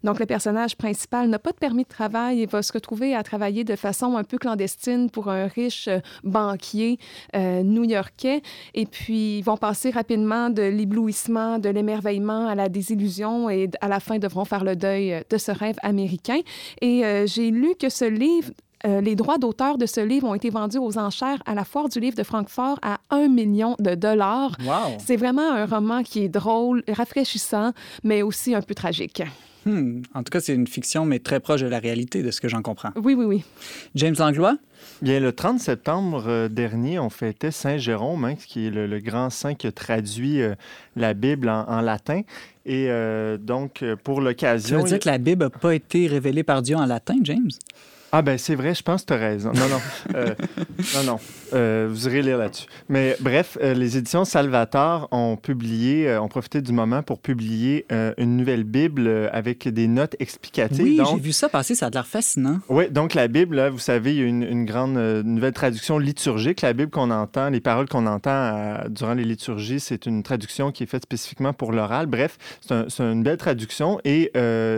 Donc, 0.04 0.20
le 0.20 0.26
personnage 0.26 0.76
principal 0.76 1.30
n'a 1.30 1.40
pas 1.40 1.52
de 1.52 1.58
permis 1.58 1.84
de 1.84 1.90
travail 1.90 2.42
et 2.42 2.46
va 2.46 2.62
se 2.62 2.74
retrouver 2.74 3.16
à 3.16 3.24
travailler 3.24 3.64
de 3.64 3.76
façon 3.76 4.18
un 4.18 4.24
peu 4.24 4.38
clandestine 4.38 5.10
pour 5.10 5.30
un 5.30 5.48
riche 5.48 5.88
euh, 5.88 6.00
banquier 6.24 6.98
euh, 7.36 7.64
new-yorkais. 7.64 8.42
Et 8.74 8.86
puis, 8.86 9.40
ils 9.40 9.44
vont 9.44 9.58
passer 9.58 9.90
rapidement 9.90 10.50
de 10.50 10.64
l'éblouissement, 10.64 11.60
de 11.60 11.70
l'émerveillement 11.70 12.48
à 12.48 12.56
la 12.56 12.70
désillusion 12.70 13.50
et 13.50 13.70
à 13.82 13.88
la 13.88 14.00
fin 14.00 14.20
devront 14.20 14.46
faire 14.46 14.64
le 14.64 14.76
deuil 14.76 15.14
euh, 15.14 15.22
de 15.30 15.38
ce 15.38 15.52
rêve 15.52 15.78
américain. 15.82 16.40
Et 16.82 17.04
j'ai 17.26 17.52
lu 17.52 17.76
que 17.80 17.90
ce 17.90 18.06
livre 18.06 18.52
euh, 18.86 19.02
les 19.02 19.16
droits 19.16 19.38
d'auteur 19.38 19.78
de 19.78 19.86
ce 19.86 20.02
livre 20.02 20.28
ont 20.28 20.34
été 20.36 20.50
vendus 20.50 20.78
aux 20.80 20.98
enchères 20.98 21.42
à 21.46 21.54
la 21.56 21.64
foire 21.64 21.90
du 21.90 22.00
livre 22.00 22.16
de 22.16 22.24
Francfort 22.24 22.80
à 22.82 23.00
1 23.10 23.28
million 23.28 23.76
de 23.80 23.96
dollars. 23.96 24.56
Wow! 24.66 24.98
C'est 25.06 25.18
vraiment 25.18 25.52
un 25.52 25.66
roman 25.66 26.04
qui 26.04 26.24
est 26.24 26.30
drôle, 26.30 26.84
rafraîchissant, 26.88 27.74
mais 28.04 28.22
aussi 28.22 28.56
un 28.56 28.62
peu 28.62 28.74
tragique. 28.74 29.22
Hmm. 29.64 30.02
En 30.16 30.24
tout 30.24 30.32
cas, 30.32 30.40
c'est 30.40 30.56
une 30.56 30.66
fiction, 30.66 31.06
mais 31.06 31.20
très 31.20 31.40
proche 31.40 31.62
de 31.62 31.68
la 31.68 31.78
réalité, 31.78 32.24
de 32.24 32.32
ce 32.32 32.42
que 32.42 32.48
j'en 32.48 32.64
comprends. 32.64 32.90
Oui, 32.96 33.14
oui, 33.14 33.26
oui. 33.26 33.44
James 33.94 34.16
Langlois? 34.18 34.58
Bien, 35.04 35.20
le 35.20 35.32
30 35.32 35.60
septembre 35.60 36.24
euh, 36.28 36.50
dernier, 36.50 36.98
on 36.98 37.12
fêtait 37.12 37.52
Saint 37.52 37.78
Jérôme, 37.78 38.26
hein, 38.26 38.34
qui 38.36 38.66
est 38.66 38.70
le, 38.72 38.88
le 38.88 39.00
grand 39.00 39.30
saint 39.30 39.54
qui 39.54 39.68
a 39.68 39.72
traduit 39.72 40.42
euh, 40.42 40.56
la 40.96 41.14
Bible 41.14 41.48
en, 41.48 41.66
en 41.70 41.82
latin. 41.82 42.22
Et 42.66 42.88
euh, 42.90 43.38
donc, 43.38 43.86
pour 44.04 44.18
Tu 44.18 44.24
l'occasion... 44.26 44.78
veux 44.80 44.84
dire 44.86 44.96
il- 44.96 45.00
que 45.00 45.10
la 45.10 45.20
Bible 45.20 45.44
n'a 45.44 45.50
pas 45.52 45.76
été 45.76 46.08
révélée 46.08 46.42
par 46.44 46.64
Dieu 46.64 46.76
en 46.76 46.88
latin, 46.88 47.18
James? 47.22 47.52
Ah 48.12 48.22
ben 48.22 48.38
c'est 48.38 48.56
vrai, 48.56 48.76
je 48.76 48.84
pense 48.84 49.06
raison. 49.16 49.52
Non, 49.54 49.68
non. 49.70 49.82
Euh, 50.16 50.36
non, 50.96 51.04
non. 51.04 51.20
Euh, 51.54 51.88
vous 51.90 52.08
irez 52.08 52.22
lire 52.22 52.38
là-dessus. 52.38 52.66
Mais 52.90 53.16
bref, 53.20 53.58
euh, 53.62 53.74
les 53.74 53.98
éditions 53.98 54.26
Salvator 54.26 55.08
ont 55.12 55.36
publié, 55.38 56.08
euh, 56.08 56.22
ont 56.22 56.28
profité 56.28 56.62
du 56.62 56.72
moment 56.72 57.04
pour 57.04 57.20
publier 57.20 57.86
une 58.18 58.38
nouvelle 58.38 58.64
Bible 58.64 59.30
avec 59.32 59.68
des 59.68 59.88
notes 59.88 60.16
explicatives. 60.20 60.84
Oui, 60.84 60.98
Donc, 60.98 61.08
j'ai 61.16 61.20
vu 61.22 61.32
ça 61.32 61.50
passer, 61.50 61.76
ça 61.76 61.88
a 61.88 61.90
l'air 61.90 62.08
fascinant. 62.08 62.60
Oui, 62.70 62.90
donc 62.90 63.14
la 63.14 63.28
Bible, 63.28 63.56
là, 63.56 63.70
vous 63.70 63.80
savez, 63.80 64.14
il 64.16 64.20
y 64.20 64.24
a 64.24 64.26
une, 64.26 64.44
une 64.44 64.66
grande 64.66 64.96
nouvelle 65.26 65.54
traduction 65.54 65.98
liturgique. 65.98 66.62
La 66.62 66.74
Bible 66.74 66.90
qu'on 66.92 67.12
entend, 67.12 67.50
les 67.50 67.60
paroles 67.62 67.88
qu'on 67.88 68.06
entend 68.08 68.80
durant 68.90 69.14
les 69.14 69.24
liturgies, 69.24 69.80
c'est 69.80 70.06
une 70.06 70.24
traduction 70.24 70.72
qui 70.72 70.84
est 70.84 70.88
faite 70.88 71.04
spécifiquement 71.04 71.54
pour 71.54 71.72
l'oral. 71.72 72.06
Bref, 72.06 72.38
c'est 72.62 72.74
un- 72.74 72.86
c'est 72.90 73.04
une 73.04 73.24
belle 73.24 73.38
traduction. 73.38 74.00
Et 74.06 74.32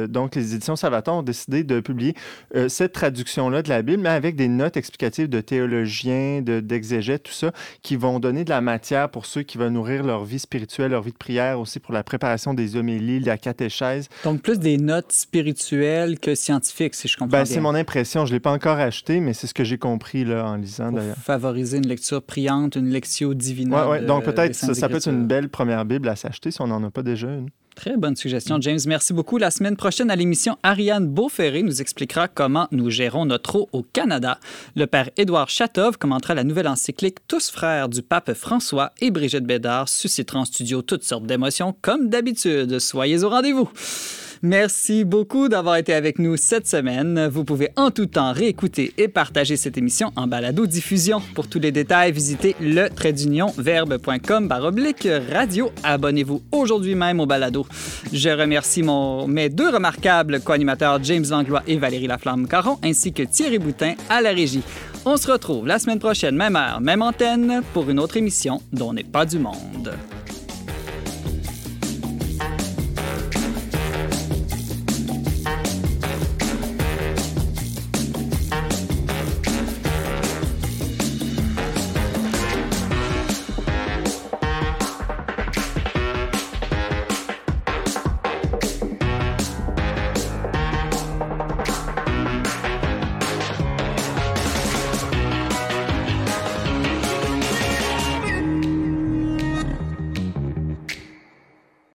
donc, 0.09 0.35
les 0.35 0.55
éditions 0.55 0.75
Salvator 0.75 1.17
ont 1.17 1.23
décidé 1.23 1.63
de 1.63 1.79
publier 1.79 2.15
cette 2.67 2.93
traduction-là 2.93 3.61
de 3.61 3.69
la 3.69 3.81
Bible, 3.81 4.01
mais 4.01 4.09
avec 4.09 4.35
des 4.35 4.47
notes 4.47 4.77
explicatives 4.77 5.29
de 5.29 5.41
théologiens, 5.41 6.41
de- 6.41 6.59
d'exégètes, 6.67 7.23
tout 7.23 7.31
ça, 7.33 7.51
qui 7.81 7.95
vont 7.95 8.19
donner 8.19 8.43
de 8.43 8.49
la 8.49 8.61
matière 8.61 9.09
pour 9.09 9.25
ceux 9.25 9.43
qui 9.43 9.57
veulent 9.57 9.71
nourrir 9.73 10.03
leur 10.03 10.23
vie 10.23 10.39
spirituelle, 10.39 10.91
leur 10.91 11.01
vie 11.03 11.11
de 11.11 11.17
prière, 11.17 11.59
aussi 11.59 11.79
pour 11.79 11.93
la 11.93 12.03
préparation 12.03 12.53
des 12.53 12.75
homélies, 12.75 13.19
de 13.19 13.25
la 13.27 13.37
catéchèse. 13.37 14.09
Donc, 14.23 14.41
plus 14.41 14.59
des 14.59 14.77
notes 14.77 15.11
spirituelles 15.11 16.19
que 16.19 16.35
scientifiques, 16.35 16.95
si 16.95 17.07
je 17.07 17.17
comprends 17.17 17.31
Ben, 17.37 17.43
bien. 17.43 17.53
c'est 17.53 17.59
mon 17.59 17.75
impression. 17.75 18.25
Je 18.25 18.31
ne 18.31 18.35
l'ai 18.35 18.39
pas 18.39 18.51
encore 18.51 18.77
acheté, 18.77 19.19
mais 19.19 19.33
c'est 19.33 19.47
ce 19.47 19.53
que 19.53 19.63
j'ai 19.63 19.77
compris 19.77 20.25
là, 20.25 20.45
en 20.45 20.55
lisant 20.55 20.91
d'ailleurs. 20.91 21.17
favoriser 21.17 21.77
une 21.77 21.87
lecture 21.87 22.21
priante, 22.21 22.75
une 22.75 22.89
lectio 22.89 23.33
divina. 23.33 23.85
Ouais, 23.85 23.99
ouais. 23.99 24.05
Donc 24.05 24.23
peut-être 24.23 24.55
ça, 24.55 24.89
peut 24.89 24.97
être 24.97 25.07
une 25.09 25.27
belle 25.27 25.49
première 25.49 25.85
Bible 25.85 26.07
à 26.09 26.15
s'acheter 26.15 26.51
si 26.51 26.61
on 26.61 26.67
n'en 26.67 26.83
a 26.83 26.89
pas 26.91 27.03
déjà 27.03 27.27
une. 27.27 27.49
Très 27.75 27.97
bonne 27.97 28.15
suggestion, 28.15 28.61
James. 28.61 28.79
Merci 28.85 29.13
beaucoup. 29.13 29.37
La 29.37 29.51
semaine 29.51 29.75
prochaine, 29.75 30.11
à 30.11 30.15
l'émission, 30.15 30.57
Ariane 30.63 31.07
Beauferré 31.07 31.63
nous 31.63 31.81
expliquera 31.81 32.27
comment 32.27 32.67
nous 32.71 32.89
gérons 32.89 33.25
notre 33.25 33.55
eau 33.55 33.69
au 33.71 33.81
Canada. 33.81 34.39
Le 34.75 34.85
père 34.85 35.09
Édouard 35.17 35.49
Chatov 35.49 35.97
commentera 35.97 36.35
la 36.35 36.43
nouvelle 36.43 36.67
encyclique 36.67 37.27
Tous 37.27 37.49
frères 37.49 37.89
du 37.89 38.01
pape 38.01 38.33
François 38.33 38.91
et 39.01 39.11
Brigitte 39.11 39.45
Bédard 39.45 39.89
suscitera 39.89 40.39
en 40.39 40.45
studio 40.45 40.81
toutes 40.81 41.03
sortes 41.03 41.25
d'émotions, 41.25 41.75
comme 41.81 42.09
d'habitude. 42.09 42.79
Soyez 42.79 43.23
au 43.23 43.29
rendez-vous. 43.29 43.69
Merci 44.45 45.05
beaucoup 45.05 45.47
d'avoir 45.47 45.77
été 45.77 45.93
avec 45.93 46.19
nous 46.19 46.35
cette 46.35 46.67
semaine. 46.67 47.29
Vous 47.31 47.45
pouvez 47.45 47.69
en 47.77 47.91
tout 47.91 48.07
temps 48.07 48.33
réécouter 48.33 48.93
et 48.97 49.07
partager 49.07 49.55
cette 49.55 49.77
émission 49.77 50.11
en 50.17 50.27
balado-diffusion. 50.27 51.21
Pour 51.33 51.47
tous 51.47 51.59
les 51.59 51.71
détails, 51.71 52.11
visitez 52.11 52.53
le 52.59 52.89
verbe.com 53.57 54.49
baroblique 54.49 55.07
radio. 55.31 55.71
Abonnez-vous 55.83 56.41
aujourd'hui 56.51 56.93
même 56.95 57.21
au 57.21 57.25
balado. 57.25 57.65
Je 58.11 58.31
remercie 58.31 58.83
mon, 58.83 59.29
mes 59.29 59.47
deux 59.47 59.69
remarquables 59.69 60.41
co-animateurs 60.41 61.01
James 61.01 61.25
Langlois 61.29 61.63
et 61.65 61.77
Valérie 61.77 62.07
Laflamme-Caron, 62.07 62.79
ainsi 62.83 63.13
que 63.13 63.23
Thierry 63.23 63.59
Boutin 63.59 63.93
à 64.09 64.19
la 64.19 64.31
régie. 64.31 64.63
On 65.05 65.15
se 65.15 65.31
retrouve 65.31 65.67
la 65.67 65.79
semaine 65.79 65.99
prochaine, 65.99 66.35
même 66.35 66.57
heure, 66.57 66.81
même 66.81 67.01
antenne, 67.01 67.61
pour 67.73 67.89
une 67.89 67.99
autre 67.99 68.17
émission 68.17 68.61
dont 68.73 68.91
n'est 68.91 69.03
pas 69.03 69.25
du 69.25 69.39
monde. 69.39 69.93